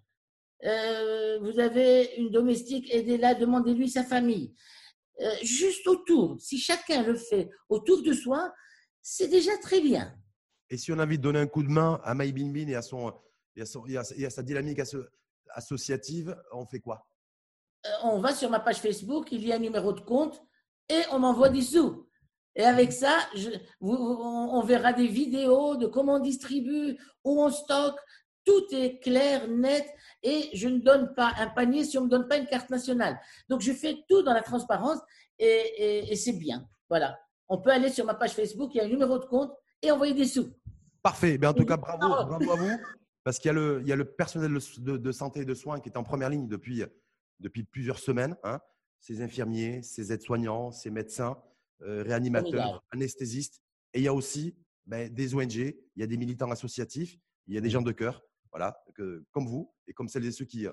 Euh, 0.66 1.39
vous 1.41 1.60
avez 1.60 2.16
une 2.18 2.30
domestique, 2.30 2.93
aidez-la, 2.93 3.36
demandez-lui 3.36 3.89
sa 3.89 4.04
famille. 4.04 4.54
Euh, 5.20 5.36
juste 5.41 5.88
autour, 5.88 6.39
si 6.39 6.59
chacun 6.59 7.03
le 7.03 7.15
fait 7.15 7.49
autour 7.70 8.03
de 8.03 8.13
soi, 8.13 8.53
c'est 9.01 9.28
déjà 9.28 9.57
très 9.57 9.82
bien. 9.82 10.13
Et 10.70 10.78
si 10.78 10.91
on 10.91 10.99
a 10.99 11.05
envie 11.05 11.18
de 11.18 11.24
donner 11.24 11.39
un 11.39 11.47
coup 11.47 11.63
de 11.63 11.70
main 11.70 11.99
à 12.03 12.13
Maï 12.13 12.34
Bin 12.34 12.68
et 12.68 12.76
à, 12.76 12.82
son, 12.82 13.13
et 13.55 13.95
à, 13.97 14.30
sa 14.30 14.43
dynamique 14.43 14.80
associative, 15.49 16.38
on 16.51 16.65
fait 16.65 16.80
quoi? 16.80 17.07
Euh, 17.86 17.89
On 18.03 18.20
va 18.20 18.36
sur 18.36 18.49
ma 18.49 18.59
page 18.59 18.80
Facebook, 18.80 19.32
il 19.32 19.45
y 19.45 19.51
a 19.51 19.55
un 19.55 19.59
numéro 19.59 19.93
de 19.93 20.01
compte 20.01 20.41
et 20.89 21.01
on 21.11 21.20
m'envoie 21.20 21.49
des 21.49 21.61
sous. 21.61 22.07
Et 22.55 22.63
avec 22.63 22.91
ça, 22.91 23.20
on, 23.80 24.61
verra 24.61 24.91
des 24.91 25.07
vidéos 25.07 25.78
de 25.78 25.86
comment 25.86 26.15
on 26.15 26.20
distribue, 26.20 26.97
où 27.24 27.43
on 27.43 27.51
stocke. 27.51 27.99
Tout 28.48 28.66
est 28.72 29.00
clair, 29.00 29.48
net, 29.48 29.86
et 30.24 30.50
je 30.54 30.70
ne 30.70 30.80
donne 30.80 31.14
pas 31.14 31.34
un 31.38 31.48
panier 31.48 31.84
si 31.84 31.98
on 31.98 32.02
ne 32.02 32.06
me 32.06 32.12
donne 32.12 32.28
pas 32.28 32.38
une 32.38 32.48
carte 32.48 32.70
nationale. 32.70 33.20
Donc, 33.50 33.60
je 33.60 33.74
fais 33.74 33.98
tout 34.08 34.24
dans 34.24 34.34
la 34.34 34.41
transparence 34.41 35.00
et, 35.38 36.16
c'est 36.16 36.34
bien. 36.39 36.66
Voilà. 36.89 37.20
On 37.50 37.62
peut 37.62 37.72
aller 37.72 37.89
sur 37.89 38.06
ma 38.06 38.16
page 38.16 38.32
Facebook, 38.32 38.72
il 38.74 38.78
y 38.78 38.82
a 38.82 38.86
un 38.86 38.89
numéro 38.89 39.20
de 39.20 39.26
compte 39.26 39.52
et 39.82 39.91
envoyer 39.91 40.14
des 40.14 40.26
sous. 40.26 40.50
Parfait. 41.04 41.38
Ben, 41.38 41.50
en 41.50 41.54
tout 41.54 41.66
cas, 41.66 41.78
bravo, 41.78 42.08
bravo 42.08 42.52
à 42.52 42.56
vous. 42.56 42.72
Parce 43.24 43.39
qu'il 43.39 43.50
y, 43.50 43.52
a 43.52 43.54
le, 43.54 43.82
il 43.82 43.88
y 43.89 43.91
a 43.91 43.95
le 43.98 44.06
personnel 44.06 44.52
de, 44.54 45.12
santé 45.12 45.41
et 45.41 45.45
de 45.45 45.54
soins 45.54 45.82
qui 45.82 45.89
est 45.89 45.98
en 45.98 46.04
première 46.04 46.30
ligne 46.30 46.48
depuis, 46.48 46.82
depuis 47.41 47.64
plusieurs 47.64 48.00
semaines. 48.00 48.38
Hein. 48.43 48.62
Ces 49.02 49.22
infirmiers, 49.22 49.82
ces 49.84 50.14
aides-soignants, 50.14 50.72
ces 50.72 50.89
médecins. 50.89 51.38
Euh, 51.84 52.02
réanimateurs, 52.02 52.84
anesthésistes. 52.91 53.62
Et 53.93 54.00
il 54.00 54.04
y 54.04 54.08
a 54.08 54.14
aussi 54.14 54.56
ben, 54.88 55.14
des 55.14 55.36
ONG, 55.36 55.54
il 55.54 55.76
y 55.95 56.02
a 56.02 56.08
des 56.08 56.18
militants 56.18 56.50
associatifs, 56.50 57.20
il 57.45 57.54
y 57.54 57.58
a 57.58 57.62
des 57.62 57.70
gens 57.70 57.84
de 57.84 57.91
cœur, 57.91 58.24
voilà, 58.58 58.76
que, 58.95 59.24
comme 59.32 59.45
vous 59.47 59.72
et 59.88 59.93
comme 59.93 60.08
celles 60.08 60.26
et 60.26 60.32
ceux 60.32 60.45
qui, 60.45 60.66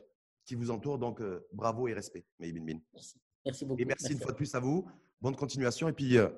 qui 0.46 0.54
vous 0.54 0.70
entourent. 0.70 0.98
Donc, 0.98 1.20
euh, 1.20 1.46
bravo 1.52 1.86
et 1.86 1.92
respect, 1.92 2.24
Bin. 2.38 2.48
Merci. 2.92 3.20
merci 3.44 3.64
beaucoup. 3.66 3.80
Et 3.80 3.84
merci, 3.84 4.12
une 4.12 4.18
fois 4.18 4.32
de 4.32 4.36
plus 4.36 4.54
à 4.54 4.60
vous. 4.60 4.88
Bonne 5.20 5.36
continuation. 5.36 5.88
Et 5.88 5.92
puis, 5.92 6.16
euh, 6.16 6.28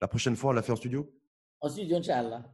la 0.00 0.06
prochaine 0.06 0.36
fois, 0.36 0.50
on 0.50 0.52
l'a 0.54 0.62
fait 0.62 0.72
en 0.72 0.76
studio? 0.76 1.12
En 1.60 1.68
studio, 1.68 1.96
Inch'Allah. 1.96 2.44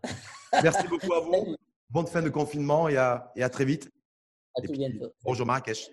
merci 0.63 0.89
beaucoup 0.89 1.13
à 1.13 1.21
vous. 1.21 1.57
Bonne 1.91 2.07
fin 2.07 2.21
de 2.21 2.29
confinement 2.29 2.89
et 2.89 2.99
à, 2.99 3.33
et 3.35 3.43
à 3.43 3.49
très 3.49 3.65
vite. 3.65 3.91
À 4.55 4.61
tout 4.61 4.73
bientôt. 4.73 5.11
Bonjour 5.25 5.47
Marrakech. 5.47 5.91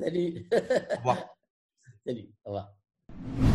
Salut. 0.00 0.48
Au 0.50 0.96
revoir. 0.96 1.36
Salut. 2.06 2.28
Au 2.44 2.50
revoir. 2.50 3.53